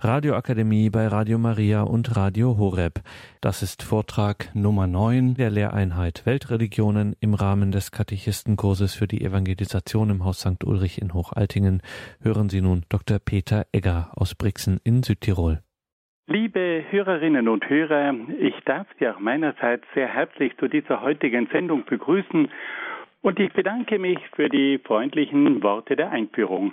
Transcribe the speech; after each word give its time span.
Radioakademie 0.00 0.90
bei 0.90 1.08
Radio 1.08 1.38
Maria 1.38 1.82
und 1.82 2.16
Radio 2.16 2.56
Horeb. 2.56 3.00
Das 3.40 3.64
ist 3.64 3.82
Vortrag 3.82 4.48
Nummer 4.54 4.86
9 4.86 5.34
der 5.34 5.50
Lehreinheit 5.50 6.24
Weltreligionen 6.24 7.16
im 7.18 7.34
Rahmen 7.34 7.72
des 7.72 7.90
Katechistenkurses 7.90 8.94
für 8.94 9.08
die 9.08 9.24
Evangelisation 9.24 10.10
im 10.10 10.24
Haus 10.24 10.42
St. 10.42 10.62
Ulrich 10.62 11.02
in 11.02 11.14
Hochaltingen. 11.14 11.82
Hören 12.22 12.48
Sie 12.48 12.60
nun 12.60 12.84
Dr. 12.88 13.18
Peter 13.18 13.66
Egger 13.72 14.12
aus 14.14 14.36
Brixen 14.36 14.78
in 14.84 15.02
Südtirol. 15.02 15.62
Liebe 16.28 16.84
Hörerinnen 16.90 17.48
und 17.48 17.68
Hörer, 17.68 18.14
ich 18.38 18.54
darf 18.66 18.86
Sie 19.00 19.08
auch 19.08 19.18
meinerseits 19.18 19.84
sehr 19.94 20.06
herzlich 20.06 20.56
zu 20.58 20.68
dieser 20.68 21.02
heutigen 21.02 21.48
Sendung 21.50 21.84
begrüßen 21.86 22.48
und 23.22 23.40
ich 23.40 23.52
bedanke 23.52 23.98
mich 23.98 24.20
für 24.36 24.48
die 24.48 24.78
freundlichen 24.78 25.60
Worte 25.64 25.96
der 25.96 26.12
Einführung. 26.12 26.72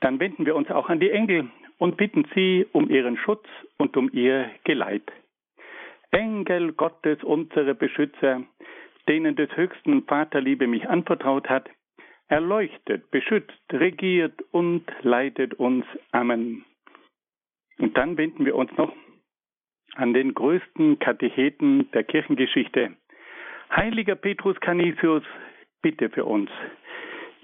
Dann 0.00 0.20
wenden 0.20 0.46
wir 0.46 0.54
uns 0.56 0.70
auch 0.70 0.88
an 0.88 1.00
die 1.00 1.10
Engel 1.10 1.50
und 1.78 1.96
bitten 1.96 2.26
sie 2.34 2.66
um 2.72 2.90
ihren 2.90 3.16
Schutz 3.16 3.46
und 3.78 3.96
um 3.96 4.10
ihr 4.12 4.50
Geleit. 4.64 5.10
Engel 6.10 6.72
Gottes, 6.72 7.22
unsere 7.24 7.74
Beschützer, 7.74 8.42
denen 9.08 9.36
des 9.36 9.54
höchsten 9.56 10.04
Vaterliebe 10.04 10.66
mich 10.66 10.88
anvertraut 10.88 11.48
hat, 11.48 11.68
erleuchtet, 12.28 13.10
beschützt, 13.10 13.62
regiert 13.72 14.40
und 14.52 14.84
leitet 15.02 15.54
uns. 15.54 15.84
Amen. 16.12 16.64
Und 17.78 17.96
dann 17.96 18.16
wenden 18.16 18.46
wir 18.46 18.54
uns 18.54 18.70
noch 18.76 18.92
an 19.96 20.14
den 20.14 20.34
größten 20.34 20.98
Katecheten 20.98 21.90
der 21.92 22.04
Kirchengeschichte. 22.04 22.96
Heiliger 23.70 24.14
Petrus 24.14 24.58
Canisius, 24.60 25.22
bitte 25.82 26.10
für 26.10 26.24
uns. 26.24 26.50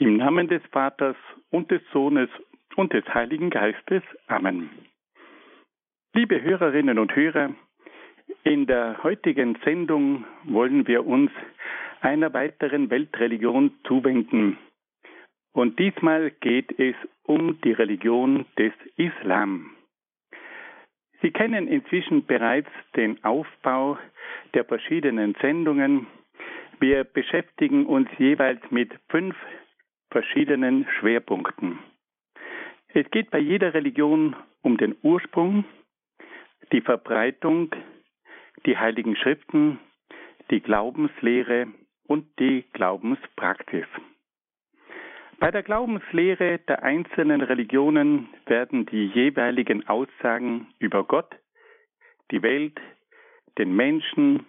Im 0.01 0.17
Namen 0.17 0.49
des 0.49 0.63
Vaters 0.73 1.17
und 1.51 1.71
des 1.71 1.83
Sohnes 1.93 2.31
und 2.75 2.95
des 2.95 3.05
Heiligen 3.13 3.51
Geistes. 3.51 4.03
Amen. 4.29 4.71
Liebe 6.15 6.41
Hörerinnen 6.41 6.99
und 6.99 7.15
Hörer, 7.15 7.51
in 8.43 8.65
der 8.65 9.03
heutigen 9.03 9.59
Sendung 9.63 10.25
wollen 10.45 10.89
wir 10.89 11.07
uns 11.07 11.31
einer 12.01 12.33
weiteren 12.33 12.89
Weltreligion 12.89 13.73
zuwenden. 13.87 14.57
Und 15.53 15.79
diesmal 15.79 16.31
geht 16.31 16.79
es 16.79 16.95
um 17.25 17.61
die 17.61 17.73
Religion 17.73 18.47
des 18.59 18.73
Islam. 18.97 19.77
Sie 21.21 21.31
kennen 21.31 21.69
inzwischen 21.69 22.25
bereits 22.25 22.71
den 22.97 23.23
Aufbau 23.23 23.99
der 24.55 24.65
verschiedenen 24.65 25.37
Sendungen. 25.43 26.07
Wir 26.79 27.05
beschäftigen 27.05 27.85
uns 27.85 28.09
jeweils 28.17 28.63
mit 28.71 28.99
fünf 29.11 29.37
verschiedenen 30.11 30.87
Schwerpunkten. 30.99 31.79
Es 32.89 33.09
geht 33.11 33.31
bei 33.31 33.39
jeder 33.39 33.75
Religion 33.75 34.35
um 34.63 34.77
den 34.77 34.97
Ursprung, 35.03 35.65
die 36.73 36.81
Verbreitung, 36.81 37.75
die 38.67 38.77
heiligen 38.77 39.17
Schriften, 39.17 39.79
die 40.51 40.61
Glaubenslehre 40.61 41.69
und 42.07 42.27
die 42.39 42.65
Glaubenspraxis. 42.73 43.87
Bei 45.39 45.51
der 45.51 45.63
Glaubenslehre 45.63 46.59
der 46.59 46.83
einzelnen 46.83 47.41
Religionen 47.41 48.29
werden 48.47 48.85
die 48.87 49.07
jeweiligen 49.07 49.89
Aussagen 49.89 50.67
über 50.79 51.05
Gott, 51.05 51.35
die 52.31 52.43
Welt, 52.43 52.79
den 53.57 53.75
Menschen, 53.75 54.45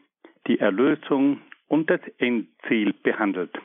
die 0.47 0.59
Erlösung 0.59 1.41
und 1.67 1.89
das 1.89 2.01
Endziel 2.17 2.93
behandelt. 3.03 3.57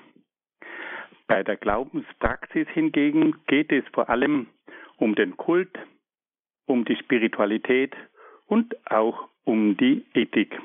Bei 1.29 1.43
der 1.43 1.57
Glaubenspraxis 1.57 2.69
hingegen 2.69 3.37
geht 3.47 3.73
es 3.73 3.85
vor 3.93 4.09
allem 4.09 4.47
um 4.97 5.15
den 5.15 5.37
Kult, 5.37 5.77
um 6.67 6.85
die 6.85 6.97
Spiritualität 6.97 7.95
und 8.47 8.75
auch 8.91 9.29
um 9.45 9.77
die 9.77 10.05
Ethik. 10.15 10.59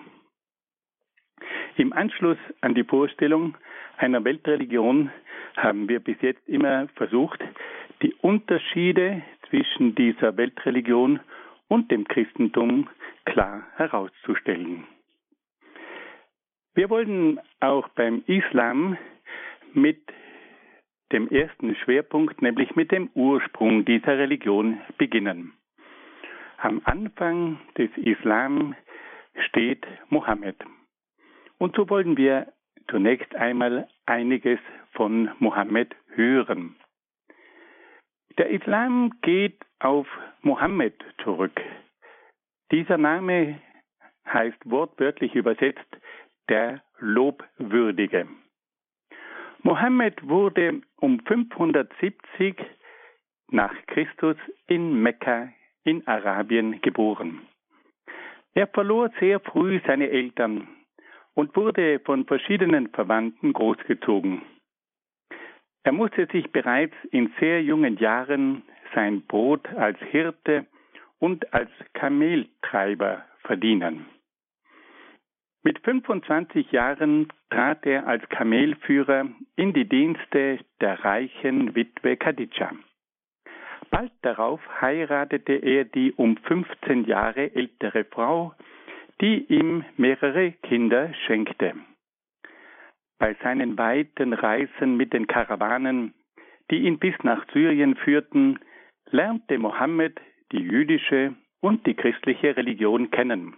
Im 1.78 1.94
Anschluss 1.94 2.38
an 2.62 2.76
die 2.76 2.84
Vorstellung 2.84 3.56
einer 3.98 4.24
Weltreligion 4.24 5.12
haben 5.56 5.90
wir 5.90 6.00
bis 6.00 6.18
jetzt 6.22 6.48
immer 6.48 6.88
versucht, 6.96 7.40
die 8.02 8.14
Unterschiede 8.16 9.22
zwischen 9.50 9.96
dieser 9.96 10.38
Weltreligion 10.38 11.20
und 11.68 11.92
dem 11.92 12.08
Christentum 12.08 12.90
klar 13.26 13.64
herauszustellen. 13.76 14.86
Wir 16.74 16.90
wollen 16.90 17.40
auch 17.60 17.90
beim 17.90 18.24
Islam 18.28 18.98
mit 19.74 20.02
dem 21.12 21.28
ersten 21.30 21.76
Schwerpunkt, 21.76 22.42
nämlich 22.42 22.76
mit 22.76 22.92
dem 22.92 23.10
Ursprung 23.14 23.86
dieser 23.86 24.18
Religion 24.18 24.80
beginnen. 24.98 25.54
Am 26.58 26.82
Anfang 26.86 27.60
des 27.78 27.90
Islam 27.98 28.76
steht 29.48 29.86
Mohammed. 30.10 30.58
Und 31.58 31.76
so 31.76 31.90
wollen 31.90 32.18
wir 32.18 32.54
zunächst 32.90 33.36
einmal 33.36 33.88
einiges 34.06 34.60
von 34.92 35.30
Mohammed 35.40 35.96
hören. 36.16 36.76
Der 38.38 38.50
Islam 38.50 39.12
geht 39.22 39.60
auf 39.80 40.08
Mohammed 40.42 40.96
zurück. 41.24 41.60
Dieser 42.72 42.98
Name 42.98 43.60
heißt 44.28 44.58
wortwörtlich 44.66 45.36
übersetzt 45.36 45.98
der 46.50 46.82
Lobwürdige. 47.00 48.28
Mohammed 49.64 50.28
wurde 50.28 50.82
um 50.98 51.20
570 51.20 52.56
nach 53.52 53.74
Christus 53.88 54.38
in 54.68 55.02
Mekka 55.04 55.50
in 55.84 56.06
Arabien 56.08 56.82
geboren. 56.82 57.42
Er 58.54 58.68
verlor 58.68 59.12
sehr 59.20 59.40
früh 59.40 59.80
seine 59.86 60.10
Eltern 60.10 60.68
und 61.34 61.56
wurde 61.56 62.00
von 62.00 62.26
verschiedenen 62.26 62.90
Verwandten 62.90 63.54
großgezogen. 63.54 64.42
Er 65.84 65.92
musste 65.92 66.28
sich 66.28 66.52
bereits 66.52 66.96
in 67.12 67.32
sehr 67.40 67.64
jungen 67.64 67.98
Jahren 67.98 68.64
sein 68.94 69.22
Brot 69.22 69.68
als 69.70 70.00
Hirte 70.00 70.66
und 71.20 71.54
als 71.54 71.70
Kameltreiber 71.94 73.26
verdienen. 73.44 74.06
Mit 75.64 75.78
25 75.80 76.72
Jahren 76.72 77.28
trat 77.52 77.86
er 77.86 78.08
als 78.08 78.28
Kamelführer 78.30 79.28
in 79.56 79.74
die 79.74 79.88
Dienste 79.88 80.60
der 80.80 81.06
reichen 81.06 81.76
Witwe 81.76 82.18
Khadija. 82.18 82.72
Bald 83.92 84.12
darauf 84.24 84.60
heiratete 84.82 85.54
er 85.54 85.86
die 85.86 86.14
um 86.14 86.38
15 86.38 87.06
Jahre 87.06 87.54
ältere 87.54 88.06
Frau, 88.06 88.54
die 89.20 89.46
ihm 89.54 89.86
mehrere 89.98 90.54
Kinder 90.64 91.14
schenkte. 91.28 91.76
Bei 93.20 93.36
seinen 93.44 93.78
weiten 93.78 94.34
Reisen 94.34 94.98
mit 94.98 95.14
den 95.14 95.28
Karawanen, 95.28 96.16
die 96.72 96.80
ihn 96.80 96.98
bis 96.98 97.14
nach 97.22 97.46
Syrien 97.54 97.96
führten, 97.98 98.58
lernte 99.12 99.60
Mohammed 99.60 100.20
die 100.52 100.62
jüdische 100.62 101.36
und 101.60 101.86
die 101.86 101.94
christliche 101.94 102.58
Religion 102.58 103.12
kennen. 103.12 103.58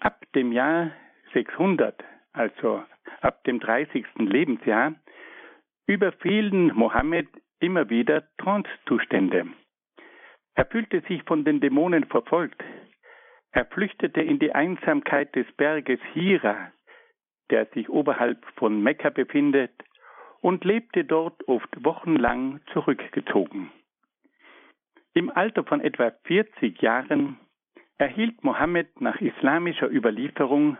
Ab 0.00 0.24
dem 0.34 0.50
Jahr 0.52 0.92
600, 1.34 2.02
also 2.32 2.82
ab 3.20 3.44
dem 3.44 3.60
30. 3.60 4.06
Lebensjahr, 4.16 4.94
überfielen 5.86 6.74
Mohammed 6.74 7.28
immer 7.58 7.90
wieder 7.90 8.24
Trancezustände. 8.38 9.46
Er 10.54 10.66
fühlte 10.66 11.02
sich 11.02 11.22
von 11.24 11.44
den 11.44 11.60
Dämonen 11.60 12.04
verfolgt. 12.04 12.62
Er 13.52 13.66
flüchtete 13.66 14.22
in 14.22 14.38
die 14.38 14.52
Einsamkeit 14.54 15.34
des 15.36 15.46
Berges 15.56 16.00
Hira, 16.14 16.72
der 17.50 17.66
sich 17.66 17.90
oberhalb 17.90 18.44
von 18.56 18.82
Mekka 18.82 19.10
befindet, 19.10 19.72
und 20.40 20.64
lebte 20.64 21.04
dort 21.04 21.46
oft 21.46 21.84
wochenlang 21.84 22.60
zurückgezogen. 22.72 23.70
Im 25.12 25.28
Alter 25.28 25.64
von 25.64 25.82
etwa 25.82 26.10
40 26.24 26.80
Jahren 26.80 27.38
erhielt 28.00 28.42
Mohammed 28.42 29.00
nach 29.00 29.20
islamischer 29.20 29.90
Überlieferung 29.90 30.78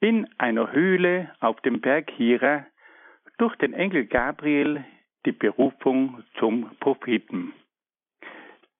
in 0.00 0.28
einer 0.38 0.70
Höhle 0.70 1.32
auf 1.40 1.60
dem 1.62 1.80
Berg 1.80 2.10
Hira 2.12 2.64
durch 3.38 3.56
den 3.56 3.74
Engel 3.74 4.06
Gabriel 4.06 4.84
die 5.26 5.32
Berufung 5.32 6.22
zum 6.38 6.70
Propheten. 6.78 7.52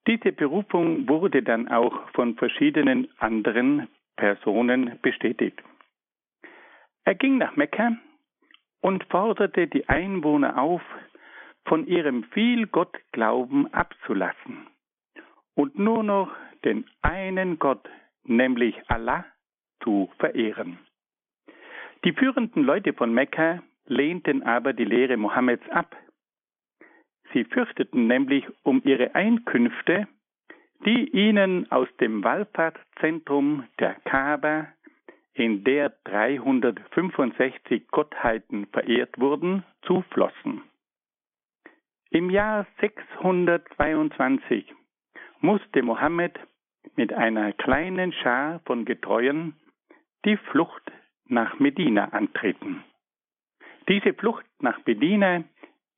Diese 0.07 0.31
Berufung 0.31 1.09
wurde 1.09 1.43
dann 1.43 1.67
auch 1.67 2.09
von 2.11 2.35
verschiedenen 2.35 3.09
anderen 3.17 3.89
Personen 4.15 4.97
bestätigt. 5.01 5.61
Er 7.03 7.15
ging 7.15 7.37
nach 7.37 7.57
Mekka 7.57 7.97
und 8.79 9.03
forderte 9.05 9.67
die 9.67 9.89
Einwohner 9.89 10.57
auf, 10.57 10.81
von 11.65 11.85
ihrem 11.85 12.23
Vielgottglauben 12.31 13.73
abzulassen 13.73 14.67
und 15.55 15.77
nur 15.77 16.01
noch 16.01 16.31
den 16.65 16.85
einen 17.01 17.59
Gott, 17.59 17.87
nämlich 18.23 18.75
Allah, 18.87 19.25
zu 19.83 20.09
verehren. 20.19 20.79
Die 22.03 22.13
führenden 22.13 22.63
Leute 22.63 22.93
von 22.93 23.13
Mekka 23.13 23.63
lehnten 23.85 24.43
aber 24.43 24.73
die 24.73 24.85
Lehre 24.85 25.17
Mohammeds 25.17 25.67
ab. 25.69 25.95
Sie 27.33 27.43
fürchteten 27.45 28.07
nämlich 28.07 28.45
um 28.63 28.81
ihre 28.85 29.15
Einkünfte, 29.15 30.07
die 30.85 31.09
ihnen 31.09 31.71
aus 31.71 31.87
dem 31.99 32.23
Wallfahrtszentrum 32.23 33.65
der 33.79 33.95
Kaaba, 34.05 34.67
in 35.33 35.63
der 35.63 35.89
365 36.05 37.87
Gottheiten 37.89 38.67
verehrt 38.67 39.19
wurden, 39.19 39.63
zuflossen. 39.83 40.63
Im 42.09 42.29
Jahr 42.29 42.65
622 42.81 44.73
musste 45.41 45.81
Mohammed 45.81 46.39
mit 46.95 47.13
einer 47.13 47.53
kleinen 47.53 48.11
Schar 48.13 48.61
von 48.65 48.85
Getreuen 48.85 49.55
die 50.25 50.37
Flucht 50.37 50.83
nach 51.25 51.59
Medina 51.59 52.05
antreten. 52.09 52.83
Diese 53.87 54.13
Flucht 54.13 54.45
nach 54.59 54.79
Medina 54.85 55.43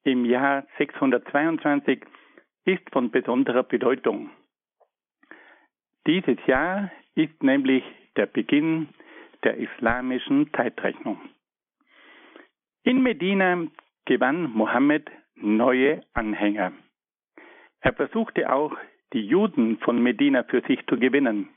im 0.03 0.25
Jahr 0.25 0.65
622 0.77 2.05
ist 2.65 2.89
von 2.91 3.11
besonderer 3.11 3.63
Bedeutung. 3.63 4.29
Dieses 6.05 6.37
Jahr 6.45 6.91
ist 7.15 7.41
nämlich 7.43 7.83
der 8.15 8.25
Beginn 8.25 8.89
der 9.43 9.57
islamischen 9.57 10.51
Zeitrechnung. 10.53 11.19
In 12.83 13.01
Medina 13.03 13.65
gewann 14.05 14.51
Mohammed 14.51 15.09
neue 15.35 16.01
Anhänger. 16.13 16.73
Er 17.81 17.93
versuchte 17.93 18.51
auch, 18.51 18.75
die 19.13 19.25
Juden 19.25 19.77
von 19.79 20.01
Medina 20.01 20.43
für 20.43 20.61
sich 20.61 20.85
zu 20.87 20.97
gewinnen. 20.97 21.49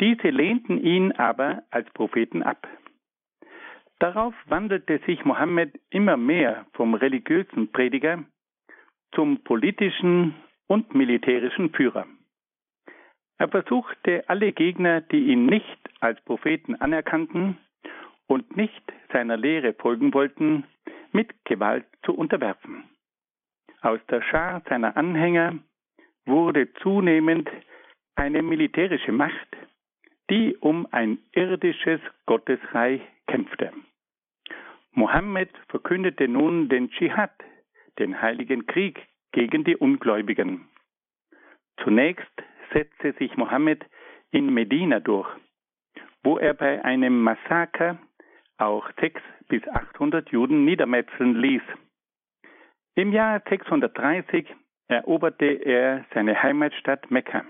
Diese 0.00 0.30
lehnten 0.30 0.82
ihn 0.82 1.12
aber 1.12 1.62
als 1.70 1.90
Propheten 1.90 2.42
ab. 2.42 2.66
Darauf 3.98 4.34
wandelte 4.46 4.98
sich 5.06 5.24
Mohammed 5.24 5.78
immer 5.90 6.16
mehr 6.16 6.66
vom 6.72 6.94
religiösen 6.94 7.70
Prediger 7.70 8.24
zum 9.14 9.42
politischen 9.44 10.34
und 10.66 10.94
militärischen 10.94 11.70
Führer. 11.70 12.06
Er 13.38 13.48
versuchte 13.48 14.24
alle 14.28 14.52
Gegner, 14.52 15.00
die 15.00 15.32
ihn 15.32 15.46
nicht 15.46 15.78
als 16.00 16.20
Propheten 16.22 16.76
anerkannten 16.76 17.58
und 18.26 18.56
nicht 18.56 18.82
seiner 19.12 19.36
Lehre 19.36 19.74
folgen 19.74 20.14
wollten, 20.14 20.64
mit 21.12 21.44
Gewalt 21.44 21.86
zu 22.04 22.14
unterwerfen. 22.14 22.84
Aus 23.82 24.00
der 24.08 24.22
Schar 24.22 24.62
seiner 24.68 24.96
Anhänger 24.96 25.58
wurde 26.26 26.72
zunehmend 26.74 27.48
eine 28.14 28.42
militärische 28.42 29.12
Macht, 29.12 29.56
die 30.30 30.56
um 30.56 30.86
ein 30.90 31.18
irdisches 31.32 32.00
Gottesreich 32.26 33.00
kämpfte. 33.26 33.72
Mohammed 34.92 35.50
verkündete 35.68 36.28
nun 36.28 36.68
den 36.68 36.90
Dschihad, 36.90 37.32
den 37.98 38.20
heiligen 38.20 38.66
Krieg 38.66 39.00
gegen 39.32 39.64
die 39.64 39.76
Ungläubigen. 39.76 40.68
Zunächst 41.82 42.30
setzte 42.72 43.12
sich 43.14 43.36
Mohammed 43.36 43.84
in 44.30 44.52
Medina 44.52 45.00
durch, 45.00 45.28
wo 46.22 46.38
er 46.38 46.54
bei 46.54 46.84
einem 46.84 47.22
Massaker 47.22 47.98
auch 48.58 48.88
600 49.00 49.40
bis 49.50 49.66
800 49.68 50.30
Juden 50.30 50.64
niedermetzeln 50.64 51.34
ließ. 51.34 51.62
Im 52.94 53.12
Jahr 53.12 53.42
630 53.48 54.46
eroberte 54.90 55.46
er 55.46 56.04
seine 56.12 56.42
Heimatstadt 56.42 57.10
Mekka. 57.10 57.44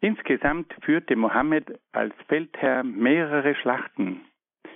Insgesamt 0.00 0.72
führte 0.82 1.14
Mohammed 1.14 1.78
als 1.92 2.14
Feldherr 2.28 2.84
mehrere 2.84 3.54
Schlachten 3.54 4.24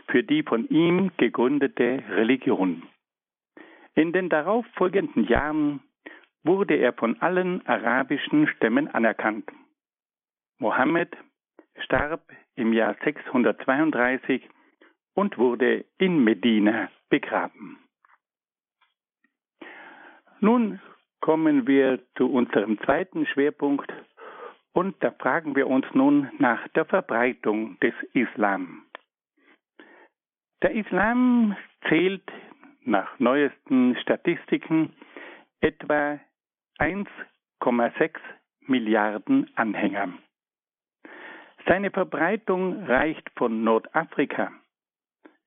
für 0.09 0.23
die 0.23 0.43
von 0.43 0.69
ihm 0.69 1.13
gegründete 1.17 2.03
Religion. 2.11 2.83
In 3.95 4.13
den 4.13 4.29
darauffolgenden 4.29 5.25
Jahren 5.25 5.81
wurde 6.43 6.75
er 6.75 6.93
von 6.93 7.21
allen 7.21 7.67
arabischen 7.67 8.47
Stämmen 8.49 8.89
anerkannt. 8.89 9.51
Mohammed 10.59 11.17
starb 11.85 12.23
im 12.57 12.73
Jahr 12.73 12.97
632 13.05 14.47
und 15.15 15.39
wurde 15.39 15.85
in 15.99 16.23
Medina 16.23 16.91
begraben. 17.09 17.79
Nun 20.41 20.81
kommen 21.21 21.67
wir 21.67 22.01
zu 22.17 22.31
unserem 22.31 22.79
zweiten 22.81 23.27
Schwerpunkt 23.27 23.93
und 24.73 24.97
da 25.01 25.11
fragen 25.11 25.57
wir 25.57 25.67
uns 25.67 25.87
nun 25.93 26.31
nach 26.39 26.67
der 26.69 26.85
Verbreitung 26.85 27.79
des 27.81 27.95
Islam. 28.15 28.85
Der 30.63 30.73
Islam 30.73 31.57
zählt 31.89 32.31
nach 32.85 33.19
neuesten 33.19 33.97
Statistiken 33.97 34.93
etwa 35.61 36.19
1,6 36.79 38.19
Milliarden 38.67 39.51
Anhänger. 39.57 40.13
Seine 41.67 41.91
Verbreitung 41.91 42.85
reicht 42.85 43.29
von 43.37 43.65
Nordafrika 43.65 44.53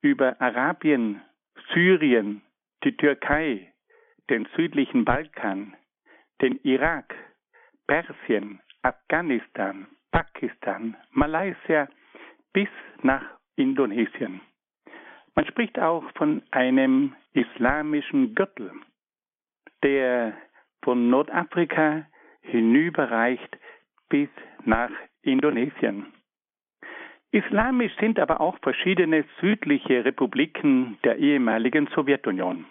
über 0.02 0.40
Arabien, 0.40 1.22
Syrien, 1.74 2.42
die 2.84 2.96
Türkei, 2.96 3.73
den 4.30 4.48
südlichen 4.56 5.06
Balkan, 5.06 5.76
den 6.42 6.60
Irak, 6.64 7.16
Persien, 7.88 8.62
Afghanistan, 8.82 9.88
Pakistan, 10.12 10.96
Malaysia 11.12 11.88
bis 12.54 12.70
nach 13.02 13.24
Indonesien. 13.56 14.42
Man 15.36 15.46
spricht 15.48 15.80
auch 15.80 16.04
von 16.16 16.44
einem 16.52 17.16
islamischen 17.34 18.36
Gürtel, 18.36 18.72
der 19.84 20.34
von 20.84 21.10
Nordafrika 21.10 22.06
hinüberreicht 22.42 23.58
bis 24.10 24.30
nach 24.64 24.92
Indonesien. 25.24 26.14
Islamisch 27.32 27.96
sind 28.00 28.20
aber 28.20 28.42
auch 28.42 28.60
verschiedene 28.62 29.26
südliche 29.42 30.06
Republiken 30.06 31.00
der 31.04 31.18
ehemaligen 31.18 31.88
Sowjetunion. 31.96 32.66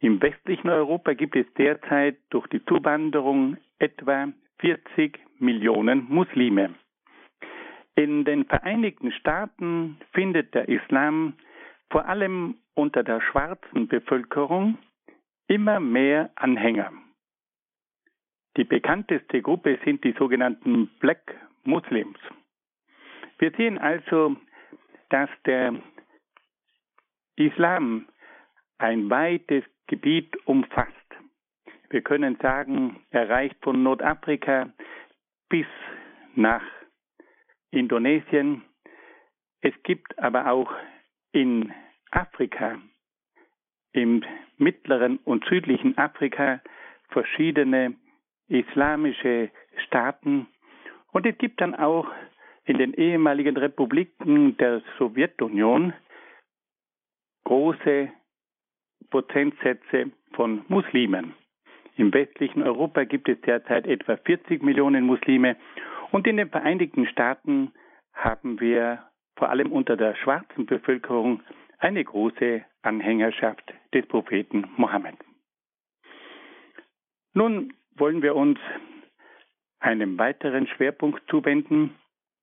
Im 0.00 0.20
westlichen 0.20 0.68
Europa 0.68 1.14
gibt 1.14 1.36
es 1.36 1.46
derzeit 1.54 2.18
durch 2.30 2.46
die 2.48 2.64
Zuwanderung 2.66 3.56
etwa 3.78 4.28
40 4.58 5.18
Millionen 5.38 6.06
Muslime. 6.08 6.74
In 7.94 8.24
den 8.24 8.44
Vereinigten 8.44 9.10
Staaten 9.12 9.98
findet 10.12 10.54
der 10.54 10.68
Islam 10.68 11.34
vor 11.90 12.06
allem 12.06 12.56
unter 12.74 13.02
der 13.02 13.22
schwarzen 13.22 13.88
Bevölkerung 13.88 14.76
immer 15.48 15.80
mehr 15.80 16.30
Anhänger. 16.34 16.92
Die 18.56 18.64
bekannteste 18.64 19.40
Gruppe 19.40 19.78
sind 19.84 20.04
die 20.04 20.12
sogenannten 20.12 20.88
Black 20.98 21.34
Muslims. 21.64 22.18
Wir 23.38 23.50
sehen 23.52 23.78
also, 23.78 24.36
dass 25.10 25.30
der 25.44 25.74
Islam 27.36 28.06
ein 28.78 29.08
weites 29.10 29.64
Gebiet 29.86 30.36
umfasst. 30.46 30.92
Wir 31.90 32.02
können 32.02 32.36
sagen, 32.42 33.00
er 33.10 33.28
reicht 33.28 33.56
von 33.62 33.82
Nordafrika 33.82 34.72
bis 35.48 35.66
nach 36.34 36.62
Indonesien. 37.70 38.62
Es 39.60 39.74
gibt 39.84 40.18
aber 40.18 40.50
auch 40.50 40.72
in 41.32 41.72
Afrika, 42.10 42.78
im 43.92 44.24
mittleren 44.58 45.18
und 45.18 45.44
südlichen 45.46 45.96
Afrika, 45.98 46.60
verschiedene 47.10 47.94
islamische 48.48 49.50
Staaten 49.86 50.48
und 51.12 51.24
es 51.24 51.38
gibt 51.38 51.60
dann 51.60 51.74
auch 51.74 52.06
in 52.64 52.78
den 52.78 52.92
ehemaligen 52.92 53.56
Republiken 53.56 54.56
der 54.58 54.82
Sowjetunion 54.98 55.94
große 57.44 58.10
Prozentsätze 59.10 60.10
von 60.32 60.64
Muslimen. 60.68 61.34
Im 61.96 62.12
westlichen 62.12 62.62
Europa 62.62 63.04
gibt 63.04 63.28
es 63.28 63.40
derzeit 63.40 63.86
etwa 63.86 64.16
40 64.16 64.62
Millionen 64.62 65.04
Muslime 65.04 65.56
und 66.10 66.26
in 66.26 66.36
den 66.36 66.50
Vereinigten 66.50 67.06
Staaten 67.06 67.72
haben 68.12 68.60
wir 68.60 69.02
vor 69.36 69.50
allem 69.50 69.72
unter 69.72 69.96
der 69.96 70.14
schwarzen 70.16 70.66
Bevölkerung 70.66 71.42
eine 71.78 72.04
große 72.04 72.64
Anhängerschaft 72.82 73.72
des 73.92 74.06
Propheten 74.06 74.66
Mohammed. 74.76 75.16
Nun 77.34 77.74
wollen 77.96 78.22
wir 78.22 78.34
uns 78.34 78.58
einem 79.78 80.18
weiteren 80.18 80.66
Schwerpunkt 80.66 81.22
zuwenden 81.30 81.94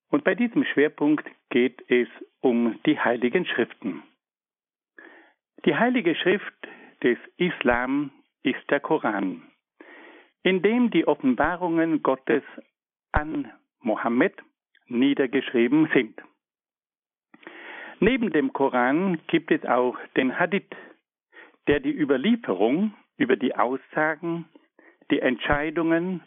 und 0.09 0.23
bei 0.23 0.35
diesem 0.35 0.63
Schwerpunkt 0.65 1.27
geht 1.49 1.83
es 1.89 2.07
um 2.41 2.79
die 2.85 2.99
heiligen 2.99 3.45
Schriften. 3.45 4.03
Die 5.65 5.75
heilige 5.75 6.13
Schrift 6.15 6.53
des 7.03 7.17
Islam 7.37 8.11
ist 8.43 8.69
der 8.69 8.81
Koran, 8.81 9.43
in 10.43 10.61
dem 10.61 10.91
die 10.91 11.07
Offenbarungen 11.07 12.03
Gottes 12.03 12.43
an 13.13 13.49
Mohammed 13.79 14.33
niedergeschrieben 14.87 15.89
sind. 15.93 16.21
Neben 18.01 18.33
dem 18.33 18.51
Koran 18.51 19.21
gibt 19.27 19.51
es 19.51 19.63
auch 19.63 19.97
den 20.17 20.37
Hadith, 20.37 20.75
der 21.67 21.79
die 21.79 21.97
Überlieferung 21.97 22.93
über 23.15 23.37
die 23.37 23.55
Aussagen, 23.55 24.45
die 25.11 25.19
Entscheidungen 25.19 26.21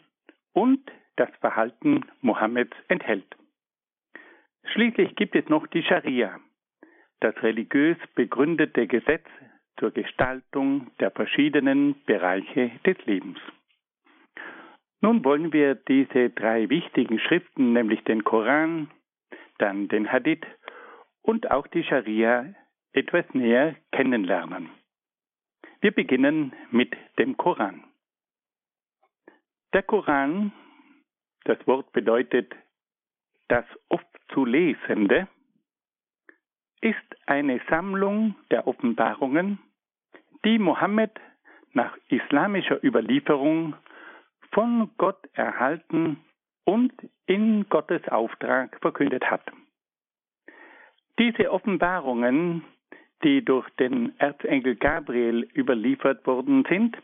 und 0.53 0.79
das 1.15 1.29
Verhalten 1.41 2.05
Mohammeds 2.21 2.75
enthält. 2.87 3.35
Schließlich 4.73 5.15
gibt 5.15 5.35
es 5.35 5.47
noch 5.49 5.67
die 5.67 5.83
Scharia, 5.83 6.39
das 7.19 7.35
religiös 7.43 7.97
begründete 8.15 8.87
Gesetz 8.87 9.25
zur 9.79 9.91
Gestaltung 9.91 10.91
der 10.99 11.11
verschiedenen 11.11 11.95
Bereiche 12.05 12.71
des 12.85 12.97
Lebens. 13.05 13.39
Nun 15.01 15.23
wollen 15.23 15.53
wir 15.53 15.75
diese 15.75 16.31
drei 16.31 16.69
wichtigen 16.69 17.19
Schriften, 17.19 17.73
nämlich 17.73 18.03
den 18.03 18.23
Koran, 18.23 18.89
dann 19.59 19.87
den 19.87 20.11
Hadith 20.11 20.45
und 21.21 21.51
auch 21.51 21.67
die 21.67 21.83
Scharia 21.83 22.53
etwas 22.93 23.25
näher 23.33 23.75
kennenlernen. 23.91 24.69
Wir 25.81 25.91
beginnen 25.91 26.53
mit 26.71 26.95
dem 27.19 27.37
Koran. 27.37 27.83
Der 29.73 29.83
Koran, 29.83 30.51
das 31.43 31.59
Wort 31.67 31.91
bedeutet 31.91 32.55
das 33.47 33.65
oft 33.89 34.07
zu 34.33 34.45
Lesende, 34.45 35.27
ist 36.81 36.95
eine 37.25 37.59
Sammlung 37.69 38.35
der 38.51 38.67
Offenbarungen, 38.67 39.59
die 40.45 40.59
Mohammed 40.59 41.11
nach 41.73 41.97
islamischer 42.09 42.83
Überlieferung 42.83 43.75
von 44.51 44.89
Gott 44.97 45.19
erhalten 45.33 46.17
und 46.65 46.93
in 47.25 47.67
Gottes 47.69 48.07
Auftrag 48.09 48.77
verkündet 48.81 49.29
hat. 49.29 49.43
Diese 51.19 51.51
Offenbarungen, 51.51 52.63
die 53.23 53.43
durch 53.43 53.67
den 53.79 54.17
Erzengel 54.19 54.75
Gabriel 54.75 55.49
überliefert 55.55 56.25
worden 56.27 56.65
sind, 56.69 56.97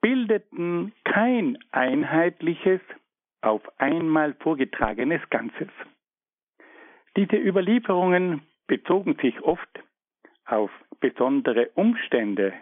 bildeten 0.00 0.92
kein 1.04 1.58
einheitliches, 1.70 2.80
auf 3.42 3.62
einmal 3.78 4.34
vorgetragenes 4.34 5.20
Ganzes. 5.30 5.68
Diese 7.16 7.36
Überlieferungen 7.36 8.42
bezogen 8.66 9.16
sich 9.20 9.40
oft 9.42 9.82
auf 10.46 10.70
besondere 11.00 11.70
Umstände 11.74 12.52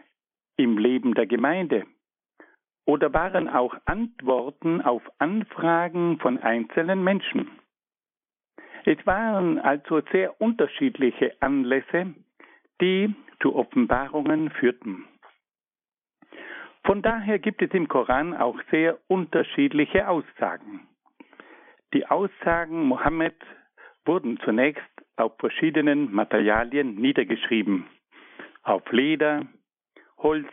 im 0.57 0.79
Leben 0.79 1.15
der 1.15 1.27
Gemeinde 1.27 1.87
oder 2.85 3.13
waren 3.13 3.49
auch 3.49 3.75
Antworten 3.85 4.81
auf 4.81 5.03
Anfragen 5.19 6.19
von 6.19 6.39
einzelnen 6.39 7.05
Menschen. 7.05 7.51
Es 8.85 8.99
waren 9.07 9.59
also 9.59 10.01
sehr 10.13 10.41
unterschiedliche 10.41 11.37
Anlässe, 11.41 12.15
die 12.81 13.15
zu 13.41 13.55
Offenbarungen 13.55 14.51
führten. 14.51 15.05
Von 16.85 17.03
daher 17.03 17.39
gibt 17.39 17.61
es 17.63 17.71
im 17.73 17.89
Koran 17.89 18.35
auch 18.35 18.59
sehr 18.71 18.99
unterschiedliche 19.07 20.09
Aussagen. 20.09 20.89
Die 21.93 22.07
Aussagen 22.07 22.85
Mohammeds 22.85 23.45
wurden 24.07 24.39
zunächst 24.41 24.83
auf 25.21 25.37
verschiedenen 25.39 26.13
Materialien 26.13 26.97
niedergeschrieben. 26.97 27.87
Auf 28.63 28.91
Leder, 28.91 29.47
Holz, 30.19 30.49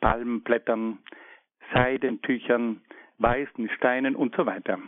Palmenblättern, 0.00 0.98
Seidentüchern, 1.74 2.80
weißen 3.18 3.68
Steinen 3.76 4.16
und 4.16 4.34
so 4.34 4.46
weiter. 4.46 4.78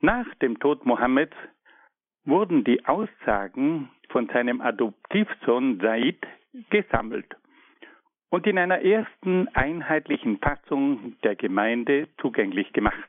Nach 0.00 0.26
dem 0.36 0.58
Tod 0.58 0.84
Mohammeds 0.84 1.36
wurden 2.24 2.64
die 2.64 2.84
Aussagen 2.84 3.90
von 4.10 4.28
seinem 4.28 4.60
Adoptivsohn 4.60 5.80
Said 5.80 6.18
gesammelt 6.70 7.34
und 8.30 8.46
in 8.46 8.58
einer 8.58 8.82
ersten 8.82 9.48
einheitlichen 9.54 10.38
Fassung 10.38 11.16
der 11.22 11.36
Gemeinde 11.36 12.08
zugänglich 12.20 12.72
gemacht. 12.72 13.08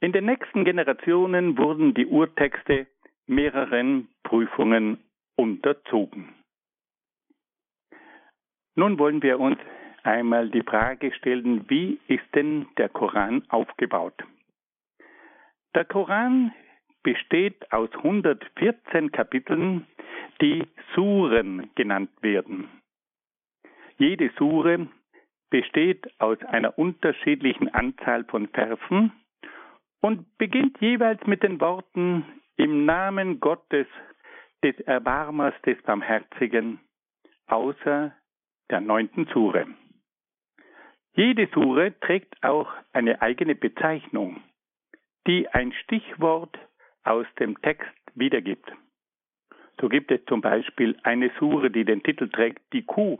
In 0.00 0.12
den 0.12 0.24
nächsten 0.24 0.64
Generationen 0.64 1.58
wurden 1.58 1.94
die 1.94 2.06
Urtexte 2.06 2.86
mehreren 3.26 4.08
Prüfungen 4.24 4.98
unterzogen. 5.36 6.34
Nun 8.74 8.98
wollen 8.98 9.22
wir 9.22 9.38
uns 9.38 9.58
einmal 10.02 10.48
die 10.48 10.62
Frage 10.62 11.12
stellen, 11.14 11.68
wie 11.68 12.00
ist 12.08 12.24
denn 12.34 12.66
der 12.78 12.88
Koran 12.88 13.44
aufgebaut? 13.48 14.14
Der 15.74 15.84
Koran 15.84 16.52
besteht 17.02 17.70
aus 17.72 17.90
114 17.94 19.12
Kapiteln, 19.12 19.86
die 20.40 20.66
Suren 20.94 21.70
genannt 21.74 22.10
werden. 22.20 22.68
Jede 23.98 24.30
Sure 24.38 24.88
besteht 25.50 26.08
aus 26.20 26.42
einer 26.44 26.78
unterschiedlichen 26.78 27.68
Anzahl 27.68 28.24
von 28.24 28.48
Versen 28.48 29.12
und 30.00 30.38
beginnt 30.38 30.80
jeweils 30.80 31.24
mit 31.26 31.42
den 31.42 31.60
Worten 31.60 32.24
im 32.62 32.84
Namen 32.84 33.40
Gottes, 33.40 33.88
des 34.62 34.78
Erbarmers, 34.80 35.54
des 35.66 35.82
Barmherzigen, 35.82 36.78
außer 37.48 38.14
der 38.70 38.80
neunten 38.80 39.26
Sure. 39.32 39.66
Jede 41.16 41.48
Sure 41.52 41.98
trägt 41.98 42.40
auch 42.44 42.72
eine 42.92 43.20
eigene 43.20 43.56
Bezeichnung, 43.56 44.40
die 45.26 45.48
ein 45.48 45.72
Stichwort 45.72 46.56
aus 47.02 47.26
dem 47.40 47.60
Text 47.62 47.90
wiedergibt. 48.14 48.70
So 49.80 49.88
gibt 49.88 50.12
es 50.12 50.24
zum 50.26 50.40
Beispiel 50.40 50.96
eine 51.02 51.32
Sure, 51.40 51.68
die 51.68 51.84
den 51.84 52.04
Titel 52.04 52.28
trägt, 52.28 52.62
die 52.72 52.84
Kuh. 52.84 53.18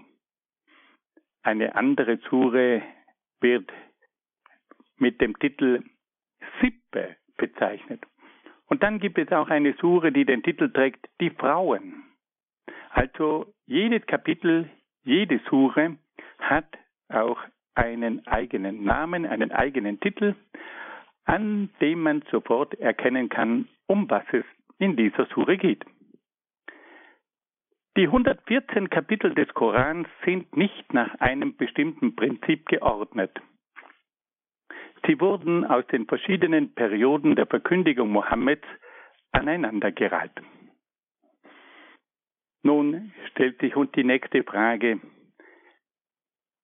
Eine 1.43 1.75
andere 1.75 2.19
Sure 2.31 2.81
wird 3.41 3.73
mit 4.99 5.21
dem 5.21 5.37
Titel 5.41 5.83
Sippe 6.61 7.17
bezeichnet. 7.37 8.07
Und 8.73 8.83
dann 8.83 9.01
gibt 9.01 9.19
es 9.19 9.31
auch 9.33 9.51
eine 9.51 9.75
Sure, 9.75 10.13
die 10.13 10.25
den 10.25 10.43
Titel 10.43 10.71
trägt, 10.73 11.07
die 11.21 11.29
Frauen. 11.29 12.05
Also 12.89 13.53
jedes 13.67 14.07
Kapitel, 14.07 14.67
jede 15.05 15.41
Sure 15.51 15.99
hat 16.39 16.79
auch 17.11 17.39
einen 17.75 18.27
eigenen 18.27 18.83
Namen, 18.83 19.27
einen 19.27 19.53
eigenen 19.53 20.01
Titel, 20.01 20.35
an 21.27 21.69
dem 21.83 22.01
man 22.01 22.23
sofort 22.31 22.73
erkennen 22.81 23.29
kann, 23.29 23.69
um 23.89 24.09
was 24.09 24.25
es 24.33 24.47
in 24.79 24.97
dieser 24.97 25.27
Sure 25.35 25.59
geht. 25.59 25.85
Die 27.99 28.07
114 28.07 28.89
Kapitel 28.89 29.35
des 29.35 29.53
Korans 29.53 30.09
sind 30.25 30.57
nicht 30.57 30.95
nach 30.95 31.15
einem 31.21 31.59
bestimmten 31.59 32.17
Prinzip 32.17 32.65
geordnet. 32.71 33.39
Sie 35.07 35.21
wurden 35.21 35.65
aus 35.65 35.87
den 35.89 36.07
verschiedenen 36.07 36.75
Perioden 36.75 37.35
der 37.35 37.47
Verkündigung 37.47 38.11
Mohammeds 38.11 38.67
aneinandergereiht. 39.33 40.33
Nun 42.63 43.13
stellt 43.31 43.59
sich 43.61 43.75
uns 43.75 43.91
die 43.93 44.05
nächste 44.05 44.45
Frage, 44.45 45.01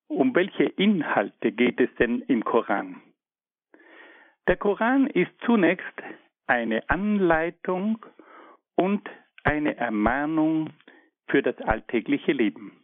um 0.09 0.35
welche 0.35 0.65
Inhalte 0.65 1.53
geht 1.53 1.81
es 1.81 1.93
denn 1.97 2.21
im 2.23 2.45
Koran? 2.45 3.03
Der 4.47 4.57
Koran 4.57 5.09
ist 5.09 5.33
zunächst 5.45 5.85
eine 6.47 6.89
Anleitung 6.89 8.05
und 8.77 9.09
eine 9.45 9.77
Ermahnung 9.77 10.71
für 11.29 11.43
das 11.43 11.59
alltägliche 11.59 12.33
Leben. 12.33 12.81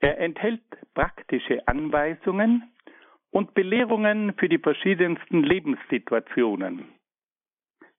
Er 0.00 0.18
enthält 0.18 0.62
praktische 0.94 1.66
Anweisungen 1.68 2.70
und 3.30 3.54
Belehrungen 3.54 4.34
für 4.34 4.48
die 4.48 4.58
verschiedensten 4.58 5.42
Lebenssituationen. 5.42 6.84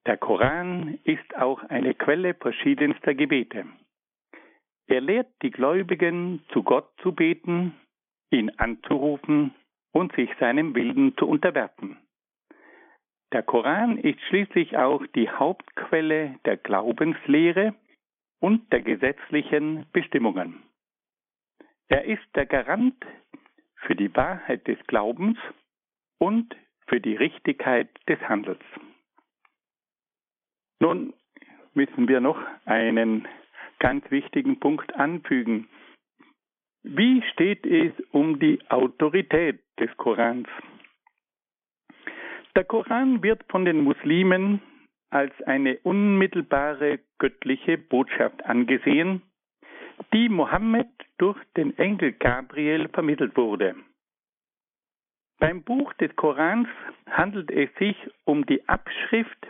Der 0.05 0.17
Koran 0.17 1.00
ist 1.03 1.35
auch 1.38 1.63
eine 1.63 1.93
Quelle 1.93 2.33
verschiedenster 2.33 3.13
Gebete. 3.13 3.65
Er 4.88 5.01
lehrt 5.01 5.29
die 5.41 5.51
Gläubigen, 5.51 6.43
zu 6.51 6.63
Gott 6.63 6.89
zu 7.01 7.13
beten, 7.13 7.73
ihn 8.31 8.50
anzurufen 8.57 9.53
und 9.93 10.13
sich 10.13 10.29
seinem 10.39 10.75
Willen 10.75 11.15
zu 11.17 11.27
unterwerfen. 11.27 11.97
Der 13.31 13.43
Koran 13.43 13.97
ist 13.97 14.19
schließlich 14.27 14.77
auch 14.77 15.05
die 15.15 15.29
Hauptquelle 15.29 16.39
der 16.43 16.57
Glaubenslehre 16.57 17.75
und 18.39 18.73
der 18.73 18.81
gesetzlichen 18.81 19.85
Bestimmungen. 19.93 20.63
Er 21.88 22.05
ist 22.05 22.25
der 22.35 22.45
Garant 22.45 22.95
für 23.81 23.95
die 23.95 24.13
Wahrheit 24.15 24.67
des 24.67 24.77
Glaubens 24.88 25.38
und 26.17 26.55
für 26.88 27.00
die 27.00 27.15
Richtigkeit 27.15 27.89
des 28.07 28.19
Handels. 28.21 28.61
Nun 30.79 31.13
müssen 31.73 32.07
wir 32.07 32.19
noch 32.19 32.39
einen 32.65 33.27
ganz 33.79 34.09
wichtigen 34.11 34.59
Punkt 34.59 34.95
anfügen. 34.95 35.67
Wie 36.83 37.21
steht 37.31 37.65
es 37.65 37.93
um 38.11 38.39
die 38.39 38.59
Autorität 38.69 39.61
des 39.79 39.95
Korans? 39.97 40.47
Der 42.55 42.65
Koran 42.65 43.23
wird 43.23 43.43
von 43.50 43.65
den 43.65 43.83
Muslimen 43.83 44.61
als 45.09 45.33
eine 45.43 45.77
unmittelbare 45.79 47.00
göttliche 47.19 47.77
Botschaft 47.77 48.43
angesehen, 48.45 49.21
die 50.13 50.29
Mohammed 50.29 50.89
durch 51.22 51.38
den 51.56 51.78
Engel 51.78 52.13
Gabriel 52.13 52.90
vermittelt 52.90 53.38
wurde. 53.38 53.75
Beim 55.40 55.62
Buch 55.62 55.94
des 55.94 56.16
Korans 56.16 56.68
handelt 57.10 57.51
es 57.51 57.70
sich 57.75 57.96
um 58.25 58.44
die 58.48 58.68
Abschrift 58.68 59.48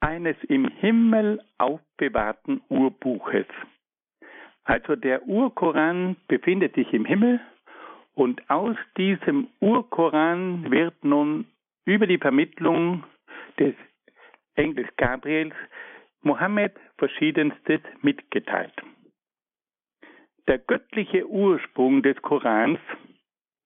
eines 0.00 0.36
im 0.48 0.66
Himmel 0.68 1.40
aufbewahrten 1.58 2.60
Urbuches. 2.68 3.46
Also 4.64 4.96
der 4.96 5.26
Urkoran 5.28 6.16
befindet 6.26 6.74
sich 6.74 6.92
im 6.92 7.04
Himmel 7.04 7.40
und 8.14 8.50
aus 8.50 8.76
diesem 8.96 9.46
Urkoran 9.60 10.72
wird 10.72 11.04
nun 11.04 11.46
über 11.84 12.08
die 12.08 12.18
Vermittlung 12.18 13.04
des 13.60 13.74
Engels 14.56 14.88
Gabriels 14.96 15.54
Mohammed 16.22 16.72
verschiedenstes 16.98 17.80
mitgeteilt. 18.02 18.74
Der 20.48 20.58
göttliche 20.58 21.28
Ursprung 21.28 22.02
des 22.02 22.20
Korans 22.22 22.78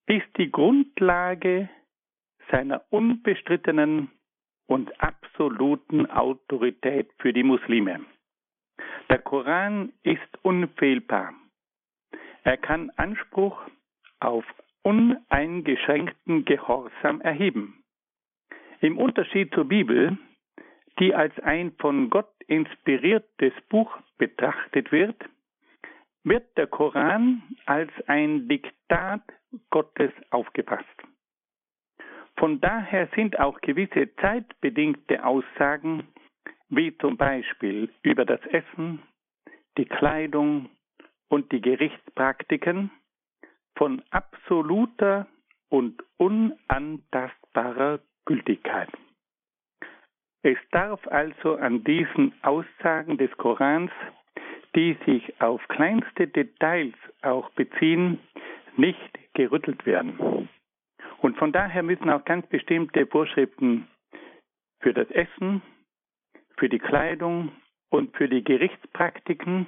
ist 0.06 0.26
die 0.38 0.50
Grundlage 0.50 1.68
seiner 2.50 2.82
unbestrittenen 2.90 4.10
und 4.66 5.00
absoluten 5.00 6.06
Autorität 6.06 7.10
für 7.18 7.32
die 7.32 7.42
Muslime. 7.42 8.00
Der 9.10 9.18
Koran 9.18 9.92
ist 10.02 10.38
unfehlbar. 10.42 11.34
Er 12.44 12.56
kann 12.56 12.90
Anspruch 12.96 13.60
auf 14.20 14.44
uneingeschränkten 14.82 16.44
Gehorsam 16.46 17.20
erheben. 17.20 17.84
Im 18.80 18.96
Unterschied 18.96 19.52
zur 19.52 19.66
Bibel, 19.66 20.16
die 20.98 21.14
als 21.14 21.38
ein 21.40 21.72
von 21.72 22.08
Gott 22.08 22.32
inspiriertes 22.46 23.52
Buch 23.68 23.94
betrachtet 24.16 24.90
wird, 24.92 25.16
wird 26.24 26.56
der 26.56 26.66
Koran 26.66 27.42
als 27.66 27.90
ein 28.06 28.48
Diktat 28.48 29.22
Gottes 29.70 30.12
aufgefasst. 30.30 30.86
Von 32.36 32.60
daher 32.60 33.08
sind 33.14 33.38
auch 33.38 33.60
gewisse 33.60 34.14
zeitbedingte 34.16 35.24
Aussagen, 35.24 36.08
wie 36.68 36.96
zum 36.98 37.16
Beispiel 37.16 37.90
über 38.02 38.24
das 38.24 38.40
Essen, 38.46 39.02
die 39.76 39.84
Kleidung 39.84 40.70
und 41.28 41.52
die 41.52 41.60
Gerichtspraktiken, 41.60 42.90
von 43.76 44.02
absoluter 44.10 45.26
und 45.68 46.02
unantastbarer 46.18 48.00
Gültigkeit. 48.24 48.90
Es 50.42 50.58
darf 50.70 51.06
also 51.08 51.56
an 51.56 51.84
diesen 51.84 52.32
Aussagen 52.42 53.18
des 53.18 53.30
Korans, 53.36 53.90
die 54.74 54.96
sich 55.06 55.40
auf 55.40 55.66
kleinste 55.68 56.28
Details 56.28 56.94
auch 57.22 57.50
beziehen, 57.50 58.18
nicht 58.76 59.18
gerüttelt 59.34 59.84
werden. 59.86 60.48
Und 61.18 61.36
von 61.36 61.52
daher 61.52 61.82
müssen 61.82 62.08
auch 62.10 62.24
ganz 62.24 62.46
bestimmte 62.46 63.06
Vorschriften 63.06 63.88
für 64.80 64.94
das 64.94 65.10
Essen, 65.10 65.62
für 66.56 66.68
die 66.68 66.78
Kleidung 66.78 67.52
und 67.90 68.16
für 68.16 68.28
die 68.28 68.42
Gerichtspraktiken 68.42 69.66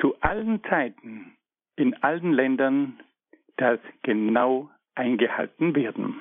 zu 0.00 0.16
allen 0.20 0.62
Zeiten 0.64 1.36
in 1.76 1.94
allen 2.02 2.32
Ländern 2.32 3.00
das 3.56 3.78
genau 4.02 4.70
eingehalten 4.94 5.74
werden. 5.74 6.20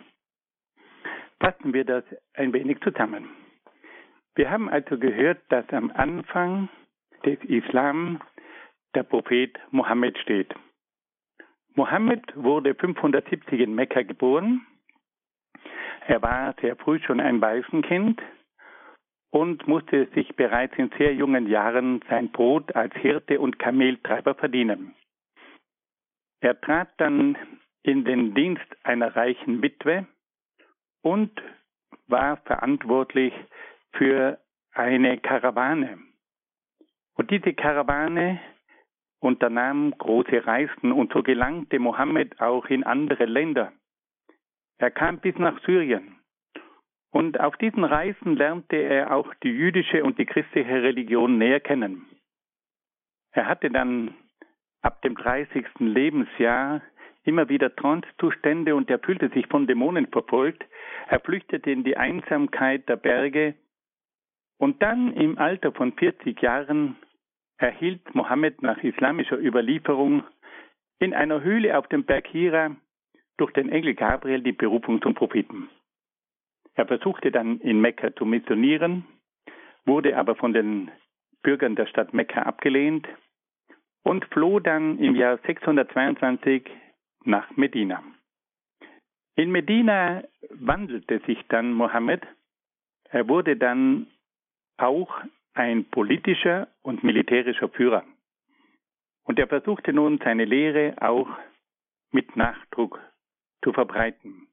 Fassen 1.39 1.73
wir 1.73 1.85
das 1.85 2.03
ein 2.33 2.53
wenig 2.53 2.79
zusammen. 2.81 3.29
Wir 4.35 4.49
haben 4.51 4.69
also 4.69 4.97
gehört, 4.97 5.39
dass 5.49 5.67
am 5.69 5.91
Anfang 5.91 6.69
des 7.25 7.39
Islam 7.43 8.21
der 8.95 9.03
Prophet 9.03 9.57
Mohammed 9.71 10.17
steht. 10.19 10.53
Mohammed 11.75 12.23
wurde 12.35 12.75
570 12.75 13.59
in 13.59 13.75
Mekka 13.75 14.01
geboren. 14.01 14.65
Er 16.07 16.21
war 16.21 16.55
sehr 16.61 16.75
früh 16.75 16.99
schon 16.99 17.19
ein 17.19 17.39
Waisenkind 17.41 18.21
und 19.31 19.67
musste 19.67 20.07
sich 20.15 20.35
bereits 20.35 20.77
in 20.77 20.89
sehr 20.97 21.13
jungen 21.13 21.47
Jahren 21.47 22.01
sein 22.09 22.31
Brot 22.31 22.75
als 22.75 22.93
Hirte 22.95 23.39
und 23.39 23.59
Kameltreiber 23.59 24.33
verdienen. 24.35 24.95
Er 26.41 26.59
trat 26.59 26.89
dann 26.97 27.37
in 27.83 28.05
den 28.05 28.33
Dienst 28.33 28.65
einer 28.83 29.15
reichen 29.15 29.61
Witwe 29.61 30.07
und 31.01 31.31
war 32.07 32.37
verantwortlich 32.37 33.33
für 33.93 34.39
eine 34.73 35.17
Karawane. 35.19 36.08
Und 37.19 37.31
diese 37.31 37.53
Karawane 37.53 38.39
unternahm 39.19 39.91
große 39.97 40.47
Reisen 40.47 40.93
und 40.93 41.11
so 41.11 41.21
gelangte 41.21 41.77
Mohammed 41.77 42.39
auch 42.39 42.67
in 42.67 42.85
andere 42.85 43.25
Länder. 43.25 43.73
Er 44.77 44.89
kam 44.89 45.19
bis 45.19 45.35
nach 45.35 45.61
Syrien. 45.65 46.15
Und 47.11 47.37
auf 47.41 47.57
diesen 47.57 47.83
Reisen 47.83 48.37
lernte 48.37 48.77
er 48.77 49.13
auch 49.13 49.33
die 49.43 49.49
jüdische 49.49 50.05
und 50.05 50.17
die 50.17 50.25
christliche 50.25 50.81
Religion 50.81 51.37
näher 51.37 51.59
kennen. 51.59 52.05
Er 53.33 53.47
hatte 53.47 53.69
dann 53.69 54.15
ab 54.81 55.01
dem 55.01 55.15
30. 55.15 55.65
Lebensjahr 55.79 56.81
immer 57.23 57.49
wieder 57.49 57.75
Transzustände 57.75 58.75
und 58.75 58.89
er 58.89 58.99
fühlte 58.99 59.27
sich 59.27 59.45
von 59.47 59.67
Dämonen 59.67 60.07
verfolgt. 60.07 60.63
Er 61.09 61.19
flüchtete 61.19 61.69
in 61.69 61.83
die 61.83 61.97
Einsamkeit 61.97 62.87
der 62.87 62.95
Berge 62.95 63.55
und 64.57 64.81
dann 64.81 65.11
im 65.11 65.37
Alter 65.37 65.73
von 65.73 65.91
40 65.91 66.41
Jahren 66.41 66.95
erhielt 67.59 68.15
Mohammed 68.15 68.61
nach 68.63 68.81
islamischer 68.83 69.37
Überlieferung 69.37 70.23
in 70.99 71.13
einer 71.13 71.41
Höhle 71.41 71.77
auf 71.77 71.87
dem 71.87 72.05
Berg 72.05 72.27
Hira 72.27 72.75
durch 73.37 73.51
den 73.53 73.69
Engel 73.69 73.93
Gabriel 73.93 74.41
die 74.41 74.53
Berufung 74.53 75.01
zum 75.01 75.13
Propheten. 75.13 75.69
Er 76.75 76.87
versuchte 76.87 77.31
dann 77.31 77.59
in 77.59 77.81
Mekka 77.81 78.15
zu 78.15 78.25
missionieren, 78.25 79.05
wurde 79.85 80.17
aber 80.17 80.35
von 80.35 80.53
den 80.53 80.91
Bürgern 81.43 81.75
der 81.75 81.87
Stadt 81.87 82.13
Mekka 82.13 82.43
abgelehnt 82.43 83.07
und 84.03 84.25
floh 84.25 84.59
dann 84.59 84.97
im 84.99 85.15
Jahr 85.15 85.37
622 85.45 86.69
nach 87.25 87.49
Medina. 87.55 88.03
In 89.35 89.51
Medina 89.51 90.23
wandelte 90.49 91.19
sich 91.25 91.39
dann 91.49 91.73
Mohammed. 91.73 92.25
Er 93.09 93.27
wurde 93.27 93.55
dann 93.55 94.07
auch 94.77 95.21
ein 95.59 95.83
politischer 95.89 96.69
und 96.83 97.03
militärischer 97.03 97.67
Führer. 97.67 98.05
Und 99.25 99.37
er 99.39 99.47
versuchte 99.47 99.91
nun 99.91 100.17
seine 100.23 100.45
Lehre 100.45 100.95
auch 101.01 101.27
mit 102.11 102.37
Nachdruck 102.37 102.99
zu 103.61 103.73
verbreiten. 103.73 104.47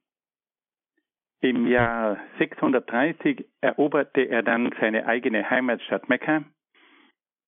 Im 1.39 1.65
Jahr 1.65 2.17
630 2.39 3.45
eroberte 3.61 4.21
er 4.23 4.43
dann 4.43 4.73
seine 4.81 5.05
eigene 5.05 5.49
Heimatstadt 5.49 6.09
Mekka 6.09 6.43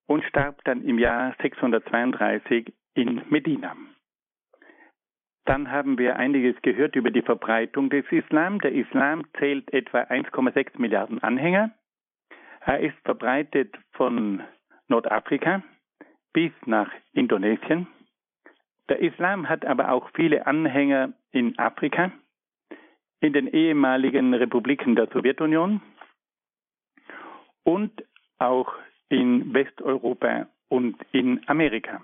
und 0.07 0.23
starb 0.23 0.63
dann 0.63 0.81
im 0.83 0.97
Jahr 0.97 1.35
632 1.41 2.71
in 2.93 3.23
Medina. 3.29 3.75
Dann 5.43 5.69
haben 5.69 5.97
wir 5.97 6.15
einiges 6.15 6.55
gehört 6.61 6.95
über 6.95 7.11
die 7.11 7.23
Verbreitung 7.23 7.89
des 7.89 8.05
Islam. 8.09 8.61
Der 8.61 8.71
Islam 8.71 9.25
zählt 9.37 9.73
etwa 9.73 10.01
1,6 10.03 10.79
Milliarden 10.79 11.21
Anhänger. 11.21 11.71
Er 12.69 12.81
ist 12.81 12.99
verbreitet 13.03 13.75
von 13.93 14.43
Nordafrika 14.89 15.63
bis 16.33 16.51
nach 16.67 16.91
Indonesien. 17.13 17.87
Der 18.89 18.99
Islam 18.99 19.49
hat 19.49 19.65
aber 19.65 19.91
auch 19.91 20.11
viele 20.13 20.45
Anhänger 20.45 21.13
in 21.31 21.57
Afrika, 21.57 22.11
in 23.21 23.33
den 23.33 23.47
ehemaligen 23.47 24.35
Republiken 24.35 24.95
der 24.95 25.07
Sowjetunion 25.07 25.81
und 27.63 28.03
auch 28.37 28.71
in 29.09 29.51
Westeuropa 29.51 30.47
und 30.67 30.95
in 31.11 31.41
Amerika. 31.49 31.99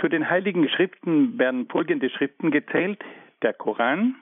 Zu 0.00 0.08
den 0.08 0.30
heiligen 0.30 0.66
Schriften 0.70 1.38
werden 1.38 1.68
folgende 1.68 2.08
Schriften 2.08 2.50
gezählt. 2.50 3.04
Der 3.42 3.52
Koran, 3.52 4.16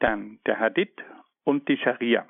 dann 0.00 0.40
der 0.44 0.58
Hadith 0.58 0.96
und 1.44 1.68
die 1.68 1.76
Scharia. 1.76 2.26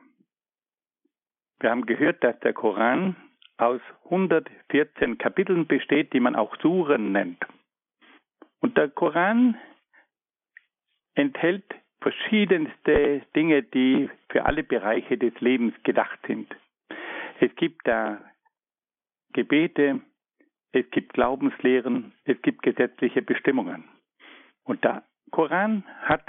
Wir 1.61 1.71
haben 1.71 1.87
gehört, 1.87 2.23
dass 2.23 2.39
der 2.41 2.53
Koran 2.53 3.17
aus 3.57 3.81
114 4.05 5.19
Kapiteln 5.19 5.67
besteht, 5.67 6.13
die 6.13 6.21
man 6.21 6.37
auch 6.37 6.57
Suren 6.61 7.13
nennt. 7.13 7.43
Und 8.61 8.77
der 8.77 8.89
Koran 8.89 9.57
enthält 11.15 11.65
verschiedenste 12.01 13.23
Dinge, 13.35 13.63
die 13.63 14.11
für 14.29 14.45
alle 14.45 14.63
Bereiche 14.63 15.17
des 15.17 15.39
Lebens 15.41 15.75
gedacht 15.83 16.19
sind. 16.27 16.55
Es 17.41 17.55
gibt 17.57 17.87
da 17.87 18.21
Gebete, 19.33 20.01
es 20.73 20.89
gibt 20.91 21.15
Glaubenslehren, 21.15 22.13
es 22.25 22.41
gibt 22.43 22.63
gesetzliche 22.63 23.23
Bestimmungen. 23.23 23.85
Und 24.65 24.85
der 24.85 25.05
Koran 25.31 25.85
hat 26.03 26.27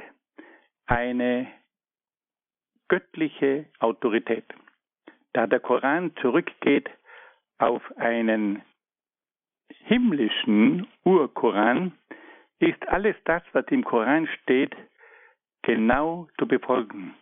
eine 0.86 1.48
göttliche 2.88 3.66
Autorität. 3.80 4.46
Da 5.38 5.45
der 5.45 5.60
Koran 5.60 6.15
zurückgeht 6.15 6.89
auf 7.60 7.84
einen 7.97 8.63
himmlischen 9.86 10.88
Urkoran, 11.04 11.91
ist 12.58 12.88
alles 12.88 13.15
das, 13.26 13.43
was 13.52 13.63
im 13.67 13.84
Koran 13.84 14.28
steht, 14.41 14.76
genau 15.62 16.28
zu 16.39 16.47
befolgen. 16.47 17.13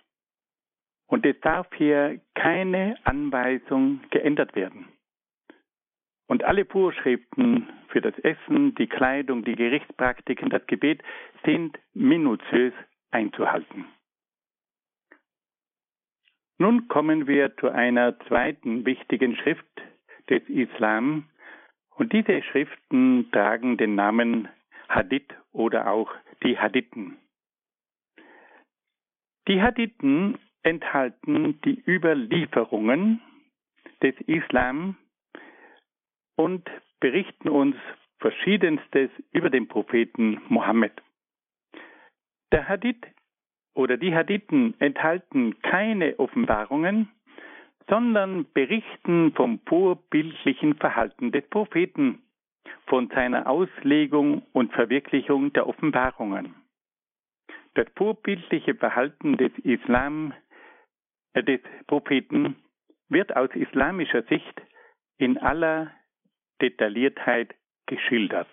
Und 1.08 1.26
es 1.26 1.38
darf 1.42 1.68
hier 1.76 2.22
keine 2.36 2.98
Anweisung 3.04 4.00
geändert 4.12 4.56
werden. 4.56 4.88
Und 6.28 6.46
alle 6.46 6.64
Vorschriften 6.64 7.68
für 7.90 8.00
das 8.00 8.18
Essen, 8.20 8.76
die 8.76 8.88
Kleidung, 8.88 9.44
die 9.44 9.58
Gerichtspraktiken, 9.58 10.50
das 10.50 10.66
Gebet 10.68 11.04
sind 11.44 11.78
minutiös 11.94 12.74
einzuhalten. 13.12 13.84
Nun 16.58 16.88
kommen 16.88 17.28
wir 17.28 17.56
zu 17.58 17.70
einer 17.70 18.18
zweiten 18.28 18.86
wichtigen 18.86 19.36
Schrift 19.36 19.66
des 20.30 20.42
Islam. 20.48 21.30
Und 21.96 22.14
diese 22.14 22.42
Schriften 22.44 23.30
tragen 23.32 23.78
den 23.78 23.96
Namen 23.96 24.48
Hadith 24.88 25.28
oder 25.52 25.92
auch 25.92 26.12
die 26.44 26.58
Hadithen. 26.58 27.18
Die 29.48 29.62
Hadithen 29.62 30.38
enthalten 30.64 31.62
die 31.62 31.84
Überlieferungen 31.86 33.22
des 34.02 34.16
Islam 34.22 34.98
und 36.36 36.70
berichten 37.00 37.50
uns 37.50 37.76
Verschiedenstes 38.20 39.12
über 39.32 39.50
den 39.50 39.68
Propheten 39.68 40.42
Mohammed. 40.48 40.94
Der 42.52 42.68
Hadith 42.68 43.06
oder 43.76 43.98
die 43.98 44.16
Hadithen 44.16 44.74
enthalten 44.80 45.62
keine 45.62 46.18
Offenbarungen, 46.18 47.10
sondern 47.88 48.48
berichten 48.54 49.34
vom 49.34 49.60
vorbildlichen 49.68 50.76
Verhalten 50.76 51.32
des 51.32 51.48
Propheten, 51.50 52.22
von 52.88 53.10
seiner 53.10 53.48
Auslegung 53.48 54.44
und 54.54 54.72
Verwirklichung 54.74 55.54
der 55.54 55.68
Offenbarungen. 55.68 56.56
Das 57.74 57.88
vorbildliche 57.96 58.76
Verhalten 58.76 59.38
des 59.38 59.52
Islam, 59.64 60.34
äh, 61.34 61.44
des 61.44 61.62
Propheten 61.88 62.56
wird 63.10 63.36
aus 63.36 63.50
islamischer 63.54 64.24
Sicht 64.24 64.62
in 65.18 65.38
aller 65.38 65.92
Detailliertheit 66.62 67.54
geschildert. 67.86 68.48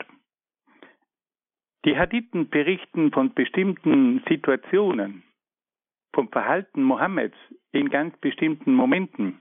Die 1.84 1.98
Hadithen 1.98 2.48
berichten 2.48 3.10
von 3.10 3.34
bestimmten 3.34 4.22
Situationen, 4.28 5.24
vom 6.14 6.28
Verhalten 6.28 6.82
Mohammeds 6.84 7.36
in 7.72 7.90
ganz 7.90 8.16
bestimmten 8.18 8.74
Momenten. 8.74 9.40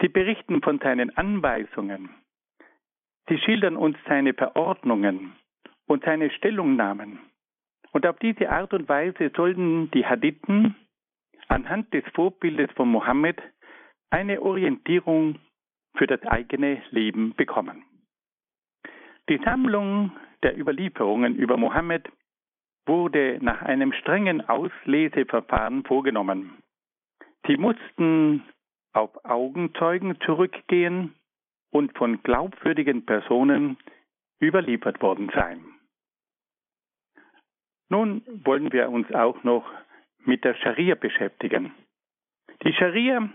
Sie 0.00 0.08
berichten 0.08 0.60
von 0.60 0.78
seinen 0.80 1.16
Anweisungen. 1.16 2.10
Sie 3.28 3.38
schildern 3.38 3.76
uns 3.76 3.96
seine 4.06 4.34
Verordnungen 4.34 5.32
und 5.86 6.04
seine 6.04 6.30
Stellungnahmen. 6.30 7.20
Und 7.92 8.06
auf 8.06 8.18
diese 8.18 8.50
Art 8.50 8.74
und 8.74 8.88
Weise 8.90 9.32
sollten 9.34 9.90
die 9.92 10.04
Hadithen 10.04 10.76
anhand 11.48 11.94
des 11.94 12.04
Vorbildes 12.12 12.70
von 12.72 12.90
Mohammed 12.90 13.40
eine 14.10 14.42
Orientierung 14.42 15.38
für 15.96 16.06
das 16.06 16.22
eigene 16.24 16.82
Leben 16.90 17.34
bekommen. 17.34 17.84
Die 19.30 19.38
Sammlung 19.38 20.12
der 20.46 20.56
Überlieferungen 20.56 21.34
über 21.34 21.56
Mohammed 21.56 22.08
wurde 22.86 23.38
nach 23.42 23.62
einem 23.62 23.92
strengen 23.92 24.48
Ausleseverfahren 24.48 25.82
vorgenommen. 25.82 26.62
Sie 27.48 27.56
mussten 27.56 28.44
auf 28.92 29.10
Augenzeugen 29.24 30.20
zurückgehen 30.20 31.16
und 31.72 31.98
von 31.98 32.22
glaubwürdigen 32.22 33.04
Personen 33.04 33.76
überliefert 34.40 35.02
worden 35.02 35.32
sein. 35.34 35.64
Nun 37.88 38.22
wollen 38.44 38.72
wir 38.72 38.88
uns 38.90 39.12
auch 39.12 39.42
noch 39.42 39.68
mit 40.24 40.44
der 40.44 40.54
Scharia 40.54 40.94
beschäftigen. 40.94 41.74
Die 42.62 42.72
Scharia 42.72 43.28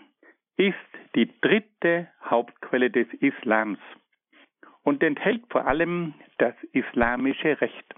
ist 0.55 0.75
die 1.15 1.29
dritte 1.41 2.07
Hauptquelle 2.23 2.89
des 2.89 3.07
Islams 3.15 3.79
und 4.83 5.03
enthält 5.03 5.43
vor 5.49 5.67
allem 5.67 6.13
das 6.37 6.55
islamische 6.73 7.59
Recht. 7.61 7.95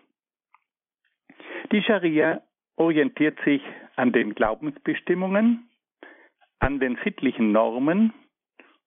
Die 1.72 1.82
Scharia 1.82 2.41
orientiert 2.76 3.39
sich 3.46 3.62
an 3.96 4.12
den 4.12 4.36
Glaubensbestimmungen, 4.36 5.69
an 6.60 6.80
den 6.80 6.98
sittlichen 7.04 7.52
Normen 7.52 8.13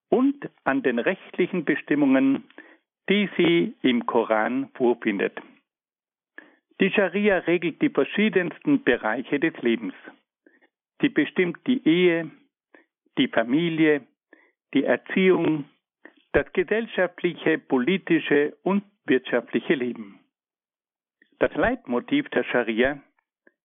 und 0.08 0.48
an 0.64 0.82
den 0.82 0.98
rechtlichen 0.98 1.64
Bestimmungen, 1.64 2.44
die 3.08 3.28
sie 3.36 3.74
im 3.82 4.06
Koran 4.06 4.68
vorfindet. 4.74 5.38
Die 6.80 6.90
Scharia 6.90 7.38
regelt 7.38 7.80
die 7.80 7.90
verschiedensten 7.90 8.82
Bereiche 8.82 9.40
des 9.40 9.56
Lebens. 9.62 9.94
Sie 11.00 11.08
bestimmt 11.08 11.58
die 11.66 11.86
Ehe, 11.86 12.30
die 13.16 13.28
Familie, 13.28 14.06
die 14.74 14.84
Erziehung, 14.84 15.64
das 16.36 16.52
gesellschaftliche, 16.52 17.56
politische 17.56 18.58
und 18.62 18.84
wirtschaftliche 19.06 19.72
Leben. 19.72 20.20
Das 21.38 21.54
Leitmotiv 21.54 22.28
der 22.28 22.44
Scharia 22.44 23.00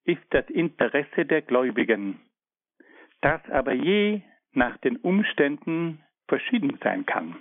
ist 0.05 0.21
das 0.29 0.49
Interesse 0.49 1.25
der 1.25 1.41
Gläubigen, 1.41 2.21
das 3.19 3.41
aber 3.49 3.73
je 3.73 4.21
nach 4.53 4.77
den 4.77 4.95
Umständen 4.95 6.01
verschieden 6.29 6.79
sein 6.81 7.05
kann. 7.05 7.35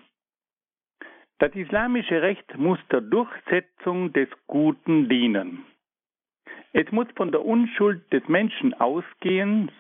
Das 1.39 1.55
islamische 1.55 2.23
Recht 2.23 2.59
muss 2.59 2.81
der 2.91 3.01
Durchsetzung 3.01 4.13
des 4.13 4.29
Guten 4.49 5.09
dienen. 5.09 5.65
Es 6.73 6.91
muss 6.91 7.07
von 7.15 7.31
der 7.31 7.45
Unschuld 7.45 8.13
des 8.13 8.27
Menschen 8.27 8.75
ausgehen, 8.75 9.71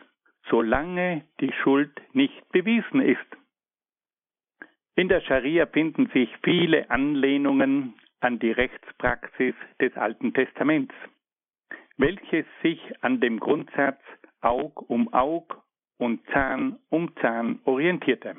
solange 0.49 1.25
die 1.41 1.53
Schuld 1.65 1.91
nicht 2.13 2.49
bewiesen 2.53 3.01
ist. 3.01 3.40
In 5.01 5.09
der 5.09 5.23
Scharia 5.23 5.65
finden 5.65 6.11
sich 6.13 6.29
viele 6.43 6.91
Anlehnungen 6.91 7.95
an 8.21 8.39
die 8.39 8.51
Rechtspraxis 8.51 9.55
des 9.81 9.97
Alten 9.97 10.35
Testaments, 10.35 10.95
welches 11.97 12.45
sich 12.63 12.79
an 13.01 13.19
dem 13.19 13.41
Grundsatz 13.41 13.99
Aug 14.43 14.91
um 14.91 15.11
Aug 15.15 15.57
und 15.97 16.21
Zahn 16.35 16.79
um 16.91 17.17
Zahn 17.17 17.61
orientierte. 17.65 18.37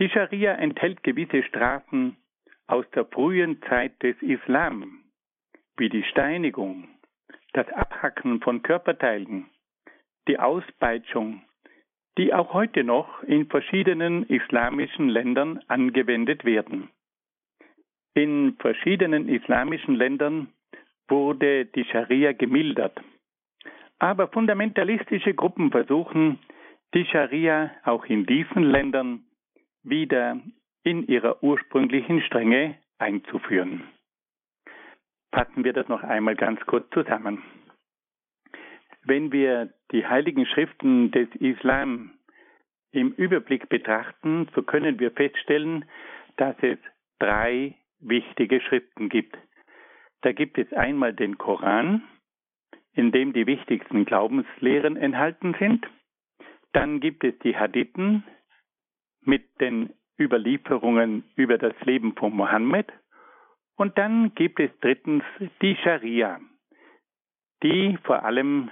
Die 0.00 0.08
Scharia 0.08 0.54
enthält 0.54 1.04
gewisse 1.04 1.44
Strafen 1.44 2.16
aus 2.66 2.84
der 2.90 3.04
frühen 3.04 3.62
Zeit 3.68 4.02
des 4.02 4.20
Islam, 4.22 5.04
wie 5.76 5.88
die 5.88 6.02
Steinigung, 6.02 6.88
das 7.52 7.68
Abhacken 7.68 8.40
von 8.40 8.64
Körperteilen, 8.64 9.48
die 10.26 10.40
Auspeitschung 10.40 11.44
die 12.18 12.34
auch 12.34 12.52
heute 12.52 12.84
noch 12.84 13.22
in 13.22 13.46
verschiedenen 13.46 14.24
islamischen 14.24 15.08
Ländern 15.08 15.60
angewendet 15.68 16.44
werden. 16.44 16.90
In 18.14 18.56
verschiedenen 18.58 19.28
islamischen 19.28 19.94
Ländern 19.94 20.48
wurde 21.08 21.64
die 21.66 21.84
Scharia 21.84 22.32
gemildert. 22.32 23.00
Aber 23.98 24.28
fundamentalistische 24.28 25.32
Gruppen 25.32 25.70
versuchen, 25.70 26.38
die 26.94 27.06
Scharia 27.06 27.70
auch 27.84 28.04
in 28.04 28.26
diesen 28.26 28.64
Ländern 28.64 29.24
wieder 29.82 30.40
in 30.82 31.06
ihrer 31.06 31.42
ursprünglichen 31.42 32.20
Strenge 32.22 32.76
einzuführen. 32.98 33.82
Fassen 35.32 35.64
wir 35.64 35.72
das 35.72 35.88
noch 35.88 36.02
einmal 36.02 36.36
ganz 36.36 36.60
kurz 36.66 36.88
zusammen. 36.90 37.42
Wenn 39.04 39.32
wir 39.32 39.72
die 39.90 40.06
heiligen 40.06 40.46
Schriften 40.46 41.10
des 41.10 41.28
Islam 41.36 42.12
im 42.92 43.12
Überblick 43.12 43.68
betrachten, 43.68 44.48
so 44.54 44.62
können 44.62 45.00
wir 45.00 45.10
feststellen, 45.10 45.84
dass 46.36 46.56
es 46.62 46.78
drei 47.18 47.74
wichtige 48.00 48.60
Schriften 48.60 49.08
gibt. 49.08 49.36
Da 50.22 50.32
gibt 50.32 50.58
es 50.58 50.72
einmal 50.72 51.12
den 51.12 51.38
Koran, 51.38 52.02
in 52.94 53.10
dem 53.10 53.32
die 53.32 53.46
wichtigsten 53.46 54.04
Glaubenslehren 54.04 54.96
enthalten 54.96 55.54
sind. 55.58 55.86
Dann 56.72 57.00
gibt 57.00 57.24
es 57.24 57.36
die 57.40 57.56
Hadithen 57.56 58.24
mit 59.20 59.60
den 59.60 59.90
Überlieferungen 60.18 61.24
über 61.36 61.58
das 61.58 61.74
Leben 61.84 62.14
von 62.14 62.34
Mohammed. 62.34 62.92
Und 63.76 63.98
dann 63.98 64.34
gibt 64.34 64.60
es 64.60 64.70
drittens 64.80 65.24
die 65.60 65.76
Scharia, 65.76 66.40
die 67.62 67.98
vor 68.04 68.24
allem 68.24 68.70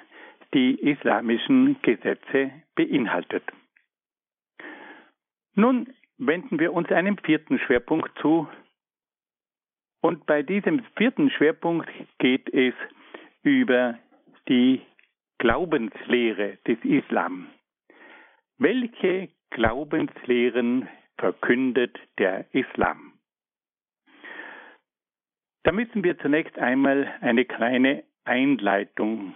die 0.54 0.74
islamischen 0.80 1.80
Gesetze 1.82 2.50
beinhaltet. 2.74 3.44
Nun 5.54 5.92
wenden 6.18 6.58
wir 6.58 6.72
uns 6.72 6.90
einem 6.90 7.18
vierten 7.18 7.58
Schwerpunkt 7.58 8.10
zu. 8.20 8.48
Und 10.00 10.26
bei 10.26 10.42
diesem 10.42 10.82
vierten 10.96 11.30
Schwerpunkt 11.30 11.88
geht 12.18 12.52
es 12.52 12.74
über 13.42 13.98
die 14.48 14.82
Glaubenslehre 15.38 16.58
des 16.66 16.78
Islam. 16.84 17.48
Welche 18.58 19.28
Glaubenslehren 19.50 20.88
verkündet 21.18 21.98
der 22.18 22.46
Islam? 22.54 23.14
Da 25.62 25.72
müssen 25.72 26.02
wir 26.04 26.18
zunächst 26.18 26.58
einmal 26.58 27.12
eine 27.20 27.44
kleine 27.44 28.04
Einleitung. 28.24 29.34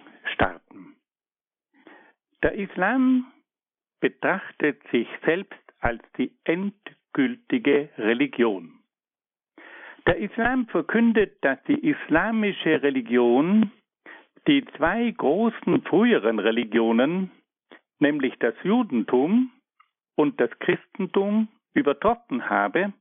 Der 2.45 2.53
Islam 2.57 3.25
betrachtet 4.01 4.79
sich 4.91 5.09
selbst 5.25 5.65
als 5.81 6.03
die 6.19 6.31
endgültige 6.45 7.89
Religion. 7.97 8.81
Der 10.07 10.19
Islam 10.19 10.67
verkündet, 10.67 11.39
dass 11.41 11.59
die 11.65 11.89
islamische 11.89 12.83
Religion 12.83 13.73
die 14.47 14.63
zwei 14.77 15.11
großen 15.11 15.85
früheren 15.85 16.39
Religionen, 16.39 17.31
nämlich 17.99 18.35
das 18.41 18.55
Judentum 18.63 19.51
und 20.15 20.39
das 20.39 20.51
Christentum, 20.59 21.49
übertroffen 21.73 22.51
habe 22.51 22.93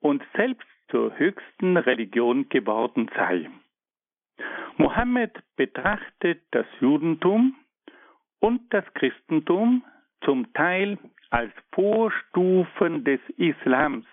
und 0.00 0.22
selbst 0.34 0.66
zur 0.88 1.18
höchsten 1.18 1.76
Religion 1.76 2.48
geworden 2.48 3.10
sei. 3.14 3.50
Mohammed 4.78 5.38
betrachtet 5.56 6.40
das 6.52 6.64
Judentum 6.80 7.54
und 8.44 8.60
das 8.74 8.84
Christentum 8.92 9.82
zum 10.22 10.52
Teil 10.52 10.98
als 11.30 11.50
Vorstufen 11.72 13.02
des 13.02 13.18
Islams 13.38 14.04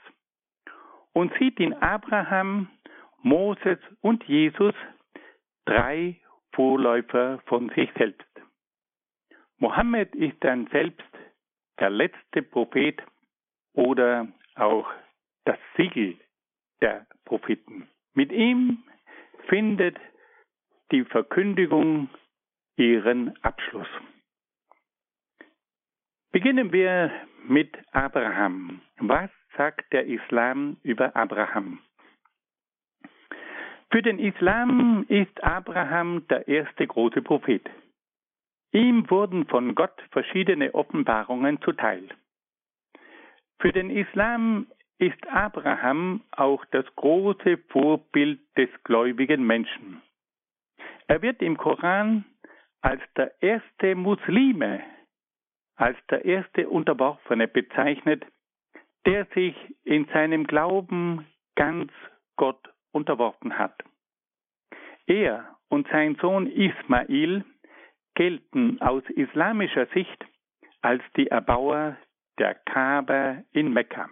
und 1.11 1.33
sieht 1.37 1.59
in 1.59 1.73
Abraham, 1.73 2.69
Moses 3.23 3.77
und 3.99 4.23
Jesus 4.23 4.73
drei 5.65 6.15
Vorläufer 6.53 7.41
von 7.47 7.71
sich 7.75 7.89
selbst. 7.97 8.31
Mohammed 9.57 10.15
ist 10.15 10.41
dann 10.45 10.67
selbst 10.67 11.11
der 11.81 11.89
letzte 11.89 12.41
Prophet 12.41 13.03
oder 13.73 14.29
auch 14.55 14.89
das 15.43 15.59
Siegel 15.75 16.17
der 16.79 17.05
Propheten. 17.25 17.89
Mit 18.13 18.31
ihm 18.31 18.81
findet 19.49 19.97
die 20.93 21.03
Verkündigung 21.03 22.07
ihren 22.77 23.35
Abschluss. 23.43 23.89
Beginnen 26.31 26.71
wir 26.71 27.11
mit 27.45 27.77
Abraham. 27.91 28.79
Was 28.99 29.29
sagt 29.57 29.91
der 29.91 30.05
Islam 30.05 30.77
über 30.81 31.13
Abraham? 31.13 31.79
Für 33.91 34.01
den 34.01 34.17
Islam 34.17 35.05
ist 35.09 35.43
Abraham 35.43 36.25
der 36.29 36.47
erste 36.47 36.87
große 36.87 37.21
Prophet. 37.21 37.69
Ihm 38.71 39.09
wurden 39.09 39.45
von 39.47 39.75
Gott 39.75 40.01
verschiedene 40.11 40.73
Offenbarungen 40.73 41.61
zuteil. 41.63 42.07
Für 43.59 43.73
den 43.73 43.89
Islam 43.89 44.67
ist 44.99 45.27
Abraham 45.27 46.21
auch 46.31 46.63
das 46.71 46.85
große 46.95 47.57
Vorbild 47.67 48.39
des 48.55 48.69
gläubigen 48.85 49.45
Menschen. 49.45 50.01
Er 51.07 51.21
wird 51.21 51.41
im 51.41 51.57
Koran 51.57 52.23
als 52.81 53.01
der 53.17 53.33
erste 53.43 53.95
Muslime, 53.95 54.81
als 55.75 55.97
der 56.09 56.25
erste 56.25 56.69
Unterworfene 56.69 57.47
bezeichnet, 57.47 58.25
der 59.05 59.25
sich 59.33 59.55
in 59.83 60.05
seinem 60.13 60.45
Glauben 60.45 61.25
ganz 61.55 61.91
Gott 62.35 62.69
unterworfen 62.91 63.57
hat. 63.57 63.83
Er 65.07 65.55
und 65.69 65.87
sein 65.91 66.15
Sohn 66.21 66.47
Ismail 66.47 67.43
gelten 68.15 68.81
aus 68.81 69.03
islamischer 69.09 69.87
Sicht 69.87 70.25
als 70.81 71.01
die 71.15 71.27
Erbauer 71.27 71.97
der 72.37 72.55
Kaaba 72.55 73.43
in 73.51 73.73
Mekka. 73.73 74.09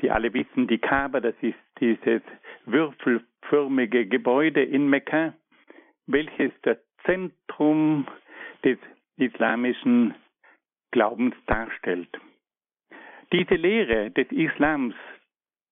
Sie 0.00 0.10
alle 0.10 0.32
wissen, 0.32 0.66
die 0.66 0.78
Kaaba, 0.78 1.20
das 1.20 1.34
ist 1.42 1.58
dieses 1.78 2.22
würfelförmige 2.64 4.06
Gebäude 4.06 4.62
in 4.62 4.88
Mekka, 4.88 5.34
welches 6.06 6.52
das 6.62 6.78
Zentrum 7.04 8.06
des 8.64 8.78
islamischen 9.16 10.14
Glaubens 10.90 11.34
darstellt. 11.46 12.08
Diese 13.32 13.54
Lehre 13.54 14.10
des 14.10 14.30
Islams, 14.32 14.94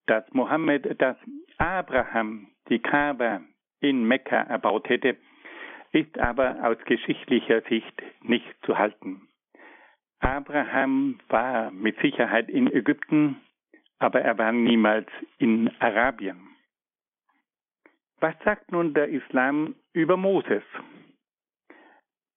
dass 0.07 0.25
Mohammed, 0.33 1.01
dass 1.01 1.17
Abraham 1.59 2.49
die 2.69 2.79
Kaaba 2.79 3.41
in 3.81 4.05
Mekka 4.05 4.43
erbaut 4.43 4.89
hätte, 4.89 5.17
ist 5.93 6.19
aber 6.19 6.57
aus 6.63 6.79
geschichtlicher 6.85 7.63
Sicht 7.63 8.03
nicht 8.23 8.47
zu 8.65 8.79
halten. 8.79 9.29
Abraham 10.21 11.19
war 11.29 11.71
mit 11.71 11.99
Sicherheit 12.01 12.49
in 12.49 12.73
Ägypten, 12.73 13.41
aber 13.99 14.21
er 14.21 14.37
war 14.39 14.53
niemals 14.53 15.09
in 15.39 15.71
Arabien. 15.81 16.49
Was 18.21 18.35
sagt 18.45 18.73
nun 18.73 18.95
der 18.95 19.09
Islam 19.09 19.77
über 19.93 20.17
Moses? 20.17 20.65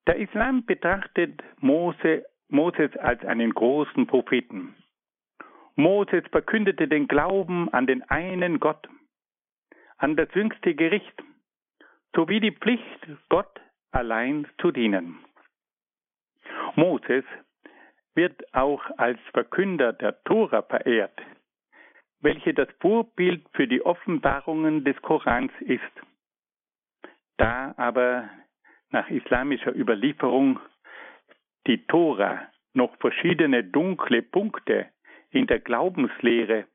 Der 0.08 0.17
Islam 0.17 0.65
betrachtet 0.65 1.41
Mose, 1.60 2.26
Moses 2.52 2.96
als 2.98 3.24
einen 3.24 3.54
großen 3.54 4.08
Propheten. 4.08 4.76
Moses 5.76 6.24
verkündete 6.32 6.88
den 6.88 7.08
Glauben 7.08 7.74
an 7.74 7.88
den 7.88 8.04
einen 8.10 8.60
Gott, 8.60 8.90
an 9.98 10.18
das 10.18 10.28
jüngste 10.34 10.76
Gericht 10.76 11.24
sowie 12.14 12.42
die 12.42 12.52
Pflicht, 12.52 13.08
Gott 13.30 13.62
allein 13.92 14.46
zu 14.60 14.72
dienen. 14.72 15.20
Moses 16.76 17.24
wird 18.16 18.54
auch 18.54 18.84
als 18.98 19.20
Verkünder 19.32 19.94
der 19.94 20.22
Tora 20.26 20.62
verehrt, 20.64 21.18
welche 22.20 22.54
das 22.54 22.68
Vorbild 22.82 23.48
für 23.54 23.68
die 23.68 23.82
Offenbarungen 23.86 24.84
des 24.84 25.02
Korans 25.02 25.54
ist. 25.62 25.82
Da 27.38 27.74
aber 27.78 28.30
nach 28.90 29.10
islamischer 29.10 29.74
Überlieferung 29.74 30.60
die 31.67 31.86
Tora 31.88 32.47
noch 32.74 32.95
verschiedene 32.97 33.63
dunkle 33.63 34.21
Punkte 34.21 34.88
in 35.30 35.47
der 35.47 35.60
Glaubenslehre 35.60 36.65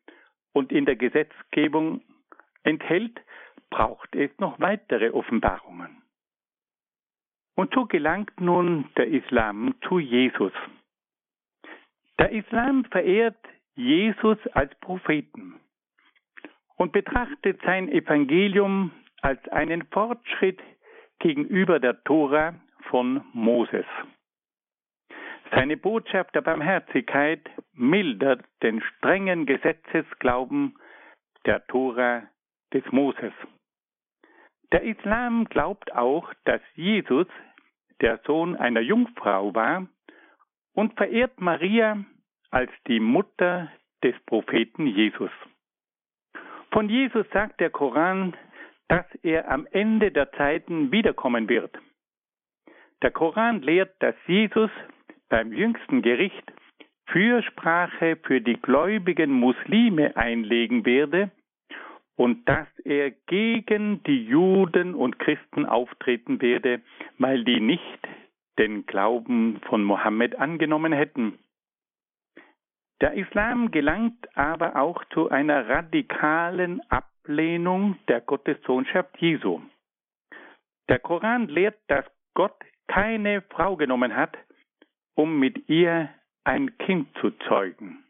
und 0.53 0.73
in 0.73 0.87
der 0.87 0.97
Gesetzgebung 0.97 2.03
enthält, 2.63 3.21
braucht 3.71 4.15
es 4.15 4.31
noch 4.39 4.61
weitere 4.61 5.11
Offenbarungen. 5.11 6.03
Und 7.55 7.73
so 7.75 7.87
gelangt 7.87 8.41
nun 8.41 8.89
der 8.97 9.09
Islam 9.09 9.75
zu 9.89 9.99
Jesus. 9.99 10.53
Der 12.19 12.31
Islam 12.31 12.85
verehrt 12.87 13.39
Jesus 13.75 14.39
als 14.53 14.75
Propheten 14.81 15.61
und 16.77 16.93
betrachtet 16.93 17.61
sein 17.63 17.89
Evangelium 17.89 18.93
als 19.23 19.47
einen 19.49 19.87
Fortschritt 19.87 20.61
gegenüber 21.19 21.81
der 21.81 22.03
Tora 22.05 22.55
von 22.91 23.25
Moses. 23.33 23.87
Seine 25.57 25.79
Botschaft 25.79 26.35
der 26.35 26.43
Barmherzigkeit 26.43 27.41
mildert 27.73 28.45
den 28.63 28.83
strengen 28.83 29.47
Gesetzesglauben 29.47 30.77
der 31.47 31.67
Tora 31.69 32.25
des 32.75 32.85
Moses. 32.93 33.33
Der 34.71 34.83
Islam 34.83 35.47
glaubt 35.47 35.95
auch, 35.95 36.31
dass 36.45 36.61
Jesus 36.75 37.27
der 38.03 38.21
Sohn 38.27 38.55
einer 38.55 38.83
Jungfrau 38.83 39.55
war 39.55 39.87
und 40.75 40.93
verehrt 40.99 41.41
Maria 41.41 42.05
als 42.51 42.71
die 42.87 43.01
Mutter 43.01 43.73
des 44.05 44.15
Propheten 44.27 44.87
Jesus. 44.87 45.31
Von 46.71 46.91
Jesus 46.91 47.27
sagt 47.33 47.61
der 47.61 47.71
Koran, 47.71 48.37
dass 48.89 49.07
er 49.23 49.51
am 49.51 49.67
Ende 49.71 50.13
der 50.13 50.31
Zeiten 50.33 50.93
wiederkommen 50.93 51.49
wird. 51.49 51.75
Der 53.01 53.11
Koran 53.11 53.63
lehrt, 53.63 53.95
dass 54.01 54.15
Jesus 54.27 54.71
beim 55.29 55.53
jüngsten 55.53 56.03
Gericht 56.03 56.53
Fürsprache 57.09 58.17
für 58.25 58.41
die 58.41 58.61
gläubigen 58.61 59.31
Muslime 59.31 60.17
einlegen 60.17 60.85
werde 60.85 61.31
und 62.17 62.49
dass 62.49 62.67
er 62.85 63.11
gegen 63.11 64.03
die 64.05 64.25
Juden 64.25 64.95
und 64.95 65.19
Christen 65.19 65.67
auftreten 65.67 66.41
werde, 66.41 66.81
weil 67.19 67.45
die 67.45 67.61
nicht 67.61 68.09
den 68.59 68.87
Glauben 68.87 69.61
von 69.69 69.85
Mohammed 69.85 70.37
angenommen 70.39 70.93
hätten. 70.93 71.39
Der 73.03 73.13
Islam 73.13 73.71
gelangt 73.71 74.37
aber 74.37 74.77
auch 74.77 75.05
zu 75.13 75.29
einer 75.29 75.69
radikalen 75.69 76.81
Ablehnung 76.89 77.99
der 78.09 78.23
Gottessohnschaft 78.23 79.17
Jesu. 79.19 79.61
Der 80.89 80.99
Koran 80.99 81.49
lehrt, 81.49 81.79
dass 81.89 82.07
Gott 82.35 82.57
keine 82.87 83.43
Frau 83.43 83.77
genommen 83.77 84.17
hat, 84.17 84.37
um 85.17 85.41
mit 85.41 85.69
ihr 85.69 86.09
ein 86.45 86.79
Kind 86.79 87.09
zu 87.21 87.33
zeugen. 87.49 88.05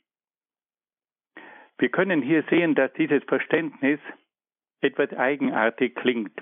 Wir 1.79 1.89
können 1.89 2.21
hier 2.21 2.43
sehen, 2.51 2.75
dass 2.75 2.93
dieses 2.95 3.23
Verständnis 3.25 4.01
etwas 4.81 5.13
eigenartig 5.15 5.95
klingt, 5.95 6.33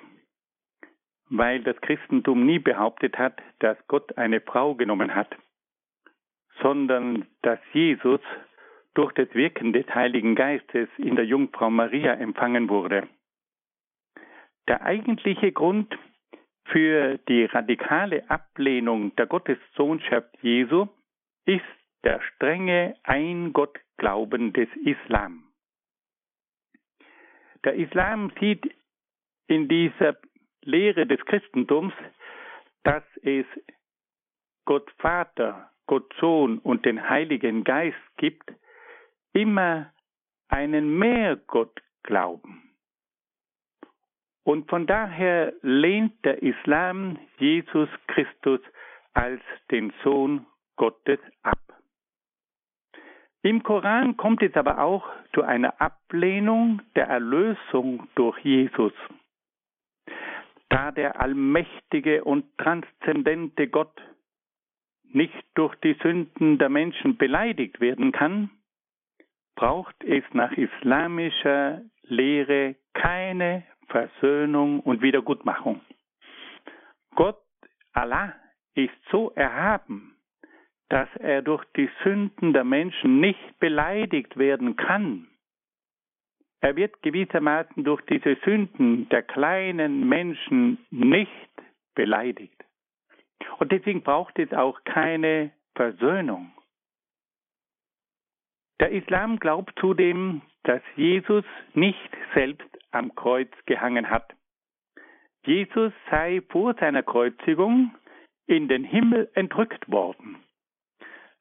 weil 1.28 1.62
das 1.62 1.80
Christentum 1.80 2.44
nie 2.44 2.58
behauptet 2.58 3.18
hat, 3.18 3.40
dass 3.60 3.76
Gott 3.86 4.16
eine 4.18 4.40
Frau 4.40 4.74
genommen 4.74 5.14
hat, 5.14 5.36
sondern 6.60 7.26
dass 7.42 7.60
Jesus 7.72 8.20
durch 8.94 9.12
das 9.12 9.32
Wirken 9.34 9.72
des 9.72 9.86
Heiligen 9.94 10.34
Geistes 10.34 10.88
in 10.98 11.16
der 11.16 11.26
Jungfrau 11.26 11.68
Maria 11.70 12.14
empfangen 12.14 12.68
wurde. 12.68 13.08
Der 14.68 14.82
eigentliche 14.82 15.52
Grund 15.52 15.96
für 16.66 17.18
die 17.28 17.44
radikale 17.44 18.28
Ablehnung 18.30 19.14
der 19.16 19.26
Gottessohnschaft 19.26 20.36
Jesu 20.42 20.88
ist 21.44 21.64
der 22.04 22.20
strenge 22.22 22.96
Ein-Gott-Glauben 23.02 24.52
des 24.52 24.68
Islam. 24.84 25.44
Der 27.64 27.74
Islam 27.74 28.30
sieht 28.40 28.74
in 29.46 29.68
dieser 29.68 30.16
Lehre 30.62 31.06
des 31.06 31.20
Christentums, 31.26 31.94
dass 32.82 33.04
es 33.22 33.46
Gott 34.66 34.90
Vater, 34.98 35.70
Gott 35.86 36.14
Sohn 36.20 36.58
und 36.58 36.84
den 36.84 37.08
Heiligen 37.08 37.64
Geist 37.64 37.96
gibt, 38.16 38.52
immer 39.32 39.92
einen 40.48 40.98
Mehrgott 40.98 41.82
glauben. 42.02 42.73
Und 44.44 44.68
von 44.68 44.86
daher 44.86 45.54
lehnt 45.62 46.22
der 46.24 46.42
Islam 46.42 47.18
Jesus 47.38 47.88
Christus 48.08 48.60
als 49.14 49.40
den 49.70 49.92
Sohn 50.02 50.46
Gottes 50.76 51.18
ab. 51.42 51.58
Im 53.42 53.62
Koran 53.62 54.16
kommt 54.16 54.42
es 54.42 54.54
aber 54.54 54.78
auch 54.78 55.06
zu 55.34 55.42
einer 55.42 55.80
Ablehnung 55.80 56.82
der 56.94 57.08
Erlösung 57.08 58.08
durch 58.14 58.38
Jesus. 58.38 58.92
Da 60.68 60.90
der 60.92 61.20
allmächtige 61.20 62.24
und 62.24 62.46
transzendente 62.58 63.68
Gott 63.68 64.00
nicht 65.12 65.44
durch 65.54 65.74
die 65.76 65.94
Sünden 66.02 66.58
der 66.58 66.68
Menschen 66.68 67.16
beleidigt 67.16 67.80
werden 67.80 68.12
kann, 68.12 68.50
braucht 69.54 70.02
es 70.02 70.24
nach 70.32 70.52
islamischer 70.52 71.82
Lehre 72.02 72.76
keine 72.94 73.62
Versöhnung 73.86 74.80
und 74.80 75.02
Wiedergutmachung. 75.02 75.80
Gott, 77.14 77.40
Allah, 77.92 78.34
ist 78.74 78.94
so 79.10 79.30
erhaben, 79.30 80.16
dass 80.88 81.08
er 81.16 81.42
durch 81.42 81.64
die 81.76 81.88
Sünden 82.02 82.52
der 82.52 82.64
Menschen 82.64 83.20
nicht 83.20 83.58
beleidigt 83.58 84.36
werden 84.36 84.76
kann. 84.76 85.28
Er 86.60 86.76
wird 86.76 87.02
gewissermaßen 87.02 87.84
durch 87.84 88.02
diese 88.06 88.36
Sünden 88.44 89.08
der 89.10 89.22
kleinen 89.22 90.08
Menschen 90.08 90.78
nicht 90.90 91.30
beleidigt. 91.94 92.64
Und 93.58 93.70
deswegen 93.70 94.02
braucht 94.02 94.38
es 94.38 94.52
auch 94.52 94.82
keine 94.84 95.52
Versöhnung. 95.74 96.52
Der 98.80 98.90
Islam 98.90 99.38
glaubt 99.38 99.72
zudem, 99.78 100.42
dass 100.64 100.82
Jesus 100.96 101.44
nicht 101.74 102.10
selbst 102.34 102.66
am 102.94 103.14
Kreuz 103.14 103.50
gehangen 103.66 104.10
hat. 104.10 104.34
Jesus 105.44 105.92
sei 106.10 106.42
vor 106.48 106.74
seiner 106.74 107.02
Kreuzigung 107.02 107.94
in 108.46 108.68
den 108.68 108.84
Himmel 108.84 109.30
entrückt 109.34 109.90
worden. 109.90 110.36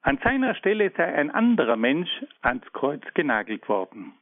An 0.02 0.20
seiner 0.24 0.56
Stelle 0.56 0.92
sei 0.98 1.14
ein 1.14 1.32
anderer 1.32 1.78
Mensch 1.78 2.10
ans 2.42 2.66
Kreuz 2.74 3.02
genagelt 3.14 3.68
worden. 3.70 4.14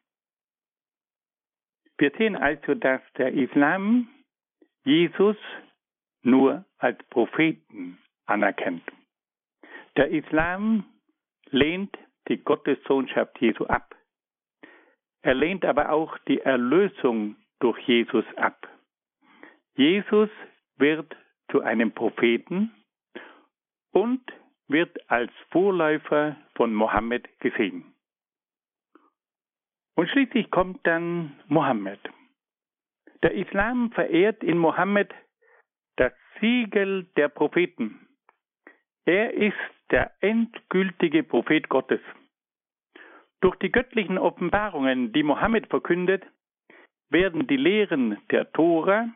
Wir 1.97 2.11
sehen 2.17 2.35
also, 2.35 2.75
dass 2.75 3.01
der 3.17 3.33
Islam 3.33 4.07
Jesus 4.83 5.37
nur 6.23 6.65
als 6.77 6.97
Propheten 7.09 7.97
anerkennt. 8.25 8.83
Der 9.97 10.09
Islam 10.09 10.85
lehnt 11.49 11.97
die 12.27 12.37
Gottessohnschaft 12.37 13.39
Jesu 13.39 13.65
ab. 13.65 13.95
Er 15.23 15.35
lehnt 15.35 15.65
aber 15.65 15.91
auch 15.91 16.17
die 16.27 16.39
Erlösung 16.39 17.35
durch 17.59 17.79
Jesus 17.87 18.25
ab. 18.37 18.67
Jesus 19.75 20.29
wird 20.77 21.15
zu 21.51 21.61
einem 21.61 21.91
Propheten 21.91 22.71
und 23.91 24.21
wird 24.67 25.09
als 25.09 25.31
Vorläufer 25.51 26.37
von 26.55 26.73
Mohammed 26.73 27.27
gesehen. 27.39 27.93
Und 29.95 30.09
schließlich 30.09 30.49
kommt 30.49 30.85
dann 30.87 31.39
Mohammed. 31.47 31.99
Der 33.21 33.33
Islam 33.33 33.91
verehrt 33.91 34.43
in 34.43 34.57
Mohammed 34.57 35.13
das 35.97 36.13
Siegel 36.39 37.03
der 37.17 37.29
Propheten. 37.29 38.07
Er 39.05 39.33
ist 39.33 39.57
der 39.91 40.11
endgültige 40.21 41.23
Prophet 41.23 41.69
Gottes. 41.69 41.99
Durch 43.41 43.55
die 43.57 43.71
göttlichen 43.71 44.17
Offenbarungen, 44.17 45.13
die 45.13 45.23
Mohammed 45.23 45.67
verkündet, 45.67 46.23
werden 47.09 47.47
die 47.47 47.57
Lehren 47.57 48.17
der 48.29 48.51
Tora 48.51 49.09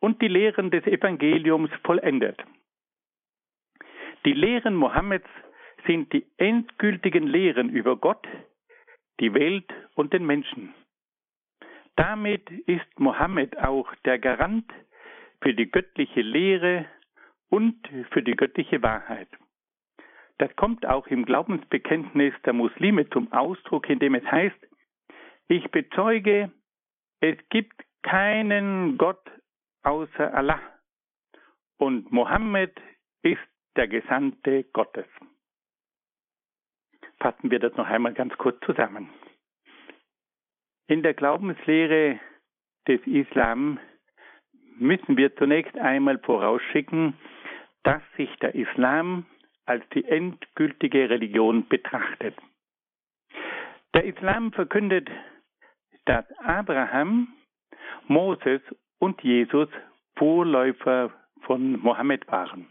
und 0.00 0.22
die 0.22 0.28
Lehren 0.28 0.70
des 0.70 0.86
Evangeliums 0.86 1.70
vollendet. 1.82 2.42
Die 4.24 4.32
Lehren 4.32 4.74
Mohammeds 4.74 5.28
sind 5.86 6.12
die 6.12 6.24
endgültigen 6.38 7.26
Lehren 7.26 7.68
über 7.68 7.96
Gott, 7.96 8.26
die 9.20 9.34
Welt 9.34 9.70
und 9.94 10.12
den 10.12 10.24
Menschen. 10.24 10.72
Damit 11.96 12.50
ist 12.66 12.98
Mohammed 12.98 13.58
auch 13.58 13.94
der 14.04 14.18
Garant 14.18 14.72
für 15.42 15.54
die 15.54 15.70
göttliche 15.70 16.22
Lehre 16.22 16.86
und 17.50 17.76
für 18.10 18.22
die 18.22 18.34
göttliche 18.34 18.82
Wahrheit. 18.82 19.28
Das 20.38 20.54
kommt 20.56 20.84
auch 20.86 21.06
im 21.06 21.24
Glaubensbekenntnis 21.24 22.34
der 22.44 22.52
Muslime 22.52 23.08
zum 23.10 23.32
Ausdruck, 23.32 23.88
indem 23.88 24.14
es 24.14 24.24
heißt, 24.24 24.56
ich 25.48 25.70
bezeuge, 25.70 26.50
es 27.20 27.36
gibt 27.50 27.84
keinen 28.02 28.98
Gott 28.98 29.30
außer 29.82 30.34
Allah 30.34 30.60
und 31.78 32.10
Mohammed 32.10 32.80
ist 33.22 33.38
der 33.76 33.88
Gesandte 33.88 34.64
Gottes. 34.72 35.06
Fassen 37.20 37.50
wir 37.50 37.58
das 37.58 37.74
noch 37.76 37.86
einmal 37.86 38.14
ganz 38.14 38.36
kurz 38.36 38.58
zusammen. 38.64 39.10
In 40.86 41.02
der 41.02 41.14
Glaubenslehre 41.14 42.20
des 42.86 43.00
Islam 43.06 43.78
müssen 44.76 45.16
wir 45.16 45.34
zunächst 45.36 45.76
einmal 45.78 46.18
vorausschicken, 46.18 47.14
dass 47.84 48.02
sich 48.16 48.34
der 48.40 48.54
Islam 48.54 49.26
als 49.66 49.84
die 49.90 50.04
endgültige 50.04 51.08
Religion 51.10 51.66
betrachtet. 51.68 52.36
Der 53.94 54.04
Islam 54.04 54.52
verkündet, 54.52 55.08
dass 56.04 56.24
Abraham, 56.38 57.28
Moses 58.08 58.60
und 58.98 59.22
Jesus 59.22 59.68
Vorläufer 60.16 61.12
von 61.42 61.78
Mohammed 61.80 62.26
waren. 62.28 62.68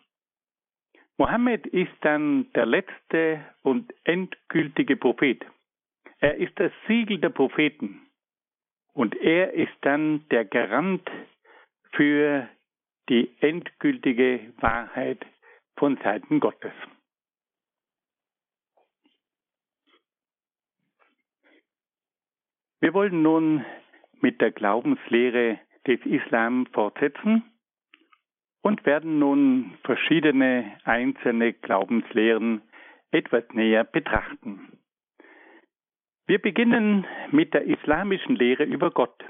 Mohammed 1.18 1.68
ist 1.68 1.94
dann 2.02 2.52
der 2.54 2.66
letzte 2.66 3.46
und 3.62 3.94
endgültige 4.04 4.98
Prophet. 4.98 5.46
Er 6.20 6.36
ist 6.36 6.60
das 6.60 6.72
Siegel 6.88 7.20
der 7.20 7.30
Propheten. 7.30 8.08
Und 8.94 9.16
er 9.16 9.54
ist 9.54 9.74
dann 9.82 10.28
der 10.30 10.46
Garant 10.46 11.10
für 11.92 12.48
die 13.10 13.30
endgültige 13.42 14.54
Wahrheit 14.60 15.26
von 15.84 15.98
Seiten 15.98 16.40
Gottes. 16.40 16.72
Wir 22.80 22.94
wollen 22.94 23.22
nun 23.22 23.66
mit 24.22 24.40
der 24.40 24.52
Glaubenslehre 24.52 25.60
des 25.86 26.00
Islam 26.06 26.68
fortsetzen 26.68 27.44
und 28.62 28.86
werden 28.86 29.20
nun 29.20 29.78
verschiedene 29.84 30.78
einzelne 30.86 31.52
Glaubenslehren 31.52 32.62
etwas 33.12 33.44
näher 33.52 33.84
betrachten. 33.84 34.80
Wir 36.28 36.40
beginnen 36.40 37.06
mit 37.32 37.54
der 37.54 37.64
islamischen 37.66 38.38
Lehre 38.38 38.64
über 38.64 38.90
Gott. 38.90 39.22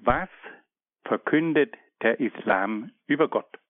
Was 0.00 0.30
verkündet 1.04 1.76
der 2.02 2.18
Islam 2.18 2.90
über 3.06 3.28
Gott? 3.28 3.61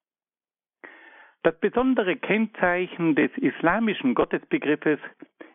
Das 1.43 1.59
besondere 1.59 2.17
Kennzeichen 2.17 3.17
des 3.17 3.31
islamischen 3.37 4.15
Gottesbegriffes 4.15 5.01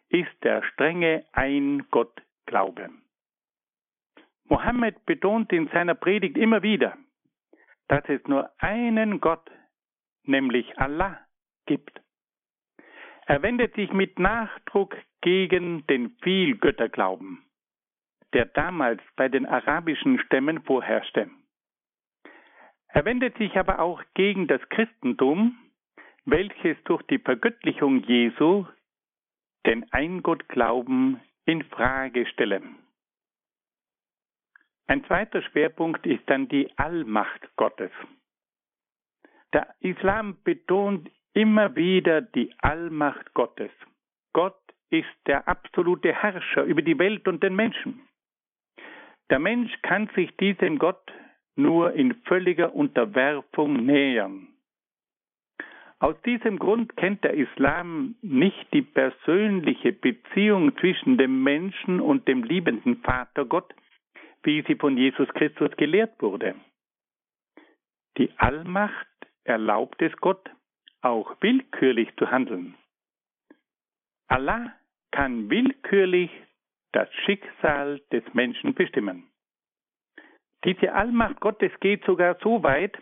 ist 0.10 0.44
der 0.44 0.62
strenge 0.64 1.26
Ein-Gott-Glaube. 1.32 2.90
Mohammed 4.50 5.06
betont 5.06 5.52
in 5.54 5.68
seiner 5.70 5.96
Predigt 5.96 6.38
immer 6.38 6.62
wieder, 6.62 6.98
dass 7.88 8.04
es 8.10 8.26
nur 8.28 8.50
einen 8.60 9.22
Gott, 9.22 9.50
nämlich 10.24 10.78
Allah, 10.78 11.20
gibt. 11.66 12.02
Er 13.26 13.42
wendet 13.42 13.76
sich 13.76 13.92
mit 13.92 14.20
Nachdruck 14.20 14.96
gegen 15.22 15.86
den 15.88 16.12
Vielgötterglauben, 16.22 17.44
der 18.34 18.46
damals 18.46 19.02
bei 19.16 19.30
den 19.30 19.46
arabischen 19.46 20.20
Stämmen 20.20 20.64
vorherrschte. 20.64 21.30
Er 22.90 23.06
wendet 23.06 23.38
sich 23.38 23.58
aber 23.58 23.80
auch 23.80 24.02
gegen 24.14 24.48
das 24.48 24.62
Christentum, 24.70 25.58
welches 26.28 26.78
durch 26.84 27.02
die 27.04 27.20
Vergöttlichung 27.20 28.04
Jesu 28.04 28.66
den 29.66 29.92
Eingottglauben 29.94 31.22
in 31.46 31.64
Frage 31.64 32.26
stelle. 32.28 32.62
Ein 34.88 35.06
zweiter 35.06 35.42
Schwerpunkt 35.42 36.06
ist 36.06 36.24
dann 36.30 36.50
die 36.50 36.70
Allmacht 36.78 37.50
Gottes. 37.56 37.92
Der 39.54 39.74
Islam 39.80 40.38
betont 40.44 41.10
immer 41.34 41.76
wieder 41.78 42.22
die 42.22 42.54
Allmacht 42.60 43.34
Gottes. 43.34 43.72
Gott 44.34 44.60
ist 44.90 45.08
der 45.28 45.48
absolute 45.48 46.14
Herrscher 46.14 46.64
über 46.64 46.82
die 46.82 47.00
Welt 47.00 47.28
und 47.30 47.42
den 47.42 47.56
Menschen. 47.56 48.02
Der 49.30 49.40
Mensch 49.40 49.74
kann 49.82 50.10
sich 50.16 50.36
diesem 50.38 50.78
Gott 50.78 51.12
nur 51.56 51.94
in 51.94 52.16
völliger 52.24 52.74
Unterwerfung 52.74 53.86
nähern. 53.86 54.57
Aus 56.00 56.16
diesem 56.22 56.60
Grund 56.60 56.96
kennt 56.96 57.24
der 57.24 57.34
Islam 57.34 58.16
nicht 58.22 58.72
die 58.72 58.84
persönliche 58.84 59.94
Beziehung 59.94 60.78
zwischen 60.78 61.18
dem 61.18 61.42
Menschen 61.42 62.00
und 62.00 62.28
dem 62.28 62.44
liebenden 62.44 62.98
Vater 63.02 63.46
Gott, 63.46 63.74
wie 64.44 64.64
sie 64.68 64.76
von 64.76 64.96
Jesus 64.96 65.28
Christus 65.30 65.72
gelehrt 65.78 66.22
wurde. 66.22 66.56
Die 68.18 68.32
Allmacht 68.38 69.08
erlaubt 69.44 70.02
es 70.02 70.16
Gott, 70.18 70.50
auch 71.02 71.36
willkürlich 71.42 72.16
zu 72.18 72.30
handeln. 72.30 72.76
Allah 74.28 74.74
kann 75.12 75.50
willkürlich 75.50 76.30
das 76.92 77.12
Schicksal 77.26 78.02
des 78.12 78.24
Menschen 78.34 78.74
bestimmen. 78.76 79.30
Diese 80.64 80.94
Allmacht 80.94 81.40
Gottes 81.40 81.72
geht 81.80 82.04
sogar 82.06 82.38
so 82.42 82.62
weit, 82.64 82.98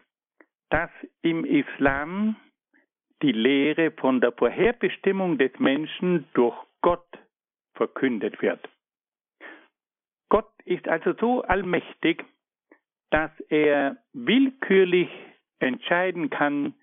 dass 0.69 0.89
im 1.21 1.45
Islam 1.45 2.35
die 3.26 3.32
Lehre 3.32 3.89
von 3.89 4.21
der 4.21 4.32
Vorherbestimmung 4.34 5.39
des 5.39 5.51
Menschen 5.57 6.28
durch 6.36 6.55
Gott 6.82 7.07
verkündet 7.73 8.39
wird. 8.43 8.69
Gott 10.30 10.51
ist 10.63 10.88
also 10.88 11.13
so 11.19 11.41
allmächtig, 11.41 12.23
dass 13.09 13.32
er 13.49 13.97
willkürlich 14.13 15.09
entscheiden 15.57 16.30
kann, 16.30 16.76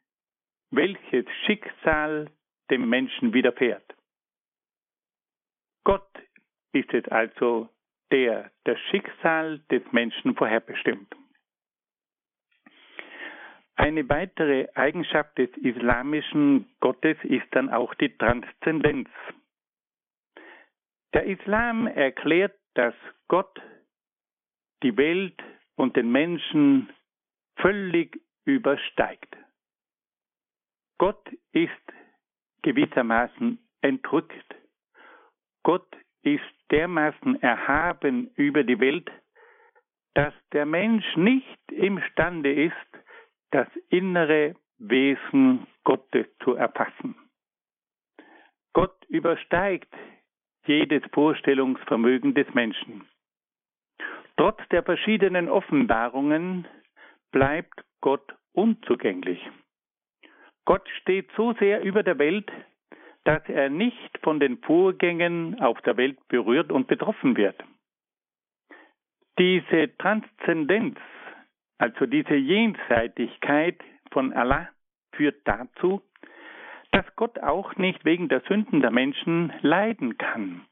welches 0.72 1.26
Schicksal 1.46 2.28
dem 2.72 2.88
Menschen 2.88 3.32
widerfährt. 3.32 3.94
Gott 5.84 6.10
ist 6.72 6.92
es 6.92 7.06
also, 7.06 7.68
der 8.10 8.50
das 8.64 8.80
Schicksal 8.90 9.60
des 9.70 9.82
Menschen 9.92 10.34
vorherbestimmt. 10.34 11.14
Eine 13.76 14.08
weitere 14.08 14.68
Eigenschaft 14.74 15.36
des 15.38 15.50
islamischen 15.56 16.70
Gottes 16.80 17.16
ist 17.22 17.46
dann 17.52 17.70
auch 17.70 17.94
die 17.94 18.16
Transzendenz. 18.16 19.08
Der 21.14 21.24
Islam 21.24 21.86
erklärt, 21.86 22.58
dass 22.74 22.94
Gott 23.28 23.60
die 24.82 24.96
Welt 24.96 25.42
und 25.76 25.96
den 25.96 26.10
Menschen 26.10 26.90
völlig 27.56 28.20
übersteigt. 28.44 29.36
Gott 30.98 31.28
ist 31.52 31.70
gewissermaßen 32.62 33.58
entrückt. 33.80 34.54
Gott 35.64 35.88
ist 36.22 36.42
dermaßen 36.70 37.42
erhaben 37.42 38.30
über 38.36 38.62
die 38.64 38.78
Welt, 38.80 39.10
dass 40.14 40.34
der 40.52 40.66
Mensch 40.66 41.04
nicht 41.16 41.72
imstande 41.72 42.52
ist, 42.52 42.74
das 43.52 43.68
innere 43.88 44.56
Wesen 44.78 45.66
Gottes 45.84 46.26
zu 46.42 46.54
erfassen. 46.54 47.14
Gott 48.72 49.04
übersteigt 49.08 49.92
jedes 50.66 51.02
Vorstellungsvermögen 51.12 52.34
des 52.34 52.52
Menschen. 52.54 53.06
Trotz 54.36 54.58
der 54.70 54.82
verschiedenen 54.82 55.48
Offenbarungen 55.48 56.66
bleibt 57.30 57.84
Gott 58.00 58.34
unzugänglich. 58.52 59.40
Gott 60.64 60.88
steht 61.00 61.30
so 61.36 61.52
sehr 61.54 61.82
über 61.82 62.02
der 62.02 62.18
Welt, 62.18 62.50
dass 63.24 63.42
er 63.48 63.68
nicht 63.68 64.18
von 64.22 64.40
den 64.40 64.58
Vorgängen 64.58 65.60
auf 65.60 65.80
der 65.82 65.96
Welt 65.96 66.18
berührt 66.28 66.72
und 66.72 66.86
betroffen 66.88 67.36
wird. 67.36 67.56
Diese 69.38 69.96
Transzendenz, 69.98 70.98
also 71.82 72.06
diese 72.06 72.36
Jenseitigkeit 72.36 73.82
von 74.12 74.32
Allah, 74.32 74.68
führt 75.16 75.40
dazu, 75.48 76.00
dass 76.92 77.04
Gott 77.16 77.40
auch 77.40 77.74
nicht 77.74 78.04
wegen 78.04 78.28
der 78.28 78.40
Sünden 78.42 78.82
der 78.82 78.92
Menschen 78.92 79.52
leiden 79.62 80.16
kann. 80.16 80.64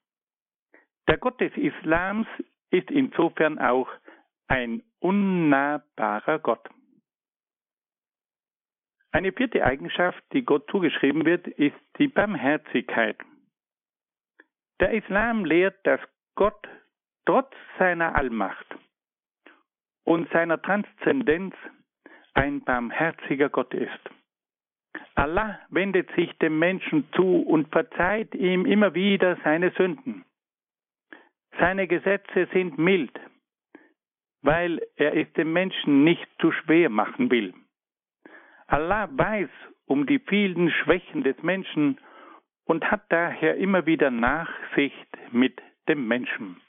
Der 1.09 1.19
Gott 1.19 1.41
des 1.41 1.53
Islams 1.57 2.29
ist 2.71 2.93
insofern 2.93 3.59
auch 3.59 3.89
ein 4.47 4.85
unnahbarer 5.01 6.39
Gott. 6.39 6.71
Eine 9.11 9.33
vierte 9.33 9.65
Eigenschaft, 9.65 10.23
die 10.33 10.45
Gott 10.45 10.71
zugeschrieben 10.71 11.25
wird, 11.25 11.49
ist 11.49 11.75
die 11.99 12.07
Barmherzigkeit. 12.07 13.19
Der 14.79 14.93
Islam 14.93 15.45
lehrt, 15.45 15.85
dass 15.85 16.01
Gott 16.37 16.69
trotz 17.27 17.53
seiner 17.81 18.15
Allmacht 18.15 18.77
und 20.11 20.29
seiner 20.33 20.61
Transzendenz 20.61 21.55
ein 22.35 22.65
barmherziger 22.65 23.49
Gott 23.49 23.73
ist. 23.73 24.11
Allah 25.15 25.61
wendet 25.69 26.11
sich 26.17 26.37
dem 26.39 26.59
Menschen 26.59 27.07
zu 27.13 27.43
und 27.43 27.69
verzeiht 27.69 28.35
ihm 28.35 28.67
immer 28.67 28.93
wieder 28.95 29.39
seine 29.45 29.71
Sünden. 29.77 30.25
Seine 31.61 31.87
Gesetze 31.87 32.49
sind 32.53 32.77
mild, 32.77 33.17
weil 34.43 34.81
er 34.97 35.17
es 35.17 35.33
dem 35.35 35.53
Menschen 35.53 36.03
nicht 36.03 36.27
zu 36.41 36.51
schwer 36.51 36.91
machen 36.91 37.31
will. 37.31 37.55
Allah 38.67 39.09
weiß 39.13 39.51
um 39.87 40.07
die 40.07 40.19
vielen 40.19 40.73
Schwächen 40.73 41.23
des 41.23 41.41
Menschen 41.45 42.01
und 42.65 42.91
hat 42.91 43.05
daher 43.11 43.59
immer 43.59 43.87
wieder 43.87 44.11
Nachsicht 44.11 45.17
mit 45.31 45.63
dem 45.89 46.09
Menschen. 46.09 46.61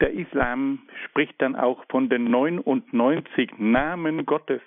Der 0.00 0.12
Islam 0.12 0.88
spricht 1.06 1.40
dann 1.42 1.56
auch 1.56 1.84
von 1.90 2.08
den 2.08 2.24
99 2.24 3.58
Namen 3.58 4.26
Gottes. 4.26 4.62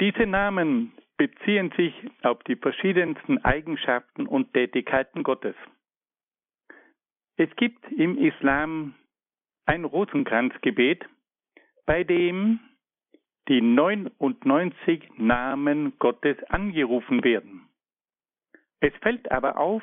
Diese 0.00 0.26
Namen 0.26 0.92
beziehen 1.16 1.72
sich 1.76 1.94
auf 2.22 2.42
die 2.44 2.56
verschiedensten 2.56 3.38
Eigenschaften 3.44 4.26
und 4.26 4.52
Tätigkeiten 4.52 5.22
Gottes. 5.22 5.56
Es 7.36 7.54
gibt 7.56 7.90
im 7.92 8.18
Islam 8.18 8.94
ein 9.64 9.84
Rosenkranzgebet, 9.84 11.04
bei 11.86 12.04
dem 12.04 12.60
die 13.48 13.62
99 13.62 15.08
Namen 15.16 15.98
Gottes 15.98 16.36
angerufen 16.44 17.24
werden. 17.24 17.68
Es 18.80 18.92
fällt 19.00 19.30
aber 19.32 19.56
auf, 19.56 19.82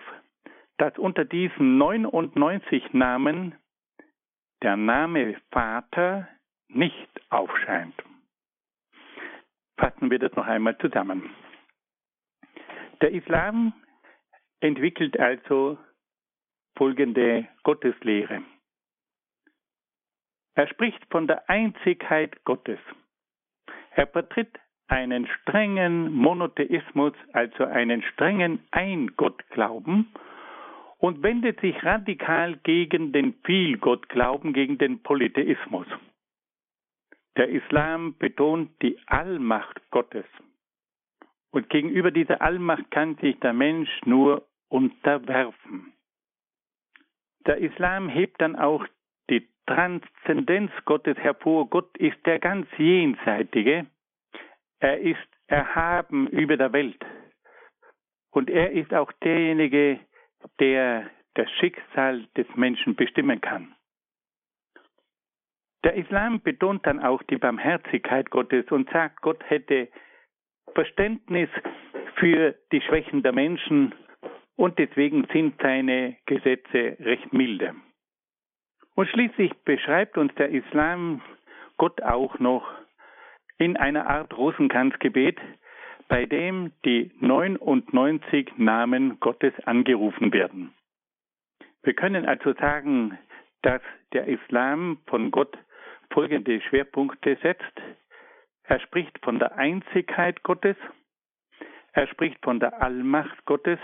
dass 0.77 0.97
unter 0.97 1.25
diesen 1.25 1.77
99 1.77 2.93
Namen 2.93 3.55
der 4.61 4.77
Name 4.77 5.35
Vater 5.51 6.27
nicht 6.67 7.09
aufscheint. 7.29 7.95
Fassen 9.77 10.09
wir 10.09 10.19
das 10.19 10.33
noch 10.35 10.47
einmal 10.47 10.77
zusammen. 10.77 11.29
Der 13.01 13.11
Islam 13.11 13.73
entwickelt 14.61 15.19
also 15.19 15.77
folgende 16.77 17.47
Gotteslehre. 17.63 18.41
Er 20.55 20.67
spricht 20.67 21.05
von 21.11 21.27
der 21.27 21.49
Einzigkeit 21.49 22.43
Gottes. 22.45 22.79
Er 23.91 24.07
vertritt 24.07 24.57
einen 24.87 25.27
strengen 25.27 26.13
Monotheismus, 26.13 27.13
also 27.33 27.65
einen 27.65 28.01
strengen 28.03 28.65
Eingottglauben 28.71 30.11
und 30.97 31.23
wendet 31.23 31.59
sich 31.61 31.83
radikal 31.83 32.57
gegen 32.63 33.11
den 33.11 33.33
Vielgottglauben, 33.43 34.53
gegen 34.53 34.77
den 34.77 35.01
Polytheismus. 35.03 35.87
Der 37.37 37.49
Islam 37.49 38.15
betont 38.17 38.71
die 38.81 38.97
Allmacht 39.07 39.81
Gottes. 39.91 40.25
Und 41.51 41.69
gegenüber 41.69 42.11
dieser 42.11 42.41
Allmacht 42.41 42.89
kann 42.91 43.15
sich 43.17 43.39
der 43.39 43.53
Mensch 43.53 43.89
nur 44.05 44.45
unterwerfen. 44.69 45.93
Der 47.45 47.57
Islam 47.57 48.09
hebt 48.09 48.41
dann 48.41 48.55
auch 48.55 48.85
die 49.29 49.47
Transzendenz 49.67 50.71
Gottes 50.85 51.17
hervor. 51.17 51.69
Gott 51.69 51.95
ist 51.97 52.17
der 52.25 52.39
ganz 52.39 52.67
Jenseitige. 52.77 53.85
Er 54.79 54.99
ist 54.99 55.27
erhaben 55.47 56.27
über 56.27 56.57
der 56.57 56.73
Welt. 56.73 57.05
Und 58.31 58.49
er 58.49 58.71
ist 58.71 58.93
auch 58.93 59.11
derjenige, 59.23 59.99
der 60.59 61.09
das 61.35 61.49
Schicksal 61.59 62.25
des 62.37 62.47
Menschen 62.55 62.95
bestimmen 62.95 63.41
kann. 63.41 63.75
Der 65.83 65.95
Islam 65.95 66.41
betont 66.41 66.85
dann 66.87 66.99
auch 66.99 67.21
die 67.23 67.37
Barmherzigkeit 67.37 68.31
Gottes 68.31 68.65
und 68.71 68.89
sagt, 68.89 69.21
Gott 69.21 69.43
hätte 69.47 69.89
Verständnis 70.73 71.49
für 72.15 72.55
die 72.71 72.81
Schwächen 72.81 73.21
der 73.21 73.33
Menschen 73.33 73.93
und 74.55 74.79
deswegen 74.79 75.27
sind 75.31 75.61
seine 75.61 76.17
Gesetze 76.25 76.97
recht 76.99 77.31
milde. 77.33 77.75
Und 78.95 79.09
schließlich 79.09 79.53
beschreibt 79.65 80.17
uns 80.17 80.33
der 80.35 80.49
Islam 80.49 81.21
Gott 81.77 82.01
auch 82.01 82.39
noch 82.39 82.67
in 83.57 83.77
einer 83.77 84.07
Art 84.07 84.35
Rosenkranzgebet, 84.35 85.37
bei 86.07 86.25
dem 86.25 86.71
die 86.83 87.11
99 87.19 88.57
Namen 88.57 89.19
Gottes 89.19 89.53
angerufen 89.65 90.31
werden. 90.33 90.73
Wir 91.83 91.93
können 91.93 92.25
also 92.25 92.53
sagen, 92.53 93.17
dass 93.61 93.81
der 94.13 94.27
Islam 94.27 94.99
von 95.07 95.31
Gott 95.31 95.57
folgende 96.11 96.61
Schwerpunkte 96.61 97.37
setzt. 97.41 97.81
Er 98.63 98.79
spricht 98.79 99.19
von 99.23 99.39
der 99.39 99.57
Einzigkeit 99.57 100.43
Gottes, 100.43 100.77
er 101.93 102.07
spricht 102.07 102.43
von 102.43 102.59
der 102.59 102.81
Allmacht 102.81 103.45
Gottes, 103.45 103.79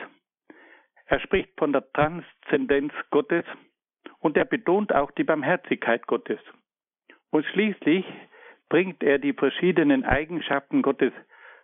er 1.05 1.19
spricht 1.19 1.49
von 1.57 1.73
der 1.73 1.91
Transzendenz 1.93 2.93
Gottes 3.09 3.45
und 4.19 4.37
er 4.37 4.45
betont 4.45 4.93
auch 4.93 5.11
die 5.11 5.23
Barmherzigkeit 5.23 6.07
Gottes. 6.07 6.39
Und 7.31 7.45
schließlich 7.45 8.05
bringt 8.69 9.03
er 9.03 9.19
die 9.19 9.33
verschiedenen 9.33 10.05
Eigenschaften 10.05 10.81
Gottes 10.81 11.13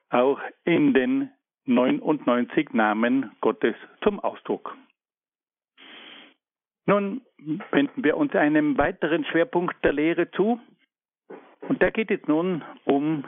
auch 0.10 0.40
in 0.64 0.94
den 0.94 1.30
99 1.66 2.74
Namen 2.74 3.32
Gottes 3.42 3.76
zum 4.04 4.20
Ausdruck. 4.20 4.76
Nun 6.86 7.22
wenden 7.72 8.04
wir 8.04 8.16
uns 8.16 8.34
einem 8.34 8.78
weiteren 8.78 9.26
Schwerpunkt 9.26 9.76
der 9.84 9.94
Lehre 9.94 10.32
zu. 10.32 10.60
Und 11.68 11.84
da 11.84 11.90
geht 11.90 12.12
es 12.12 12.26
nun 12.28 12.64
um 12.86 13.26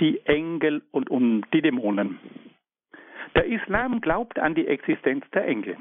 die 0.00 0.24
Engel 0.24 0.82
und 0.90 1.10
um 1.10 1.44
die 1.52 1.60
Dämonen. 1.60 2.18
Der 3.34 3.44
Islam 3.46 4.00
glaubt 4.00 4.38
an 4.38 4.54
die 4.54 4.66
Existenz 4.66 5.24
der 5.32 5.46
Engel. 5.46 5.76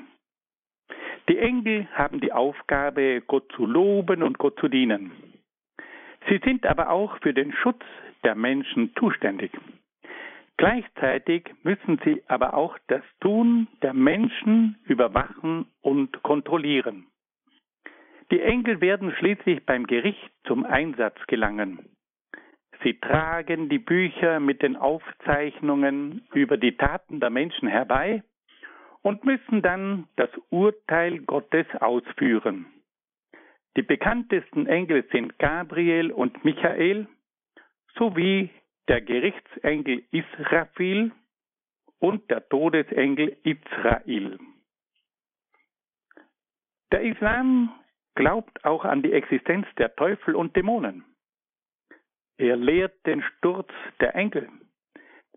Die 1.30 1.38
Engel 1.38 1.88
haben 1.94 2.20
die 2.20 2.34
Aufgabe, 2.34 3.22
Gott 3.26 3.50
zu 3.56 3.66
loben 3.66 4.22
und 4.24 4.38
Gott 4.38 4.60
zu 4.60 4.68
dienen. 4.68 5.12
Sie 6.28 6.40
sind 6.44 6.66
aber 6.66 6.90
auch 6.90 7.18
für 7.22 7.34
den 7.34 7.54
Schutz 7.54 7.84
der 8.24 8.36
Menschen 8.36 8.94
zuständig. 9.00 9.52
Gleichzeitig 10.58 11.50
müssen 11.64 12.00
sie 12.06 12.24
aber 12.28 12.54
auch 12.54 12.78
das 12.88 13.02
Tun 13.20 13.68
der 13.82 13.94
Menschen 13.94 14.78
überwachen 14.86 15.66
und 15.82 16.22
kontrollieren. 16.24 17.08
Die 18.32 18.42
Engel 18.42 18.82
werden 18.82 19.14
schließlich 19.18 19.66
beim 19.66 19.86
Gericht 19.88 20.32
zum 20.46 20.66
Einsatz 20.66 21.18
gelangen. 21.28 21.90
Sie 22.84 23.00
tragen 23.00 23.70
die 23.70 23.80
Bücher 23.80 24.40
mit 24.40 24.62
den 24.62 24.76
Aufzeichnungen 24.76 26.28
über 26.34 26.58
die 26.58 26.76
Taten 26.76 27.20
der 27.20 27.30
Menschen 27.30 27.68
herbei 27.68 28.24
und 29.02 29.24
müssen 29.24 29.62
dann 29.62 30.08
das 30.16 30.30
Urteil 30.50 31.20
Gottes 31.20 31.66
ausführen. 31.80 32.66
Die 33.76 33.82
bekanntesten 33.82 34.68
Engel 34.68 35.06
sind 35.12 35.40
Gabriel 35.40 36.12
und 36.12 36.44
Michael 36.44 37.08
sowie 37.98 38.50
der 38.88 39.02
Gerichtsengel 39.02 40.04
Israfil 40.12 41.12
und 42.00 42.30
der 42.30 42.48
Todesengel 42.50 43.38
Israel. 43.44 44.40
Der 46.92 47.02
Islam 47.02 47.72
glaubt 48.16 48.64
auch 48.66 48.86
an 48.86 49.02
die 49.02 49.14
Existenz 49.14 49.66
der 49.78 49.96
Teufel 49.96 50.36
und 50.36 50.56
Dämonen. 50.56 51.06
Er 52.38 52.58
lehrt 52.58 53.06
den 53.06 53.24
Sturz 53.24 53.72
der 54.00 54.16
Engel, 54.16 54.50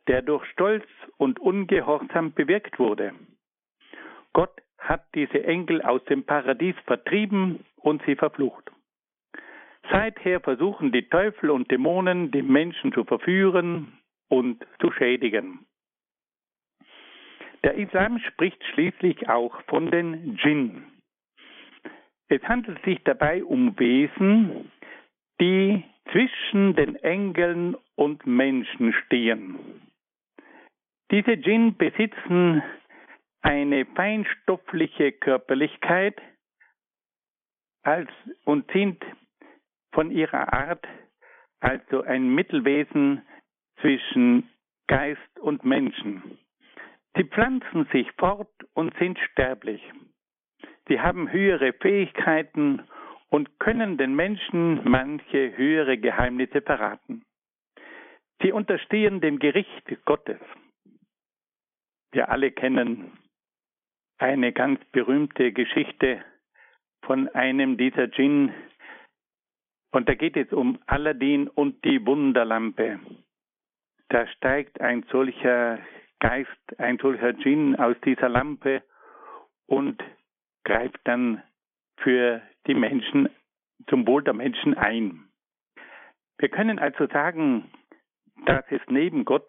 der 0.09 0.23
durch 0.23 0.45
Stolz 0.51 0.87
und 1.17 1.39
Ungehorsam 1.39 2.33
bewirkt 2.33 2.79
wurde. 2.79 3.15
Gott 4.33 4.61
hat 4.79 5.07
diese 5.15 5.45
Engel 5.45 5.83
aus 5.83 6.05
dem 6.05 6.25
Paradies 6.25 6.77
vertrieben 6.85 7.65
und 7.77 8.03
sie 8.07 8.17
verflucht. 8.17 8.71
Seither 9.91 10.41
versuchen 10.41 10.93
die 10.93 11.09
Teufel 11.09 11.51
und 11.51 11.71
Dämonen, 11.71 12.31
die 12.31 12.43
Menschen 12.43 12.93
zu 12.93 13.05
verführen 13.05 13.93
und 14.29 14.65
zu 14.81 14.91
schädigen. 14.93 15.67
Der 17.65 17.75
Islam 17.75 18.19
spricht 18.21 18.63
schließlich 18.73 19.29
auch 19.29 19.61
von 19.63 19.91
den 19.91 20.37
Djinn. 20.37 20.85
Es 22.29 22.43
handelt 22.43 22.83
sich 22.85 23.03
dabei 23.05 23.45
um 23.45 23.79
Wesen, 23.79 24.71
die 25.41 25.85
zwischen 26.13 26.75
den 26.75 26.97
Engeln 26.97 27.77
und 27.95 28.27
Menschen 28.27 28.93
stehen. 28.93 29.57
Diese 31.11 31.37
Djinn 31.37 31.77
besitzen 31.77 32.63
eine 33.43 33.87
feinstoffliche 33.87 35.13
Körperlichkeit 35.13 36.21
als, 37.83 38.11
und 38.45 38.71
sind 38.73 39.05
von 39.97 40.11
ihrer 40.11 40.53
Art 40.53 40.87
also 41.61 42.03
ein 42.03 42.29
Mittelwesen 42.35 43.23
zwischen 43.81 44.47
Geist 44.89 45.39
und 45.41 45.65
Menschen. 45.65 46.39
Sie 47.17 47.25
pflanzen 47.25 47.87
sich 47.93 48.07
fort 48.19 48.53
und 48.75 48.95
sind 48.99 49.19
sterblich. 49.33 49.81
Sie 50.87 51.01
haben 51.01 51.33
höhere 51.33 51.73
Fähigkeiten 51.73 52.83
und 53.31 53.59
können 53.59 53.97
den 53.97 54.15
Menschen 54.15 54.83
manche 54.87 55.57
höhere 55.57 55.97
Geheimnisse 55.97 56.61
verraten. 56.61 57.25
Sie 58.43 58.53
unterstehen 58.53 59.23
dem 59.23 59.39
Gericht 59.39 60.05
Gottes. 60.05 60.41
Wir 62.13 62.29
alle 62.29 62.51
kennen 62.51 63.17
eine 64.19 64.53
ganz 64.53 64.79
berühmte 64.93 65.53
Geschichte 65.53 66.23
von 67.07 67.31
einem 67.31 67.79
dieser 67.79 68.09
Djinn. 68.09 68.53
Und 69.97 70.11
da 70.11 70.15
geht 70.15 70.37
es 70.37 70.53
um 70.53 70.79
Aladdin 70.85 71.49
und 71.49 71.83
die 71.87 72.05
Wunderlampe. 72.05 73.01
Da 74.11 74.27
steigt 74.27 74.79
ein 74.79 75.07
solcher 75.11 75.79
Geist, 76.21 76.51
ein 76.79 76.99
solcher 76.99 77.33
Djinn 77.33 77.77
aus 77.77 77.97
dieser 78.05 78.29
Lampe 78.29 78.83
und 79.65 80.05
greift 80.65 81.01
dann 81.05 81.43
für 81.97 82.43
die 82.67 82.75
Menschen, 82.75 83.31
zum 83.89 84.07
Wohl 84.07 84.23
der 84.23 84.35
Menschen 84.35 84.75
ein. 84.75 85.31
Wir 86.37 86.51
können 86.51 86.79
also 86.79 87.07
sagen, 87.07 87.71
dass 88.45 88.67
es 88.69 88.83
neben 88.89 89.25
Gott 89.25 89.49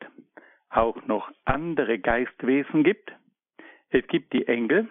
auch 0.69 0.95
noch 1.07 1.29
andere 1.43 1.99
Geistwesen 1.99 2.85
gibt. 2.85 3.11
Es 3.89 4.07
gibt 4.07 4.31
die 4.31 4.47
Engel, 4.47 4.87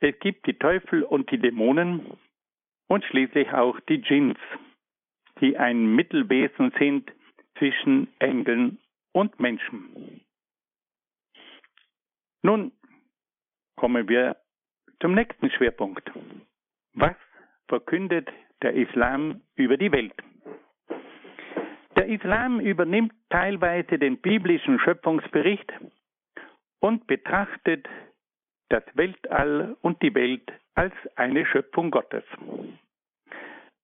es 0.00 0.18
gibt 0.18 0.48
die 0.48 0.58
Teufel 0.58 1.04
und 1.04 1.30
die 1.30 1.38
Dämonen 1.38 2.18
und 2.90 3.04
schließlich 3.04 3.52
auch 3.52 3.78
die 3.88 4.00
Djinns, 4.00 4.38
die 5.40 5.56
ein 5.56 5.94
Mittelwesen 5.94 6.72
sind 6.76 7.10
zwischen 7.56 8.08
Engeln 8.18 8.78
und 9.12 9.38
Menschen. 9.38 10.20
Nun 12.42 12.72
kommen 13.76 14.08
wir 14.08 14.36
zum 15.00 15.14
nächsten 15.14 15.50
Schwerpunkt. 15.52 16.10
Was 16.94 17.14
verkündet 17.68 18.28
der 18.60 18.74
Islam 18.74 19.40
über 19.54 19.76
die 19.76 19.92
Welt? 19.92 20.14
Der 21.96 22.08
Islam 22.08 22.58
übernimmt 22.58 23.12
teilweise 23.28 24.00
den 24.00 24.20
biblischen 24.20 24.80
Schöpfungsbericht 24.80 25.72
und 26.80 27.06
betrachtet 27.06 27.88
das 28.68 28.82
Weltall 28.94 29.76
und 29.80 30.02
die 30.02 30.14
Welt 30.14 30.50
als 30.74 30.94
eine 31.16 31.46
Schöpfung 31.46 31.90
Gottes. 31.90 32.24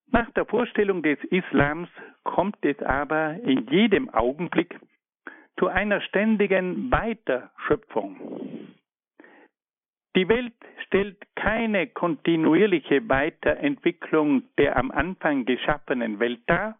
Nach 0.08 0.30
der 0.30 0.46
Vorstellung 0.46 1.02
des 1.02 1.18
Islams 1.24 1.88
kommt 2.22 2.64
es 2.64 2.80
aber 2.82 3.34
in 3.42 3.66
jedem 3.68 4.08
Augenblick 4.10 4.78
zu 5.58 5.68
einer 5.68 6.00
ständigen 6.00 6.90
Weiterschöpfung. 6.90 8.46
Die 10.14 10.28
Welt 10.28 10.54
stellt 10.86 11.18
keine 11.34 11.88
kontinuierliche 11.88 13.06
Weiterentwicklung 13.08 14.44
der 14.56 14.76
am 14.76 14.90
Anfang 14.90 15.44
geschaffenen 15.44 16.18
Welt 16.20 16.40
dar, 16.46 16.78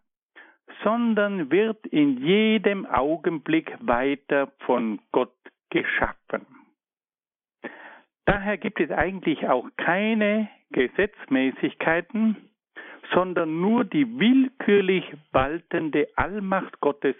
sondern 0.83 1.51
wird 1.51 1.85
in 1.87 2.17
jedem 2.17 2.85
Augenblick 2.85 3.75
weiter 3.79 4.51
von 4.59 4.99
Gott 5.11 5.35
geschaffen. 5.69 6.45
Daher 8.27 8.57
gibt 8.57 8.81
es 8.81 8.91
eigentlich 8.91 9.47
auch 9.47 9.69
keine 9.77 10.49
Gesetzmäßigkeiten, 10.71 12.35
sondern 13.13 13.61
nur 13.61 13.85
die 13.85 14.19
willkürlich 14.19 15.05
waltende 15.31 16.09
Allmacht 16.17 16.81
Gottes, 16.81 17.15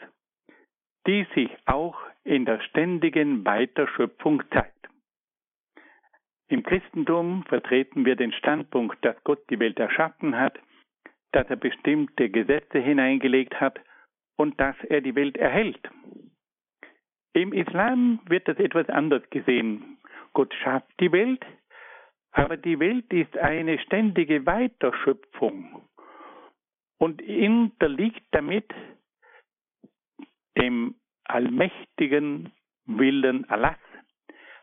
die 1.07 1.25
sich 1.33 1.49
auch 1.65 1.97
in 2.25 2.43
der 2.43 2.59
ständigen 2.59 3.45
Weiterschöpfung 3.45 4.43
zeigt. 4.51 4.89
Im 6.49 6.63
Christentum 6.63 7.45
vertreten 7.45 8.03
wir 8.03 8.17
den 8.17 8.33
Standpunkt, 8.33 9.03
dass 9.05 9.15
Gott 9.23 9.49
die 9.49 9.59
Welt 9.59 9.79
erschaffen 9.79 10.37
hat, 10.37 10.59
dass 11.31 11.49
er 11.49 11.55
bestimmte 11.55 12.29
Gesetze 12.29 12.79
hineingelegt 12.79 13.61
hat 13.61 13.79
und 14.35 14.59
dass 14.59 14.75
er 14.89 14.99
die 14.99 15.15
Welt 15.15 15.37
erhält. 15.37 15.89
Im 17.31 17.53
Islam 17.53 18.19
wird 18.27 18.49
das 18.49 18.57
etwas 18.57 18.89
anders 18.89 19.23
gesehen. 19.29 19.97
Gott 20.37 20.53
schafft 20.53 20.99
die 20.99 21.11
Welt, 21.11 21.43
aber 22.29 22.57
die 22.57 22.79
Welt 22.79 23.11
ist 23.11 23.35
eine 23.39 23.79
ständige 23.79 24.45
Weiterschöpfung 24.45 25.81
und 26.99 27.23
unterliegt 27.23 28.21
damit 28.29 28.71
dem 30.55 30.93
allmächtigen 31.23 32.53
Willen 32.85 33.49
Allahs, 33.49 33.79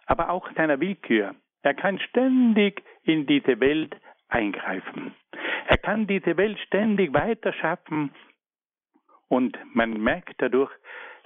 aber 0.07 0.31
auch 0.31 0.49
seiner 0.55 0.79
Willkür. 0.79 1.35
Er 1.63 1.75
kann 1.75 1.99
ständig 1.99 2.81
in 3.03 3.27
diese 3.27 3.59
Welt 3.59 3.97
eingreifen. 4.29 5.13
Er 5.67 5.79
kann 5.79 6.07
diese 6.07 6.37
Welt 6.37 6.61
ständig 6.69 7.13
weiterschaffen 7.13 8.15
und 9.27 9.59
man 9.75 10.01
merkt 10.01 10.41
dadurch, 10.41 10.71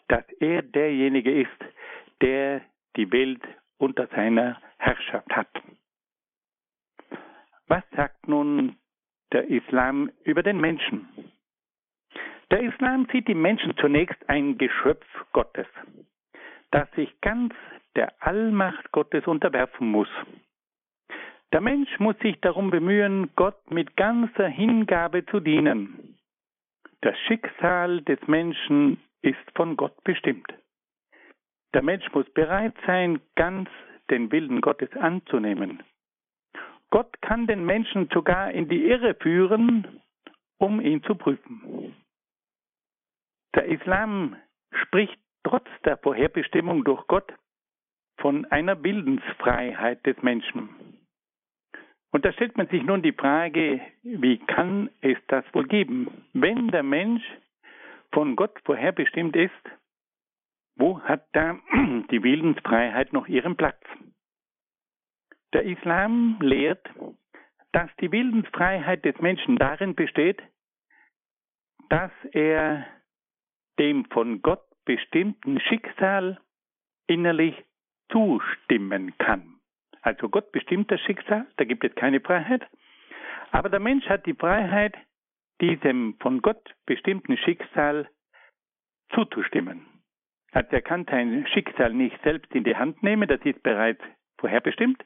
dass 0.08 0.24
er 0.40 0.62
derjenige 0.62 1.38
ist, 1.42 1.60
der 2.22 2.62
die 2.96 3.12
Welt 3.12 3.42
unter 3.78 4.06
seiner 4.08 4.60
Herrschaft 4.78 5.30
hat. 5.30 5.48
Was 7.66 7.82
sagt 7.94 8.28
nun 8.28 8.76
der 9.32 9.48
Islam 9.48 10.10
über 10.24 10.42
den 10.42 10.60
Menschen? 10.60 11.08
Der 12.50 12.60
Islam 12.60 13.06
sieht 13.12 13.28
im 13.28 13.42
Menschen 13.42 13.76
zunächst 13.76 14.28
ein 14.28 14.56
Geschöpf 14.56 15.06
Gottes, 15.32 15.66
das 16.70 16.90
sich 16.92 17.20
ganz 17.20 17.54
der 17.94 18.12
Allmacht 18.20 18.90
Gottes 18.92 19.26
unterwerfen 19.26 19.90
muss. 19.90 20.08
Der 21.52 21.60
Mensch 21.60 21.98
muss 21.98 22.18
sich 22.18 22.40
darum 22.40 22.70
bemühen, 22.70 23.30
Gott 23.34 23.70
mit 23.70 23.96
ganzer 23.96 24.48
Hingabe 24.48 25.24
zu 25.26 25.40
dienen. 25.40 26.16
Das 27.00 27.18
Schicksal 27.26 28.02
des 28.02 28.18
Menschen 28.26 29.00
ist 29.22 29.38
von 29.54 29.76
Gott 29.76 30.02
bestimmt. 30.04 30.52
Der 31.74 31.82
Mensch 31.82 32.10
muss 32.12 32.28
bereit 32.30 32.74
sein, 32.86 33.20
ganz 33.36 33.68
den 34.10 34.32
Willen 34.32 34.60
Gottes 34.60 34.90
anzunehmen. 34.96 35.82
Gott 36.90 37.20
kann 37.20 37.46
den 37.46 37.66
Menschen 37.66 38.08
sogar 38.12 38.50
in 38.50 38.68
die 38.68 38.86
Irre 38.86 39.14
führen, 39.14 40.00
um 40.58 40.80
ihn 40.80 41.02
zu 41.02 41.14
prüfen. 41.14 41.94
Der 43.54 43.66
Islam 43.66 44.36
spricht 44.72 45.18
trotz 45.44 45.68
der 45.84 45.98
Vorherbestimmung 45.98 46.84
durch 46.84 47.06
Gott 47.06 47.32
von 48.18 48.44
einer 48.46 48.82
Willensfreiheit 48.82 50.04
des 50.06 50.20
Menschen. 50.22 50.68
Und 52.10 52.24
da 52.24 52.32
stellt 52.32 52.56
man 52.56 52.68
sich 52.68 52.82
nun 52.82 53.02
die 53.02 53.12
Frage, 53.12 53.80
wie 54.02 54.38
kann 54.38 54.90
es 55.02 55.18
das 55.28 55.44
wohl 55.52 55.66
geben? 55.66 56.24
Wenn 56.32 56.68
der 56.68 56.82
Mensch 56.82 57.22
von 58.12 58.34
Gott 58.34 58.58
vorherbestimmt 58.64 59.36
ist, 59.36 59.52
wo 60.78 61.00
hat 61.02 61.26
da 61.32 61.58
die 62.10 62.22
Willensfreiheit 62.22 63.12
noch 63.12 63.26
ihren 63.26 63.56
Platz? 63.56 63.80
Der 65.52 65.64
Islam 65.64 66.38
lehrt, 66.40 66.86
dass 67.72 67.90
die 68.00 68.12
Willensfreiheit 68.12 69.04
des 69.04 69.18
Menschen 69.20 69.56
darin 69.56 69.94
besteht, 69.94 70.42
dass 71.88 72.12
er 72.32 72.86
dem 73.78 74.04
von 74.06 74.42
Gott 74.42 74.64
bestimmten 74.84 75.60
Schicksal 75.60 76.40
innerlich 77.06 77.54
zustimmen 78.10 79.16
kann. 79.18 79.60
Also 80.02 80.28
Gott 80.28 80.52
bestimmt 80.52 80.90
das 80.90 81.00
Schicksal, 81.00 81.46
da 81.56 81.64
gibt 81.64 81.84
es 81.84 81.94
keine 81.94 82.20
Freiheit. 82.20 82.66
Aber 83.50 83.68
der 83.68 83.80
Mensch 83.80 84.06
hat 84.08 84.26
die 84.26 84.34
Freiheit, 84.34 84.96
diesem 85.60 86.16
von 86.20 86.40
Gott 86.40 86.74
bestimmten 86.86 87.36
Schicksal 87.36 88.08
zuzustimmen. 89.14 89.97
Also 90.52 90.70
er 90.70 90.82
kann 90.82 91.04
sein 91.10 91.46
Schicksal 91.52 91.92
nicht 91.92 92.20
selbst 92.22 92.54
in 92.54 92.64
die 92.64 92.76
Hand 92.76 93.02
nehmen, 93.02 93.28
das 93.28 93.40
ist 93.42 93.62
bereits 93.62 94.02
vorherbestimmt, 94.38 95.04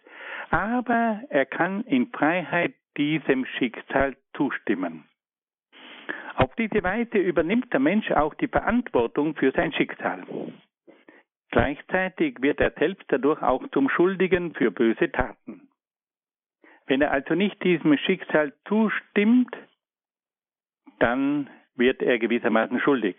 aber 0.50 1.22
er 1.30 1.46
kann 1.46 1.82
in 1.84 2.10
Freiheit 2.10 2.74
diesem 2.96 3.44
Schicksal 3.46 4.16
zustimmen. 4.36 5.04
Auf 6.34 6.54
diese 6.56 6.82
Weise 6.82 7.18
übernimmt 7.18 7.72
der 7.72 7.80
Mensch 7.80 8.10
auch 8.10 8.34
die 8.34 8.48
Verantwortung 8.48 9.34
für 9.34 9.52
sein 9.52 9.72
Schicksal. 9.72 10.24
Gleichzeitig 11.50 12.40
wird 12.40 12.60
er 12.60 12.72
selbst 12.78 13.04
dadurch 13.08 13.42
auch 13.42 13.66
zum 13.68 13.90
Schuldigen 13.90 14.54
für 14.54 14.70
böse 14.70 15.12
Taten. 15.12 15.68
Wenn 16.86 17.02
er 17.02 17.12
also 17.12 17.34
nicht 17.34 17.62
diesem 17.62 17.96
Schicksal 17.98 18.54
zustimmt, 18.66 19.54
dann 20.98 21.50
wird 21.74 22.02
er 22.02 22.18
gewissermaßen 22.18 22.80
schuldig. 22.80 23.16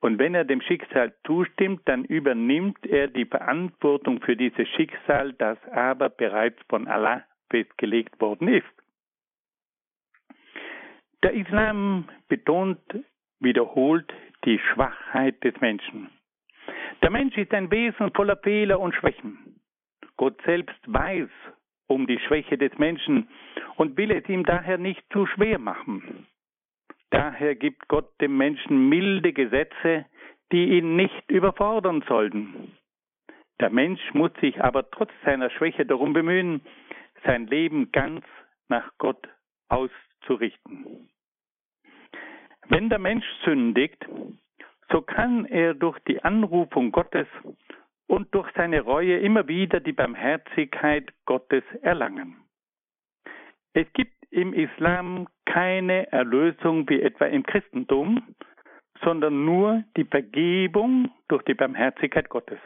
Und 0.00 0.18
wenn 0.18 0.34
er 0.34 0.44
dem 0.44 0.60
Schicksal 0.60 1.14
zustimmt, 1.26 1.82
dann 1.86 2.04
übernimmt 2.04 2.84
er 2.86 3.08
die 3.08 3.24
Verantwortung 3.24 4.20
für 4.20 4.36
dieses 4.36 4.68
Schicksal, 4.68 5.32
das 5.32 5.58
aber 5.72 6.10
bereits 6.10 6.58
von 6.68 6.86
Allah 6.86 7.24
festgelegt 7.50 8.20
worden 8.20 8.48
ist. 8.48 8.66
Der 11.22 11.32
Islam 11.32 12.08
betont 12.28 12.78
wiederholt 13.40 14.12
die 14.44 14.58
Schwachheit 14.58 15.42
des 15.42 15.58
Menschen. 15.60 16.10
Der 17.02 17.10
Mensch 17.10 17.36
ist 17.36 17.52
ein 17.52 17.70
Wesen 17.70 18.12
voller 18.12 18.36
Fehler 18.36 18.80
und 18.80 18.94
Schwächen. 18.94 19.60
Gott 20.16 20.40
selbst 20.42 20.80
weiß 20.86 21.28
um 21.88 22.06
die 22.06 22.18
Schwäche 22.18 22.58
des 22.58 22.76
Menschen 22.78 23.28
und 23.76 23.96
will 23.96 24.10
es 24.10 24.28
ihm 24.28 24.44
daher 24.44 24.78
nicht 24.78 25.04
zu 25.12 25.26
schwer 25.26 25.58
machen. 25.58 26.26
Daher 27.10 27.54
gibt 27.54 27.88
Gott 27.88 28.08
dem 28.20 28.36
Menschen 28.36 28.88
milde 28.88 29.32
Gesetze, 29.32 30.06
die 30.52 30.78
ihn 30.78 30.96
nicht 30.96 31.30
überfordern 31.30 32.04
sollten. 32.08 32.76
Der 33.60 33.70
Mensch 33.70 34.02
muss 34.12 34.32
sich 34.40 34.62
aber 34.62 34.90
trotz 34.90 35.10
seiner 35.24 35.50
Schwäche 35.50 35.86
darum 35.86 36.12
bemühen, 36.12 36.60
sein 37.24 37.46
Leben 37.46 37.90
ganz 37.92 38.24
nach 38.68 38.90
Gott 38.98 39.28
auszurichten. 39.68 41.08
Wenn 42.68 42.88
der 42.90 42.98
Mensch 42.98 43.26
sündigt, 43.44 44.04
so 44.90 45.00
kann 45.00 45.46
er 45.46 45.74
durch 45.74 45.98
die 46.00 46.22
Anrufung 46.22 46.92
Gottes 46.92 47.28
und 48.06 48.32
durch 48.34 48.50
seine 48.54 48.80
Reue 48.80 49.18
immer 49.18 49.48
wieder 49.48 49.80
die 49.80 49.92
Barmherzigkeit 49.92 51.12
Gottes 51.24 51.64
erlangen. 51.82 52.36
Es 53.72 53.86
gibt 53.92 54.15
im 54.30 54.52
Islam 54.52 55.28
keine 55.44 56.10
Erlösung 56.12 56.88
wie 56.88 57.00
etwa 57.00 57.26
im 57.26 57.42
Christentum, 57.42 58.22
sondern 59.02 59.44
nur 59.44 59.84
die 59.96 60.04
Vergebung 60.04 61.10
durch 61.28 61.42
die 61.44 61.54
Barmherzigkeit 61.54 62.28
Gottes. 62.28 62.58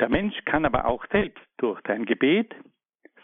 Der 0.00 0.08
Mensch 0.08 0.36
kann 0.44 0.64
aber 0.64 0.86
auch 0.86 1.04
selbst 1.12 1.44
durch 1.58 1.80
sein 1.86 2.04
Gebet, 2.04 2.54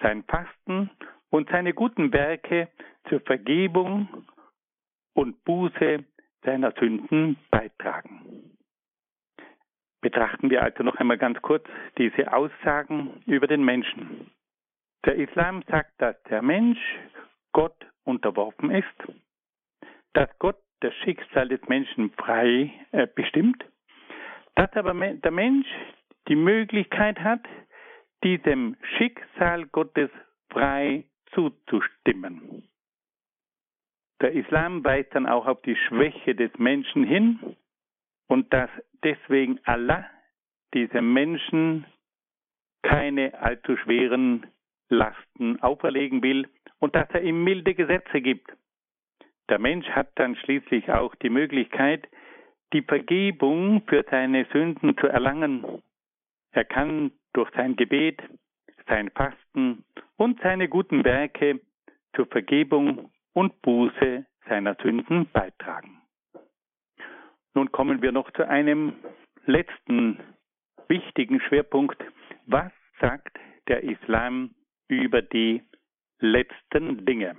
sein 0.00 0.24
Fasten 0.24 0.90
und 1.30 1.48
seine 1.50 1.74
guten 1.74 2.12
Werke 2.12 2.68
zur 3.09 3.20
Vergebung 3.20 4.26
und 5.14 5.42
Buße 5.44 6.04
seiner 6.44 6.72
Sünden 6.72 7.36
beitragen. 7.50 8.54
Betrachten 10.00 10.50
wir 10.50 10.62
also 10.62 10.84
noch 10.84 10.96
einmal 10.96 11.18
ganz 11.18 11.42
kurz 11.42 11.64
diese 11.98 12.32
Aussagen 12.32 13.22
über 13.26 13.48
den 13.48 13.64
Menschen. 13.64 14.30
Der 15.05 15.16
Islam 15.16 15.62
sagt, 15.68 15.92
dass 15.99 16.20
der 16.24 16.42
Mensch 16.42 16.80
Gott 17.53 17.86
unterworfen 18.05 18.70
ist, 18.70 18.86
dass 20.12 20.28
Gott 20.38 20.59
das 20.80 20.94
Schicksal 20.96 21.49
des 21.49 21.61
Menschen 21.68 22.11
frei 22.12 22.72
äh, 22.92 23.07
bestimmt, 23.07 23.64
dass 24.55 24.72
aber 24.74 24.94
der 24.94 25.30
Mensch 25.30 25.66
die 26.28 26.36
Möglichkeit 26.36 27.18
hat, 27.20 27.44
diesem 28.24 28.76
Schicksal 28.96 29.66
Gottes 29.66 30.11
frei 30.51 31.05
zuzustimmen. 31.32 32.68
Der 34.20 34.32
Islam 34.32 34.84
weist 34.84 35.14
dann 35.14 35.26
auch 35.26 35.46
auf 35.46 35.62
die 35.62 35.76
Schwäche 35.76 36.34
des 36.34 36.53
Menschen 36.59 37.05
hin 37.05 37.57
und 38.26 38.53
dass 38.53 38.70
deswegen 39.05 39.61
Allah 39.64 40.05
diesem 40.74 41.12
Menschen 41.12 41.86
keine 42.82 43.38
allzu 43.40 43.76
schweren 43.76 44.46
Lasten 44.89 45.61
auferlegen 45.61 46.22
will 46.22 46.49
und 46.78 46.95
dass 46.95 47.09
er 47.11 47.22
ihm 47.22 47.45
milde 47.45 47.74
Gesetze 47.74 48.20
gibt. 48.20 48.51
Der 49.49 49.59
Mensch 49.59 49.89
hat 49.89 50.11
dann 50.16 50.36
schließlich 50.36 50.91
auch 50.91 51.14
die 51.16 51.30
Möglichkeit, 51.30 52.09
die 52.72 52.82
Vergebung 52.82 53.82
für 53.86 54.05
seine 54.11 54.47
Sünden 54.53 54.97
zu 54.99 55.07
erlangen. 55.07 55.82
Er 56.53 56.64
kann 56.64 57.12
durch 57.32 57.51
sein 57.55 57.76
Gebet, 57.76 58.22
sein 58.86 59.11
Fasten 59.11 59.84
und 60.16 60.41
seine 60.43 60.68
guten 60.68 61.05
Werke 61.05 61.61
zur 62.14 62.26
Vergebung 62.26 63.11
und 63.32 63.61
Buße 63.62 64.26
seiner 64.49 64.74
Sünden 64.82 65.28
beitragen. 65.32 66.01
Nun 67.55 67.72
kommen 67.72 68.03
wir 68.03 68.12
noch 68.12 68.30
zu 68.32 68.47
einem 68.47 68.95
letzten 69.47 70.18
wichtigen 70.89 71.41
Schwerpunkt. 71.41 72.03
Was 72.47 72.72
sagt 73.01 73.39
der 73.68 73.82
Islam 73.82 74.55
über 74.89 75.22
die 75.22 75.62
letzten 76.18 77.05
Dinge? 77.05 77.36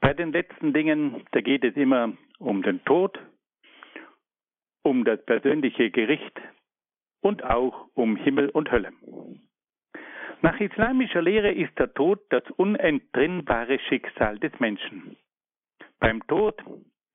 Bei 0.00 0.14
den 0.14 0.32
letzten 0.32 0.72
Dingen, 0.72 1.24
da 1.32 1.40
geht 1.40 1.64
es 1.64 1.76
immer 1.76 2.16
um 2.38 2.62
den 2.62 2.84
Tod, 2.84 3.18
um 4.82 5.04
das 5.04 5.24
persönliche 5.24 5.90
Gericht 5.90 6.40
und 7.20 7.44
auch 7.44 7.88
um 7.94 8.16
Himmel 8.16 8.48
und 8.50 8.70
Hölle. 8.70 8.92
Nach 10.40 10.58
islamischer 10.60 11.20
Lehre 11.20 11.50
ist 11.50 11.76
der 11.78 11.92
Tod 11.94 12.20
das 12.30 12.44
unentrinnbare 12.52 13.80
Schicksal 13.88 14.38
des 14.38 14.52
Menschen. 14.60 15.16
Beim 15.98 16.24
Tod 16.28 16.62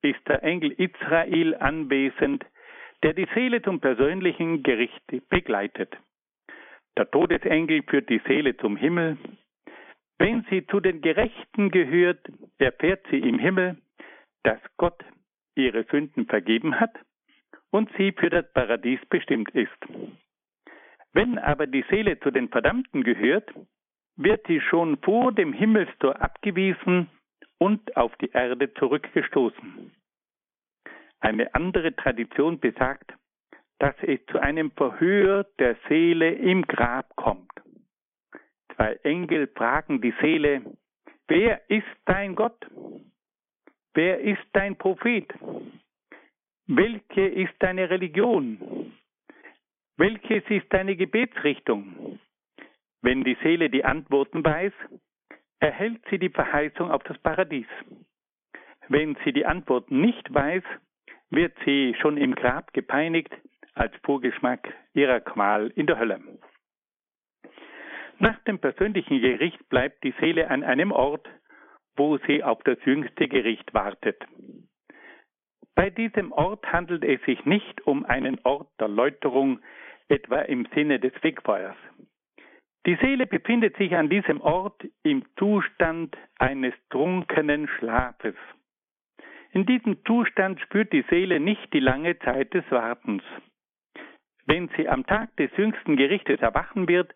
ist 0.01 0.27
der 0.27 0.43
Engel 0.43 0.71
Israel 0.71 1.55
anwesend, 1.55 2.45
der 3.01 3.13
die 3.13 3.27
Seele 3.33 3.61
zum 3.61 3.79
persönlichen 3.79 4.61
Gericht 4.61 5.03
begleitet. 5.29 5.95
Der 6.97 7.09
Todesengel 7.09 7.83
führt 7.83 8.09
die 8.09 8.21
Seele 8.27 8.55
zum 8.57 8.77
Himmel. 8.77 9.17
Wenn 10.19 10.45
sie 10.49 10.65
zu 10.67 10.79
den 10.79 11.01
Gerechten 11.01 11.71
gehört, 11.71 12.19
erfährt 12.59 13.05
sie 13.09 13.19
im 13.19 13.39
Himmel, 13.39 13.77
dass 14.43 14.59
Gott 14.77 15.03
ihre 15.55 15.83
Sünden 15.85 16.27
vergeben 16.27 16.79
hat 16.79 16.93
und 17.71 17.89
sie 17.97 18.11
für 18.11 18.29
das 18.29 18.51
Paradies 18.53 18.99
bestimmt 19.09 19.49
ist. 19.51 19.71
Wenn 21.13 21.37
aber 21.37 21.67
die 21.67 21.85
Seele 21.89 22.19
zu 22.19 22.31
den 22.31 22.49
Verdammten 22.49 23.03
gehört, 23.03 23.51
wird 24.15 24.45
sie 24.47 24.61
schon 24.61 24.97
vor 24.97 25.31
dem 25.31 25.53
Himmelstor 25.53 26.21
abgewiesen 26.21 27.09
und 27.57 27.95
auf 27.97 28.15
die 28.17 28.31
Erde 28.31 28.73
zurückgestoßen. 28.75 29.91
Eine 31.19 31.53
andere 31.55 31.95
Tradition 31.95 32.59
besagt, 32.59 33.13
dass 33.79 33.95
es 34.01 34.19
zu 34.27 34.39
einem 34.39 34.71
Verhör 34.71 35.45
der 35.59 35.75
Seele 35.87 36.31
im 36.33 36.63
Grab 36.63 37.15
kommt. 37.15 37.51
Zwei 38.75 38.93
Engel 39.03 39.47
fragen 39.47 40.01
die 40.01 40.13
Seele, 40.21 40.61
wer 41.27 41.69
ist 41.69 41.85
dein 42.05 42.35
Gott? 42.35 42.65
Wer 43.93 44.19
ist 44.21 44.43
dein 44.53 44.75
Prophet? 44.75 45.31
Welche 46.65 47.27
ist 47.27 47.53
deine 47.59 47.89
Religion? 47.89 48.93
Welches 49.97 50.43
ist 50.49 50.65
deine 50.71 50.95
Gebetsrichtung? 50.95 52.19
Wenn 53.01 53.23
die 53.23 53.37
Seele 53.43 53.69
die 53.69 53.85
Antworten 53.85 54.43
weiß, 54.43 54.73
erhält 55.59 56.01
sie 56.09 56.17
die 56.17 56.29
Verheißung 56.29 56.89
auf 56.89 57.03
das 57.03 57.17
Paradies. 57.19 57.67
Wenn 58.87 59.15
sie 59.23 59.33
die 59.33 59.45
Antworten 59.45 60.01
nicht 60.01 60.33
weiß, 60.33 60.63
wird 61.29 61.53
sie 61.65 61.95
schon 62.01 62.17
im 62.17 62.33
Grab 62.33 62.73
gepeinigt 62.73 63.33
als 63.73 63.93
Vorgeschmack 64.03 64.73
ihrer 64.93 65.19
Qual 65.19 65.71
in 65.75 65.87
der 65.87 65.99
Hölle. 65.99 66.19
Nach 68.19 68.37
dem 68.43 68.59
persönlichen 68.59 69.19
Gericht 69.19 69.67
bleibt 69.69 70.03
die 70.03 70.13
Seele 70.19 70.49
an 70.49 70.63
einem 70.63 70.91
Ort, 70.91 71.27
wo 71.95 72.17
sie 72.27 72.43
auf 72.43 72.61
das 72.63 72.77
jüngste 72.85 73.27
Gericht 73.27 73.73
wartet. 73.73 74.23
Bei 75.75 75.89
diesem 75.89 76.31
Ort 76.31 76.71
handelt 76.71 77.03
es 77.03 77.21
sich 77.23 77.43
nicht 77.45 77.85
um 77.87 78.05
einen 78.05 78.39
Ort 78.43 78.69
der 78.79 78.87
Läuterung, 78.87 79.59
etwa 80.07 80.39
im 80.41 80.67
Sinne 80.75 80.99
des 80.99 81.13
Wegfeuers. 81.23 81.75
Die 82.85 82.95
Seele 82.95 83.25
befindet 83.25 83.77
sich 83.77 83.95
an 83.95 84.09
diesem 84.09 84.41
Ort 84.41 84.85
im 85.03 85.23
Zustand 85.37 86.15
eines 86.37 86.73
trunkenen 86.89 87.67
Schlafes. 87.67 88.35
In 89.51 89.65
diesem 89.65 90.03
Zustand 90.05 90.59
spürt 90.59 90.91
die 90.91 91.05
Seele 91.09 91.39
nicht 91.39 91.73
die 91.73 91.79
lange 91.79 92.19
Zeit 92.19 92.53
des 92.53 92.69
Wartens. 92.69 93.23
Wenn 94.45 94.69
sie 94.75 94.89
am 94.89 95.05
Tag 95.05 95.35
des 95.37 95.49
jüngsten 95.55 95.95
Gerichtes 95.95 96.39
erwachen 96.41 96.87
wird, 96.87 97.13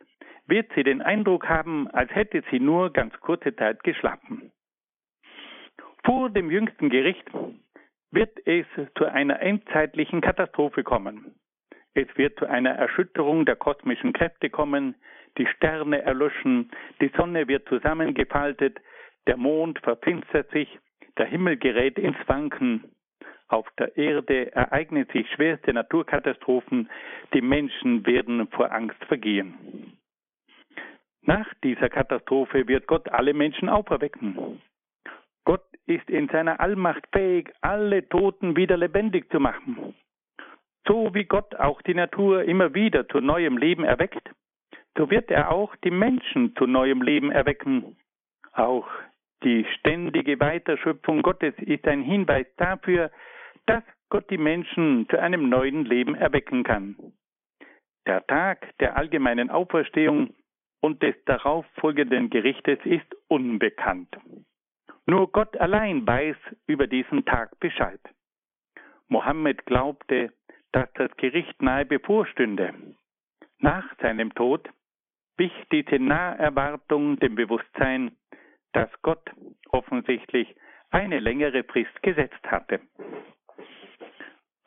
wird 0.48 0.72
sie 0.76 0.84
den 0.84 1.02
Eindruck 1.02 1.50
haben, 1.50 1.88
als 1.90 2.14
hätte 2.16 2.44
sie 2.52 2.60
nur 2.60 2.92
ganz 2.94 3.14
kurze 3.20 3.56
Zeit 3.56 3.84
geschlafen. 3.84 4.52
Vor 6.06 6.30
dem 6.30 6.50
jüngsten 6.50 6.90
Gericht 6.90 7.30
wird 8.12 8.32
es 8.46 8.66
zu 8.98 9.06
einer 9.06 9.42
endzeitlichen 9.42 10.22
Katastrophe 10.22 10.84
kommen. 10.84 11.36
Es 11.94 12.08
wird 12.16 12.40
zu 12.40 12.46
einer 12.46 12.72
Erschütterung 12.72 13.46
der 13.46 13.56
kosmischen 13.56 14.14
Kräfte 14.14 14.50
kommen, 14.50 14.96
die 15.38 15.48
Sterne 15.48 16.02
erlöschen, 16.02 16.72
die 17.02 17.12
Sonne 17.18 17.48
wird 17.48 17.68
zusammengefaltet, 17.68 18.80
der 19.28 19.36
Mond 19.36 19.80
verfinstert 19.80 20.50
sich, 20.52 20.80
der 21.18 21.26
Himmel 21.26 21.58
gerät 21.58 21.98
ins 21.98 22.18
Wanken. 22.28 22.86
Auf 23.50 23.68
der 23.80 23.96
Erde 23.96 24.54
ereignen 24.54 25.08
sich 25.14 25.30
schwerste 25.32 25.74
Naturkatastrophen, 25.74 26.90
die 27.34 27.42
Menschen 27.42 28.06
werden 28.06 28.48
vor 28.50 28.72
Angst 28.72 29.02
vergehen. 29.06 29.98
Nach 31.22 31.48
dieser 31.64 31.90
Katastrophe 31.90 32.68
wird 32.68 32.88
Gott 32.88 33.10
alle 33.10 33.34
Menschen 33.34 33.70
auferwecken. 33.70 34.62
Gott 35.46 35.66
ist 35.86 36.10
in 36.10 36.28
seiner 36.28 36.60
Allmacht 36.60 37.04
fähig, 37.14 37.54
alle 37.62 38.08
Toten 38.10 38.58
wieder 38.58 38.76
lebendig 38.76 39.30
zu 39.32 39.40
machen. 39.40 39.94
So 40.86 41.14
wie 41.14 41.26
Gott 41.26 41.56
auch 41.56 41.82
die 41.82 41.94
Natur 41.94 42.44
immer 42.44 42.74
wieder 42.74 43.08
zu 43.08 43.20
neuem 43.20 43.58
Leben 43.58 43.84
erweckt, 43.84 44.30
so 44.98 45.10
wird 45.10 45.30
er 45.30 45.52
auch 45.52 45.76
die 45.78 45.92
Menschen 45.92 46.56
zu 46.56 46.66
neuem 46.66 47.02
Leben 47.02 47.32
erwecken. 47.32 47.98
Auch 48.54 48.88
die 49.44 49.66
ständige 49.78 50.40
Weiterschöpfung 50.40 51.22
Gottes 51.22 51.54
ist 51.60 51.88
ein 51.88 52.02
Hinweis 52.02 52.48
dafür, 52.58 53.12
dass 53.68 53.84
Gott 54.10 54.30
die 54.30 54.38
Menschen 54.38 55.08
zu 55.10 55.20
einem 55.20 55.50
neuen 55.50 55.86
Leben 55.86 56.16
erwecken 56.16 56.64
kann. 56.64 56.96
Der 58.08 58.26
Tag 58.26 58.76
der 58.80 58.98
allgemeinen 58.98 59.50
Auferstehung 59.50 60.34
und 60.82 61.04
des 61.04 61.16
darauf 61.26 61.66
folgenden 61.80 62.30
Gerichtes 62.30 62.80
ist 62.86 63.16
unbekannt. 63.28 64.16
Nur 65.06 65.32
Gott 65.32 65.56
allein 65.58 66.08
weiß 66.08 66.38
über 66.68 66.88
diesen 66.88 67.26
Tag 67.26 67.60
Bescheid. 67.60 68.00
Mohammed 69.10 69.66
glaubte, 69.66 70.34
dass 70.72 70.92
das 70.94 71.16
Gericht 71.18 71.62
nahe 71.62 71.86
bevorstünde. 71.86 72.74
Nach 73.60 73.86
seinem 74.00 74.34
Tod 74.36 74.70
wich 75.38 75.54
diese 75.72 76.00
Naherwartung 76.00 77.18
dem 77.20 77.36
Bewusstsein, 77.36 78.16
dass 78.74 78.90
Gott 79.02 79.30
offensichtlich 79.70 80.56
eine 80.90 81.20
längere 81.20 81.64
Frist 81.64 82.02
gesetzt 82.04 82.44
hatte. 82.46 82.80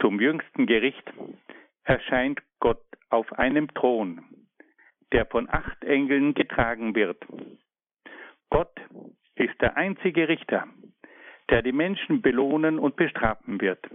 Zum 0.00 0.18
jüngsten 0.20 0.66
Gericht 0.66 1.12
erscheint 1.84 2.40
Gott 2.58 2.82
auf 3.10 3.32
einem 3.34 3.72
Thron, 3.74 4.24
der 5.12 5.26
von 5.26 5.48
acht 5.50 5.84
Engeln 5.84 6.32
getragen 6.34 6.94
wird. 6.94 7.22
Gott 8.48 8.72
ist 9.34 9.60
der 9.60 9.76
einzige 9.76 10.28
Richter, 10.28 10.66
der 11.50 11.62
die 11.62 11.72
Menschen 11.72 12.22
belohnen 12.22 12.78
und 12.78 12.96
bestrafen 12.96 13.60
wird. 13.60 13.86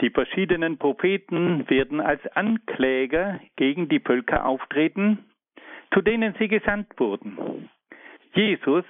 Die 0.00 0.10
verschiedenen 0.10 0.78
Propheten 0.78 1.68
werden 1.68 2.00
als 2.00 2.26
Ankläger 2.28 3.40
gegen 3.56 3.88
die 3.88 4.00
Völker 4.00 4.46
auftreten, 4.46 5.24
zu 5.92 6.00
denen 6.00 6.34
sie 6.38 6.48
gesandt 6.48 6.88
wurden. 6.98 7.70
Jesus 8.34 8.84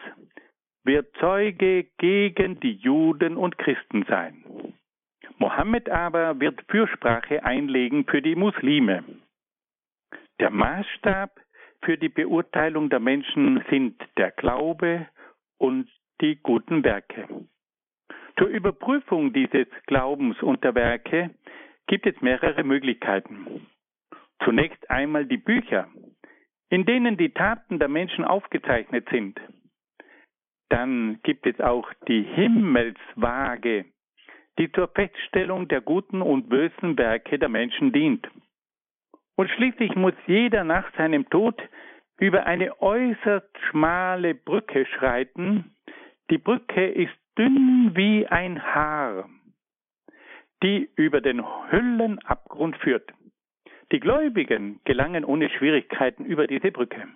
wird 0.85 1.17
Zeuge 1.19 1.87
gegen 1.99 2.61
die 2.61 2.75
Juden 2.75 3.37
und 3.37 3.59
Christen 3.59 4.05
sein. 4.09 4.45
Mohammed 5.39 5.89
aber 5.91 6.41
wird 6.41 6.62
Fürsprache 6.68 7.45
einlegen 7.45 8.05
für 8.07 8.22
die 8.22 8.34
Muslime. 8.34 9.05
Der 10.41 10.51
Maßstab 10.51 11.41
für 11.82 11.99
die 11.99 12.09
Beurteilung 12.09 12.91
der 12.91 13.01
Menschen 13.01 13.62
sind 13.70 14.01
der 14.16 14.30
Glaube 14.32 15.07
und 15.59 15.89
die 16.20 16.37
guten 16.37 16.82
Werke. 16.84 17.28
Zur 18.39 18.49
Überprüfung 18.49 19.32
dieses 19.32 19.66
Glaubens 19.87 20.43
und 20.43 20.62
der 20.64 20.74
Werke 20.74 21.30
gibt 21.87 22.07
es 22.07 22.20
mehrere 22.20 22.64
Möglichkeiten. 22.64 23.66
Zunächst 24.45 24.91
einmal 24.91 25.26
die 25.26 25.39
Bücher, 25.39 25.89
in 26.68 26.84
denen 26.84 27.16
die 27.16 27.30
Taten 27.30 27.78
der 27.78 27.89
Menschen 27.89 28.24
aufgezeichnet 28.24 29.09
sind. 29.11 29.41
Dann 30.68 31.20
gibt 31.22 31.47
es 31.47 31.61
auch 31.61 31.91
die 32.09 32.22
Himmelswaage, 32.22 33.87
die 34.59 34.71
zur 34.73 34.89
Feststellung 34.89 35.69
der 35.69 35.81
guten 35.81 36.23
und 36.23 36.49
bösen 36.49 36.97
Werke 36.97 37.39
der 37.39 37.49
Menschen 37.49 37.93
dient. 37.93 38.27
Und 39.37 39.51
schließlich 39.51 39.95
muss 39.95 40.15
jeder 40.27 40.65
nach 40.65 40.91
seinem 40.97 41.29
Tod 41.29 41.61
über 42.19 42.47
eine 42.47 42.81
äußerst 42.81 43.59
schmale 43.69 44.35
Brücke 44.35 44.87
schreiten. 44.87 45.77
Die 46.31 46.39
Brücke 46.39 46.87
ist 46.89 47.15
dünn 47.39 47.93
wie 47.95 48.27
ein 48.27 48.63
Haar, 48.63 49.29
die 50.63 50.89
über 50.97 51.21
den 51.21 51.45
Hüllenabgrund 51.71 52.77
führt. 52.79 53.13
Die 53.93 54.01
Gläubigen 54.01 54.81
gelangen 54.85 55.25
ohne 55.25 55.51
Schwierigkeiten 55.51 56.25
über 56.25 56.47
diese 56.47 56.73
Brücke. 56.73 57.07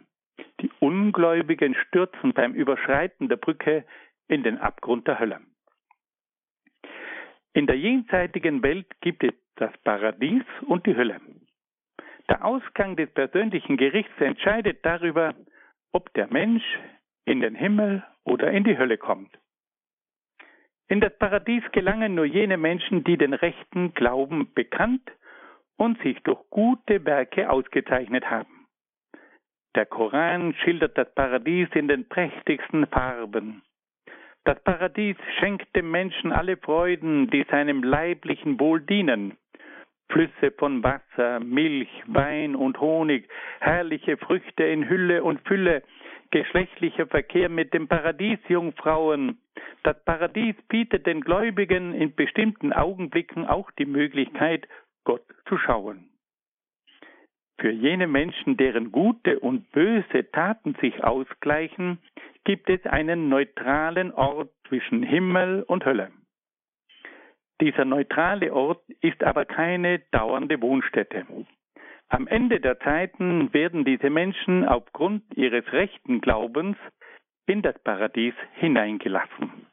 Die 0.61 0.70
Ungläubigen 0.78 1.74
stürzen 1.74 2.34
beim 2.34 2.53
Überschreiten 2.53 3.28
der 3.28 3.36
Brücke 3.36 3.84
in 4.28 4.43
den 4.43 4.59
Abgrund 4.59 5.09
der 5.09 5.18
Hölle. 5.18 5.41
In 7.53 7.66
der 7.66 7.76
jenseitigen 7.76 8.62
Welt 8.62 8.86
gibt 9.01 9.24
es 9.24 9.34
das 9.57 9.76
Paradies 9.78 10.44
und 10.66 10.86
die 10.86 10.96
Hölle. 10.96 11.20
Der 12.28 12.44
Ausgang 12.44 12.96
des 12.96 13.11
persönlichen 13.11 13.76
Gerichts 13.76 14.20
entscheidet 14.20 14.84
darüber, 14.84 15.34
ob 15.92 16.12
der 16.14 16.28
Mensch 16.32 16.64
in 17.24 17.40
den 17.40 17.57
Himmel 17.57 18.05
oder 18.24 18.53
in 18.53 18.62
die 18.62 18.78
Hölle 18.78 18.98
kommt. 18.98 19.36
In 20.88 21.01
das 21.01 21.16
Paradies 21.18 21.64
gelangen 21.72 22.14
nur 22.14 22.24
jene 22.24 22.57
Menschen, 22.57 23.05
die 23.05 23.16
den 23.16 23.34
rechten 23.34 23.94
Glauben 23.94 24.53
bekannt 24.55 25.09
und 25.76 26.01
sich 26.03 26.20
durch 26.22 26.40
gute 26.51 27.05
Werke 27.05 27.51
ausgezeichnet 27.51 28.30
haben. 28.30 28.66
Der 29.74 29.86
Koran 29.86 30.55
schildert 30.55 30.98
das 30.98 31.12
Paradies 31.14 31.68
in 31.74 31.88
den 31.88 32.09
prächtigsten 32.09 32.86
Farben. 32.88 33.62
Das 34.45 34.59
Paradies 34.64 35.16
schenkt 35.38 35.74
dem 35.76 35.91
Menschen 35.91 36.32
alle 36.32 36.57
Freuden, 36.57 37.30
die 37.30 37.45
seinem 37.51 37.82
leiblichen 37.82 38.59
Wohl 38.59 38.80
dienen. 38.80 39.36
Flüsse 40.11 40.51
von 40.59 40.82
Wasser, 40.82 41.41
Milch, 41.41 41.91
Wein 42.07 42.57
und 42.57 42.80
Honig, 42.80 43.28
herrliche 43.61 44.16
Früchte 44.16 44.64
in 44.64 44.88
Hülle 44.88 45.22
und 45.22 45.41
Fülle, 45.47 45.82
geschlechtlicher 46.30 47.07
Verkehr 47.07 47.49
mit 47.49 47.74
den 47.74 47.86
Paradiesjungfrauen. 47.86 49.38
Das 49.82 50.03
Paradies 50.05 50.57
bietet 50.68 51.07
den 51.07 51.20
Gläubigen 51.20 51.95
in 51.95 52.14
bestimmten 52.14 52.72
Augenblicken 52.72 53.47
auch 53.47 53.70
die 53.72 53.86
Möglichkeit, 53.86 54.66
Gott 55.05 55.24
zu 55.49 55.59
schauen. 55.59 56.09
Für 57.61 57.70
jene 57.70 58.06
Menschen, 58.06 58.56
deren 58.56 58.90
gute 58.90 59.38
und 59.38 59.70
böse 59.70 60.30
Taten 60.32 60.74
sich 60.80 61.04
ausgleichen, 61.04 61.98
gibt 62.44 62.70
es 62.70 62.84
einen 62.86 63.28
neutralen 63.28 64.12
Ort 64.12 64.50
zwischen 64.66 65.02
Himmel 65.02 65.62
und 65.64 65.84
Hölle. 65.84 66.11
Dieser 67.61 67.84
neutrale 67.84 68.54
Ort 68.54 68.82
ist 69.02 69.22
aber 69.22 69.44
keine 69.44 69.98
dauernde 70.11 70.62
Wohnstätte. 70.62 71.26
Am 72.08 72.26
Ende 72.26 72.61
der 72.61 72.78
Zeiten 72.80 73.52
werden 73.52 73.84
diese 73.84 74.08
Menschen 74.08 74.66
aufgrund 74.66 75.22
ihres 75.36 75.70
rechten 75.70 76.22
Glaubens 76.22 76.78
in 77.46 77.61
das 77.61 77.78
Paradies 77.84 78.34
hineingelassen. 78.54 79.66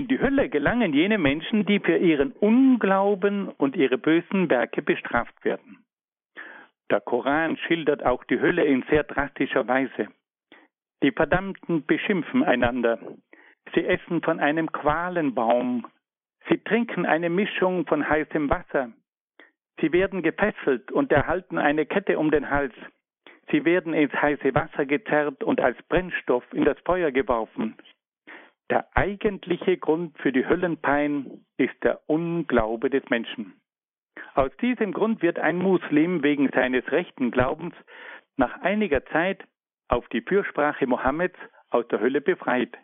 In 0.00 0.08
die 0.08 0.18
Hölle 0.18 0.48
gelangen 0.48 0.94
jene 0.94 1.18
Menschen, 1.18 1.66
die 1.66 1.78
für 1.78 1.98
ihren 1.98 2.32
Unglauben 2.32 3.50
und 3.50 3.76
ihre 3.76 3.98
bösen 3.98 4.48
Werke 4.48 4.80
bestraft 4.80 5.44
werden. 5.44 5.84
Der 6.90 7.02
Koran 7.02 7.58
schildert 7.58 8.02
auch 8.06 8.24
die 8.24 8.40
Hölle 8.40 8.64
in 8.64 8.82
sehr 8.88 9.04
drastischer 9.04 9.68
Weise. 9.68 10.08
Die 11.02 11.12
Verdammten 11.12 11.84
beschimpfen 11.84 12.42
einander, 12.42 12.98
Sie 13.74 13.84
essen 13.84 14.22
von 14.22 14.40
einem 14.40 14.72
Qualenbaum. 14.72 15.86
Sie 16.48 16.56
trinken 16.56 17.04
eine 17.04 17.28
Mischung 17.28 17.84
von 17.86 18.08
heißem 18.08 18.48
Wasser. 18.48 18.90
Sie 19.82 19.92
werden 19.92 20.22
gefesselt 20.22 20.90
und 20.92 21.12
erhalten 21.12 21.58
eine 21.58 21.84
Kette 21.84 22.18
um 22.18 22.30
den 22.30 22.48
Hals. 22.48 22.72
Sie 23.50 23.66
werden 23.66 23.92
ins 23.92 24.14
heiße 24.14 24.54
Wasser 24.54 24.86
gezerrt 24.86 25.44
und 25.44 25.60
als 25.60 25.76
Brennstoff 25.90 26.44
in 26.54 26.64
das 26.64 26.78
Feuer 26.86 27.10
geworfen. 27.10 27.76
Der 28.70 28.86
eigentliche 28.96 29.76
Grund 29.78 30.16
für 30.18 30.30
die 30.30 30.46
Höllenpein 30.46 31.44
ist 31.56 31.74
der 31.82 32.00
Unglaube 32.08 32.88
des 32.88 33.02
Menschen. 33.10 33.60
Aus 34.34 34.56
diesem 34.58 34.92
Grund 34.92 35.22
wird 35.22 35.40
ein 35.40 35.58
Muslim 35.58 36.22
wegen 36.22 36.48
seines 36.54 36.90
rechten 36.92 37.32
Glaubens 37.32 37.74
nach 38.36 38.60
einiger 38.62 39.04
Zeit 39.06 39.44
auf 39.88 40.08
die 40.08 40.20
Fürsprache 40.20 40.86
Mohammeds 40.86 41.36
aus 41.70 41.86
der 41.88 42.00
Hölle 42.00 42.20
befreit. 42.20 42.78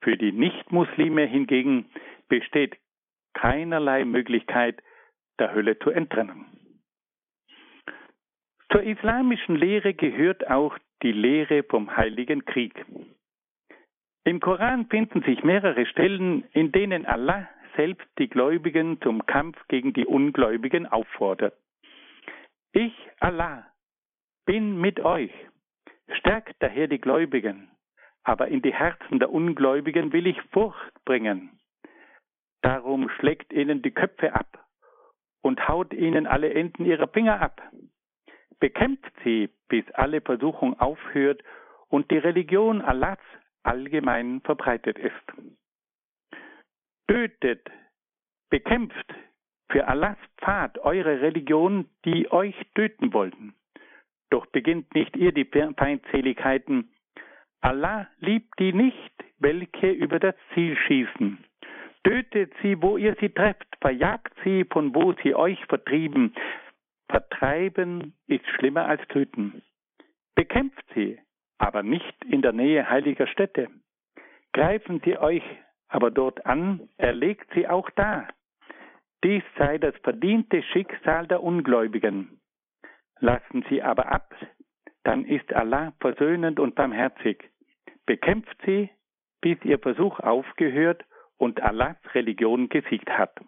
Für 0.00 0.16
die 0.16 0.32
Nichtmuslime 0.32 1.24
hingegen 1.26 1.86
besteht 2.28 2.76
keinerlei 3.32 4.04
Möglichkeit, 4.04 4.82
der 5.38 5.54
Hölle 5.54 5.78
zu 5.78 5.90
entrinnen. 5.90 6.46
Zur 8.72 8.82
islamischen 8.82 9.54
Lehre 9.54 9.94
gehört 9.94 10.50
auch 10.50 10.76
die 11.02 11.12
Lehre 11.12 11.62
vom 11.62 11.96
Heiligen 11.96 12.44
Krieg. 12.44 12.84
Im 14.24 14.40
Koran 14.40 14.86
finden 14.86 15.22
sich 15.22 15.42
mehrere 15.42 15.84
Stellen, 15.86 16.44
in 16.52 16.72
denen 16.72 17.06
Allah 17.06 17.48
selbst 17.76 18.06
die 18.18 18.28
Gläubigen 18.28 19.00
zum 19.00 19.26
Kampf 19.26 19.58
gegen 19.68 19.92
die 19.92 20.06
Ungläubigen 20.06 20.86
auffordert. 20.86 21.54
Ich, 22.72 22.94
Allah, 23.20 23.66
bin 24.46 24.80
mit 24.80 25.00
euch. 25.00 25.32
Stärkt 26.18 26.54
daher 26.60 26.88
die 26.88 27.00
Gläubigen 27.00 27.72
aber 28.24 28.48
in 28.48 28.62
die 28.62 28.74
Herzen 28.74 29.18
der 29.18 29.32
Ungläubigen 29.32 30.12
will 30.12 30.26
ich 30.26 30.40
Furcht 30.52 31.04
bringen. 31.04 31.58
Darum 32.62 33.08
schlägt 33.08 33.52
ihnen 33.52 33.82
die 33.82 33.90
Köpfe 33.90 34.34
ab 34.34 34.64
und 35.42 35.66
haut 35.66 35.92
ihnen 35.92 36.26
alle 36.26 36.54
Enden 36.54 36.84
ihrer 36.84 37.08
Finger 37.08 37.40
ab. 37.40 37.60
Bekämpft 38.60 39.12
sie, 39.24 39.50
bis 39.68 39.84
alle 39.92 40.20
Versuchung 40.20 40.78
aufhört 40.78 41.42
und 41.88 42.10
die 42.12 42.18
Religion 42.18 42.80
Allahs 42.80 43.18
allgemein 43.62 44.40
verbreitet 44.42 44.98
ist. 44.98 45.14
Tötet, 47.08 47.70
bekämpft 48.50 49.14
für 49.70 49.88
Allahs 49.88 50.18
Pfad 50.38 50.78
eure 50.78 51.20
Religion, 51.20 51.88
die 52.04 52.30
euch 52.30 52.54
töten 52.74 53.12
wollten. 53.12 53.54
Doch 54.30 54.46
beginnt 54.46 54.94
nicht 54.94 55.16
ihr 55.16 55.32
die 55.32 55.44
Feindseligkeiten, 55.44 56.92
Allah 57.62 58.08
liebt 58.18 58.58
die 58.58 58.72
nicht, 58.72 59.12
welche 59.38 59.90
über 59.90 60.18
das 60.18 60.34
Ziel 60.52 60.76
schießen. 60.76 61.38
Tötet 62.04 62.52
sie, 62.60 62.82
wo 62.82 62.96
ihr 62.96 63.16
sie 63.20 63.28
trefft, 63.28 63.68
verjagt 63.80 64.34
sie, 64.42 64.64
von 64.64 64.94
wo 64.94 65.12
sie 65.22 65.34
euch 65.34 65.64
vertrieben. 65.66 66.34
Vertreiben 67.08 68.14
ist 68.26 68.46
schlimmer 68.56 68.86
als 68.86 69.06
töten. 69.08 69.62
Bekämpft 70.34 70.84
sie, 70.94 71.20
aber 71.62 71.84
nicht 71.84 72.24
in 72.24 72.42
der 72.42 72.52
Nähe 72.52 72.90
heiliger 72.90 73.28
Städte. 73.28 73.68
Greifen 74.52 75.00
sie 75.04 75.16
euch 75.16 75.44
aber 75.86 76.10
dort 76.10 76.44
an, 76.44 76.88
erlegt 76.96 77.48
sie 77.54 77.68
auch 77.68 77.88
da. 77.90 78.26
Dies 79.22 79.44
sei 79.56 79.78
das 79.78 79.94
verdiente 80.02 80.60
Schicksal 80.64 81.28
der 81.28 81.40
Ungläubigen. 81.40 82.40
Lassen 83.20 83.64
sie 83.68 83.80
aber 83.80 84.10
ab, 84.10 84.34
dann 85.04 85.24
ist 85.24 85.52
Allah 85.52 85.92
versöhnend 86.00 86.58
und 86.58 86.74
barmherzig 86.74 87.48
bekämpft 88.06 88.56
sie, 88.66 88.90
bis 89.40 89.56
ihr 89.62 89.78
Versuch 89.78 90.18
aufgehört 90.18 91.04
und 91.36 91.62
Allahs 91.62 91.96
Religion 92.12 92.70
gesiegt 92.70 93.08
hat. 93.08 93.38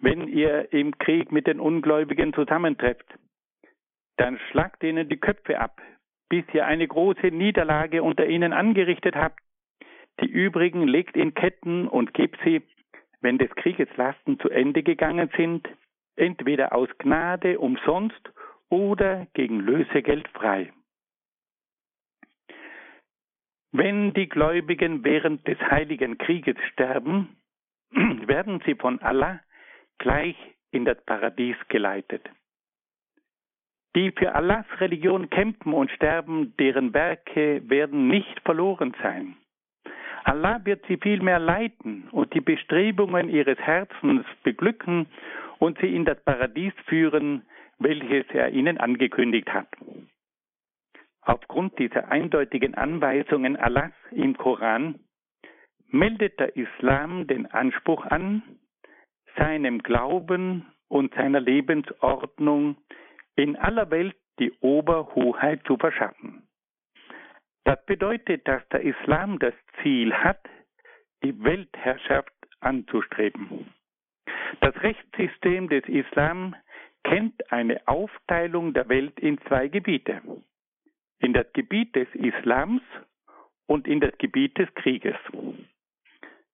Wenn 0.00 0.28
ihr 0.28 0.72
im 0.72 0.96
Krieg 0.98 1.32
mit 1.32 1.48
den 1.48 1.58
Ungläubigen 1.58 2.32
zusammentrefft, 2.32 3.06
dann 4.18 4.38
schlagt 4.50 4.84
ihnen 4.84 5.08
die 5.08 5.18
Köpfe 5.18 5.58
ab, 5.58 5.80
bis 6.30 6.44
ihr 6.54 6.64
eine 6.64 6.88
große 6.88 7.26
Niederlage 7.26 8.02
unter 8.02 8.26
ihnen 8.26 8.54
angerichtet 8.54 9.16
habt. 9.16 9.40
Die 10.20 10.30
übrigen 10.30 10.86
legt 10.86 11.16
in 11.16 11.34
Ketten 11.34 11.86
und 11.88 12.14
gebt 12.14 12.38
sie, 12.44 12.62
wenn 13.20 13.36
des 13.36 13.50
Krieges 13.56 13.88
Lasten 13.96 14.38
zu 14.38 14.48
Ende 14.48 14.82
gegangen 14.82 15.28
sind, 15.36 15.68
entweder 16.16 16.74
aus 16.74 16.88
Gnade 16.98 17.58
umsonst 17.58 18.32
oder 18.70 19.26
gegen 19.34 19.60
Lösegeld 19.60 20.28
frei. 20.28 20.72
Wenn 23.72 24.14
die 24.14 24.28
Gläubigen 24.28 25.04
während 25.04 25.46
des 25.46 25.58
heiligen 25.60 26.18
Krieges 26.18 26.56
sterben, 26.72 27.36
werden 27.90 28.62
sie 28.64 28.74
von 28.74 29.00
Allah 29.00 29.40
gleich 29.98 30.36
in 30.70 30.84
das 30.84 31.02
Paradies 31.04 31.56
geleitet. 31.68 32.28
Die 33.96 34.12
für 34.12 34.34
Allahs 34.34 34.66
Religion 34.78 35.30
kämpfen 35.30 35.72
und 35.72 35.90
sterben, 35.90 36.54
deren 36.58 36.94
Werke 36.94 37.62
werden 37.68 38.08
nicht 38.08 38.40
verloren 38.44 38.94
sein. 39.02 39.36
Allah 40.24 40.60
wird 40.64 40.84
sie 40.86 40.96
vielmehr 40.98 41.38
leiten 41.38 42.08
und 42.12 42.32
die 42.34 42.40
Bestrebungen 42.40 43.28
ihres 43.28 43.58
Herzens 43.58 44.24
beglücken 44.44 45.06
und 45.58 45.78
sie 45.78 45.94
in 45.94 46.04
das 46.04 46.22
Paradies 46.22 46.74
führen, 46.86 47.42
welches 47.78 48.26
er 48.32 48.50
ihnen 48.50 48.78
angekündigt 48.78 49.52
hat. 49.52 49.68
Aufgrund 51.22 51.78
dieser 51.78 52.10
eindeutigen 52.10 52.74
Anweisungen 52.74 53.56
Allahs 53.56 53.92
im 54.10 54.36
Koran 54.36 55.00
meldet 55.88 56.38
der 56.38 56.56
Islam 56.56 57.26
den 57.26 57.46
Anspruch 57.46 58.06
an, 58.06 58.42
seinem 59.36 59.82
Glauben 59.82 60.66
und 60.88 61.14
seiner 61.14 61.40
Lebensordnung 61.40 62.76
in 63.40 63.56
aller 63.56 63.90
Welt 63.90 64.16
die 64.38 64.52
Oberhoheit 64.60 65.62
zu 65.66 65.76
verschaffen. 65.76 66.46
Das 67.64 67.84
bedeutet, 67.86 68.46
dass 68.46 68.66
der 68.68 68.82
Islam 68.82 69.38
das 69.38 69.54
Ziel 69.82 70.12
hat, 70.14 70.40
die 71.22 71.42
Weltherrschaft 71.42 72.32
anzustreben. 72.60 73.72
Das 74.60 74.74
Rechtssystem 74.82 75.68
des 75.68 75.84
Islam 75.88 76.54
kennt 77.04 77.52
eine 77.52 77.86
Aufteilung 77.86 78.72
der 78.72 78.88
Welt 78.88 79.18
in 79.20 79.38
zwei 79.42 79.68
Gebiete. 79.68 80.20
In 81.18 81.32
das 81.32 81.46
Gebiet 81.52 81.94
des 81.94 82.08
Islams 82.14 82.82
und 83.66 83.86
in 83.86 84.00
das 84.00 84.16
Gebiet 84.18 84.58
des 84.58 84.72
Krieges. 84.74 85.16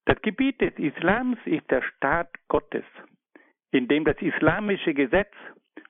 Das 0.05 0.21
Gebiet 0.21 0.61
des 0.61 0.77
Islams 0.77 1.37
ist 1.45 1.69
der 1.71 1.81
Staat 1.81 2.29
Gottes, 2.47 2.85
in 3.71 3.87
dem 3.87 4.05
das 4.05 4.21
islamische 4.21 4.93
Gesetz 4.93 5.33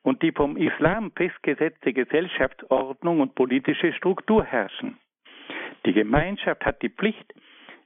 und 0.03 0.21
die 0.21 0.31
vom 0.31 0.57
Islam 0.57 1.11
festgesetzte 1.15 1.93
Gesellschaftsordnung 1.93 3.21
und 3.21 3.35
politische 3.35 3.93
Struktur 3.93 4.43
herrschen. 4.43 4.97
Die 5.85 5.93
Gemeinschaft 5.93 6.65
hat 6.65 6.81
die 6.81 6.89
Pflicht, 6.89 7.33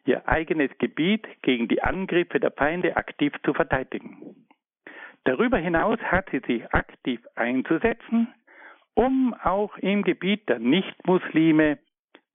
ihr 0.05 0.27
eigenes 0.27 0.71
Gebiet 0.79 1.27
gegen 1.41 1.67
die 1.67 1.83
Angriffe 1.83 2.39
der 2.39 2.51
Feinde 2.51 2.97
aktiv 2.97 3.33
zu 3.43 3.53
verteidigen. 3.53 4.47
Darüber 5.23 5.57
hinaus 5.57 5.99
hat 5.99 6.29
sie 6.31 6.39
sich 6.39 6.73
aktiv 6.73 7.21
einzusetzen, 7.35 8.33
um 8.95 9.33
auch 9.43 9.77
im 9.77 10.03
Gebiet 10.03 10.49
der 10.49 10.59
Nichtmuslime 10.59 11.77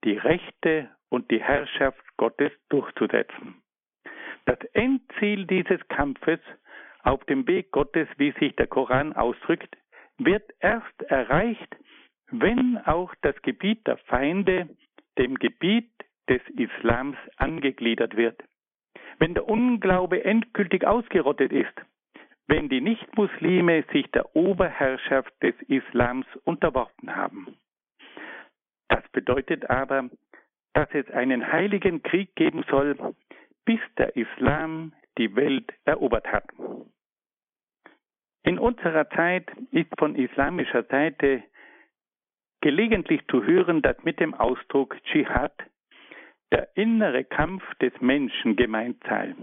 die 0.03 0.17
Rechte 0.17 0.89
und 1.09 1.29
die 1.31 1.41
Herrschaft 1.41 2.01
Gottes 2.17 2.51
durchzusetzen. 2.69 3.61
Das 4.45 4.59
Endziel 4.73 5.45
dieses 5.45 5.85
Kampfes 5.89 6.39
auf 7.07 7.23
dem 7.25 7.47
Weg 7.47 7.71
Gottes, 7.71 8.07
wie 8.17 8.31
sich 8.33 8.53
der 8.57 8.67
Koran 8.67 9.13
ausdrückt, 9.13 9.77
wird 10.17 10.43
erst 10.59 11.01
erreicht, 11.03 11.75
wenn 12.29 12.77
auch 12.85 13.15
das 13.21 13.41
Gebiet 13.43 13.87
der 13.87 13.97
Feinde 13.97 14.67
dem 15.17 15.35
Gebiet 15.35 15.89
des 16.29 16.41
Islams 16.49 17.17
angegliedert 17.37 18.17
wird. 18.17 18.43
Wenn 19.19 19.33
der 19.33 19.47
Unglaube 19.47 20.25
endgültig 20.25 20.85
ausgerottet 20.85 21.53
ist, 21.53 21.73
wenn 22.47 22.67
die 22.67 22.81
Nichtmuslime 22.81 23.85
sich 23.93 24.11
der 24.11 24.35
Oberherrschaft 24.35 25.31
des 25.41 25.55
Islams 25.67 26.25
unterworfen 26.43 27.15
haben. 27.15 27.55
Das 28.89 29.07
bedeutet 29.13 29.69
aber, 29.69 30.09
dass 30.73 30.89
es 30.91 31.09
einen 31.11 31.51
heiligen 31.51 32.03
Krieg 32.03 32.35
geben 32.35 32.65
soll, 32.69 32.97
bis 33.65 33.79
der 33.97 34.15
Islam 34.17 34.93
die 35.17 35.35
Welt 35.35 35.73
erobert 35.85 36.27
hat. 36.27 36.45
In 38.47 38.59
unserer 38.59 39.09
Zeit 39.09 39.51
ist 39.71 39.89
von 39.99 40.15
islamischer 40.15 40.83
Seite 40.83 41.43
gelegentlich 42.61 43.27
zu 43.27 43.43
hören, 43.43 43.81
dass 43.81 44.01
mit 44.05 44.21
dem 44.21 44.33
Ausdruck 44.33 44.95
Dschihad 45.03 45.51
der 46.53 46.69
innere 46.77 47.25
Kampf 47.25 47.61
des 47.81 47.91
Menschen 47.99 48.55
gemeint 48.55 49.03
sei. 49.03 49.35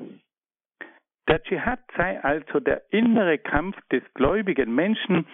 Der 1.29 1.43
Dschihad 1.43 1.81
sei 1.95 2.19
also 2.25 2.61
der 2.61 2.83
innere 2.93 3.37
Kampf 3.37 3.77
des 3.93 4.03
gläubigen 4.15 4.75
Menschen, 4.75 5.27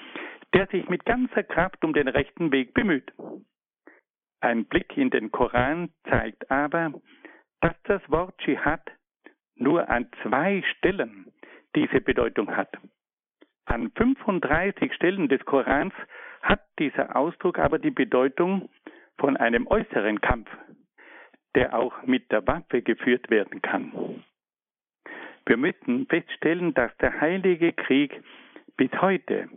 der 0.53 0.67
sich 0.67 0.89
mit 0.89 1.05
ganzer 1.05 1.45
Kraft 1.45 1.85
um 1.85 1.93
den 1.93 2.09
rechten 2.09 2.51
Weg 2.51 2.75
bemüht. 2.75 3.13
Ein 4.41 4.65
Blick 4.65 4.97
in 4.97 5.11
den 5.11 5.31
Koran 5.31 5.91
zeigt 6.09 6.51
aber, 6.51 6.93
dass 7.61 7.81
das 7.85 8.03
Wort 8.11 8.37
Dschihad 8.39 8.83
nur 9.55 9.89
an 9.89 10.09
zwei 10.25 10.61
Stellen 10.73 11.33
diese 11.77 12.01
Bedeutung 12.01 12.57
hat. 12.57 12.77
An 13.67 13.91
35 13.97 14.93
Stellen 14.95 15.29
des 15.29 15.45
Korans 15.45 15.95
hat 16.43 16.61
dieser 16.79 17.17
Ausdruck 17.17 17.59
aber 17.59 17.79
die 17.79 17.91
Bedeutung 17.91 18.69
von 19.19 19.37
einem 19.37 19.67
äußeren 19.67 20.21
Kampf, 20.21 20.49
der 21.55 21.75
auch 21.75 22.03
mit 22.05 22.31
der 22.33 22.47
Waffe 22.47 22.83
geführt 22.83 23.31
werden 23.31 23.61
kann. 23.63 24.25
Wir 25.47 25.57
müssen 25.57 26.07
feststellen, 26.07 26.75
dass 26.75 26.97
der 26.99 27.21
Heilige 27.21 27.73
Krieg 27.73 28.23
bis 28.77 28.91
heute 29.01 29.49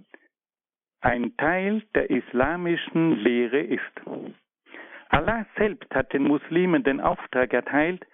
ein 1.01 1.35
Teil 1.37 1.83
der 1.95 2.09
islamischen 2.09 3.17
Lehre 3.17 3.59
ist. 3.59 4.01
Allah 5.09 5.45
selbst 5.57 5.93
hat 5.93 6.13
den 6.13 6.23
Muslimen 6.23 6.83
den 6.83 6.99
Auftrag 6.99 7.53
erteilt, 7.53 8.05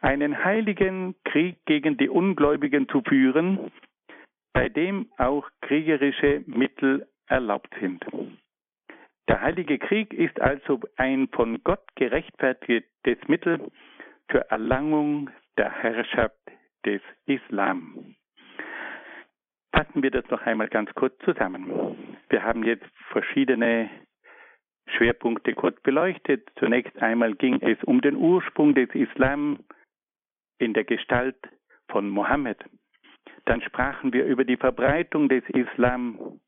einen 0.00 0.44
heiligen 0.44 1.14
Krieg 1.24 1.56
gegen 1.66 1.96
die 1.96 2.08
Ungläubigen 2.08 2.88
zu 2.88 3.02
führen, 3.02 3.72
bei 4.54 4.70
dem 4.70 5.10
auch 5.18 5.46
kriegerische 5.60 6.42
Mittel 6.46 7.06
erlaubt 7.26 7.74
sind. 7.80 8.02
Der 9.28 9.40
Heilige 9.42 9.78
Krieg 9.78 10.14
ist 10.14 10.40
also 10.40 10.80
ein 10.96 11.28
von 11.28 11.62
Gott 11.64 11.84
gerechtfertigtes 11.96 13.18
Mittel 13.26 13.70
zur 14.30 14.42
Erlangung 14.42 15.28
der 15.58 15.70
Herrschaft 15.70 16.38
des 16.86 17.02
Islam. 17.26 18.14
Fassen 19.74 20.02
wir 20.02 20.10
das 20.10 20.28
noch 20.30 20.42
einmal 20.42 20.68
ganz 20.68 20.92
kurz 20.94 21.18
zusammen. 21.24 22.16
Wir 22.28 22.42
haben 22.42 22.62
jetzt 22.64 22.86
verschiedene 23.10 23.90
Schwerpunkte 24.86 25.54
kurz 25.54 25.80
beleuchtet. 25.82 26.48
Zunächst 26.58 26.96
einmal 27.02 27.34
ging 27.34 27.60
es 27.60 27.82
um 27.84 28.00
den 28.00 28.16
Ursprung 28.16 28.74
des 28.74 28.88
Islam 28.94 29.58
in 30.58 30.74
der 30.74 30.84
Gestalt 30.84 31.38
von 31.88 32.08
Mohammed. 32.08 32.58
Dann 33.46 33.60
sprachen 33.62 34.12
wir 34.12 34.24
über 34.24 34.44
die 34.44 34.56
Verbreitung 34.56 35.28
des 35.28 35.44
Islam. 35.50 36.40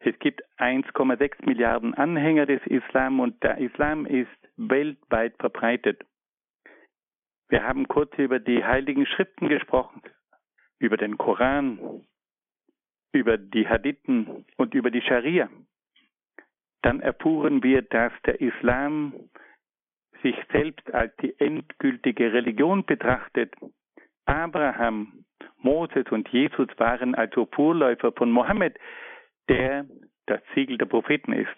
Es 0.00 0.18
gibt 0.18 0.42
1,6 0.58 1.46
Milliarden 1.46 1.94
Anhänger 1.94 2.46
des 2.46 2.64
Islam 2.66 3.20
und 3.20 3.42
der 3.42 3.58
Islam 3.58 4.06
ist 4.06 4.28
weltweit 4.56 5.34
verbreitet. 5.38 6.04
Wir 7.48 7.62
haben 7.62 7.88
kurz 7.88 8.12
über 8.18 8.38
die 8.38 8.64
heiligen 8.64 9.06
Schriften 9.06 9.48
gesprochen, 9.48 10.02
über 10.78 10.96
den 10.96 11.16
Koran, 11.16 12.04
über 13.12 13.38
die 13.38 13.66
Hadithen 13.68 14.44
und 14.56 14.74
über 14.74 14.90
die 14.90 15.02
Scharia. 15.02 15.48
Dann 16.82 17.00
erfuhren 17.00 17.62
wir, 17.62 17.82
dass 17.82 18.12
der 18.26 18.40
Islam 18.40 19.14
sich 20.22 20.36
selbst 20.52 20.92
als 20.92 21.14
die 21.16 21.38
endgültige 21.38 22.32
Religion 22.32 22.84
betrachtet. 22.84 23.54
Abraham 24.24 25.24
Moses 25.58 26.06
und 26.10 26.28
Jesus 26.28 26.68
waren 26.78 27.14
also 27.14 27.46
Vorläufer 27.52 28.12
von 28.12 28.30
Mohammed, 28.30 28.78
der 29.48 29.86
das 30.26 30.40
Siegel 30.54 30.78
der 30.78 30.86
Propheten 30.86 31.32
ist. 31.32 31.56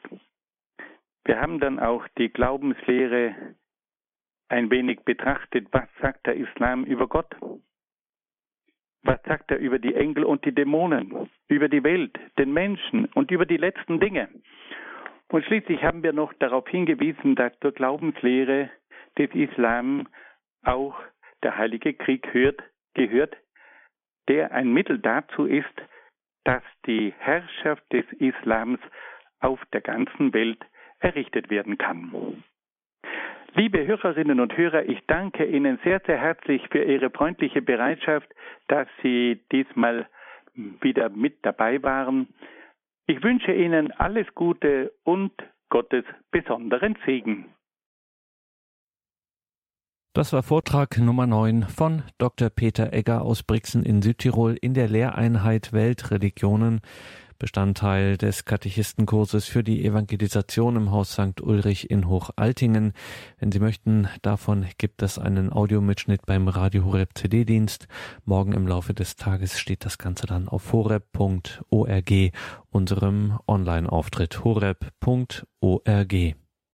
Wir 1.25 1.41
haben 1.41 1.61
dann 1.61 1.79
auch 1.79 2.07
die 2.17 2.31
Glaubenslehre 2.31 3.35
ein 4.49 4.71
wenig 4.71 5.01
betrachtet, 5.01 5.69
was 5.73 5.89
sagt 6.01 6.27
der 6.27 6.37
Islam 6.37 6.85
über 6.85 7.07
Gott? 7.07 7.35
Was 9.03 9.23
sagt 9.25 9.51
er 9.51 9.59
über 9.59 9.79
die 9.79 9.95
Engel 9.95 10.25
und 10.25 10.45
die 10.45 10.55
Dämonen, 10.55 11.29
über 11.49 11.69
die 11.69 11.85
Welt, 11.85 12.19
den 12.39 12.53
Menschen 12.53 13.07
und 13.15 13.31
über 13.31 13.47
die 13.47 13.57
letzten 13.57 14.01
Dinge? 14.01 14.29
Und 15.29 15.45
schließlich 15.45 15.83
haben 15.83 16.03
wir 16.03 16.13
noch 16.13 16.33
darauf 16.35 16.67
hingewiesen, 16.69 17.37
dass 17.37 17.53
zur 17.61 17.73
Glaubenslehre 17.73 18.71
des 19.19 19.31
Islam 19.35 20.09
auch 20.63 20.99
der 21.43 21.57
Heilige 21.57 21.93
Krieg 21.95 22.33
hört, 22.33 22.63
gehört, 22.95 23.37
der 24.29 24.53
ein 24.53 24.73
Mittel 24.73 24.99
dazu 24.99 25.47
ist, 25.47 25.67
dass 26.45 26.63
die 26.87 27.13
Herrschaft 27.19 27.83
des 27.93 28.05
Islams 28.13 28.81
auf 29.41 29.61
der 29.73 29.81
ganzen 29.81 30.33
Welt 30.33 30.65
errichtet 31.01 31.51
werden 31.51 31.79
kann. 31.79 32.43
Liebe 33.55 33.87
Hörerinnen 33.87 34.41
und 34.41 34.57
Hörer, 34.57 34.85
ich 34.89 35.01
danke 35.07 35.45
Ihnen 35.45 35.79
sehr, 35.83 36.01
sehr 36.07 36.19
herzlich 36.19 36.63
für 36.71 36.83
Ihre 36.85 37.11
freundliche 37.11 37.63
Bereitschaft, 37.63 38.29
dass 38.69 38.87
Sie 39.03 39.41
diesmal 39.51 40.07
wieder 40.55 41.09
mit 41.09 41.39
dabei 41.43 41.83
waren. 41.83 42.29
Ich 43.07 43.23
wünsche 43.23 43.53
Ihnen 43.53 43.91
alles 43.93 44.27
Gute 44.35 44.93
und 45.05 45.33
Gottes 45.71 46.05
besonderen 46.31 46.97
Segen. 47.07 47.47
Das 50.15 50.33
war 50.33 50.43
Vortrag 50.43 50.99
Nummer 50.99 51.27
9 51.27 51.65
von 51.69 52.03
Dr. 52.17 52.51
Peter 52.51 52.93
Egger 52.93 53.23
aus 53.23 53.43
Brixen 53.43 53.85
in 53.85 54.03
Südtirol 54.03 54.57
in 54.61 54.75
der 54.75 54.89
Lehreinheit 54.89 55.73
Weltreligionen, 55.73 56.81
Bestandteil 57.39 58.17
des 58.17 58.45
Katechistenkurses 58.45 59.47
für 59.47 59.63
die 59.63 59.85
Evangelisation 59.85 60.75
im 60.77 60.91
Haus 60.91 61.13
St. 61.13 61.41
Ulrich 61.41 61.91
in 61.91 62.09
Hochaltingen. 62.09 62.95
Wenn 63.39 63.53
Sie 63.53 63.61
möchten, 63.61 64.09
davon 64.23 64.67
gibt 64.79 65.03
es 65.03 65.19
einen 65.19 65.53
Audiomitschnitt 65.53 66.27
beim 66.27 66.49
Radio 66.49 66.85
Horeb 66.85 67.11
CD-Dienst. 67.15 67.87
Morgen 68.25 68.55
im 68.55 68.67
Laufe 68.67 68.95
des 68.95 69.15
Tages 69.15 69.61
steht 69.61 69.85
das 69.85 69.99
Ganze 69.99 70.27
dann 70.27 70.49
auf 70.49 70.73
horeb.org, 70.73 72.13
unserem 72.71 73.39
Online-Auftritt 73.47 74.43
horeb.org. 74.43 76.15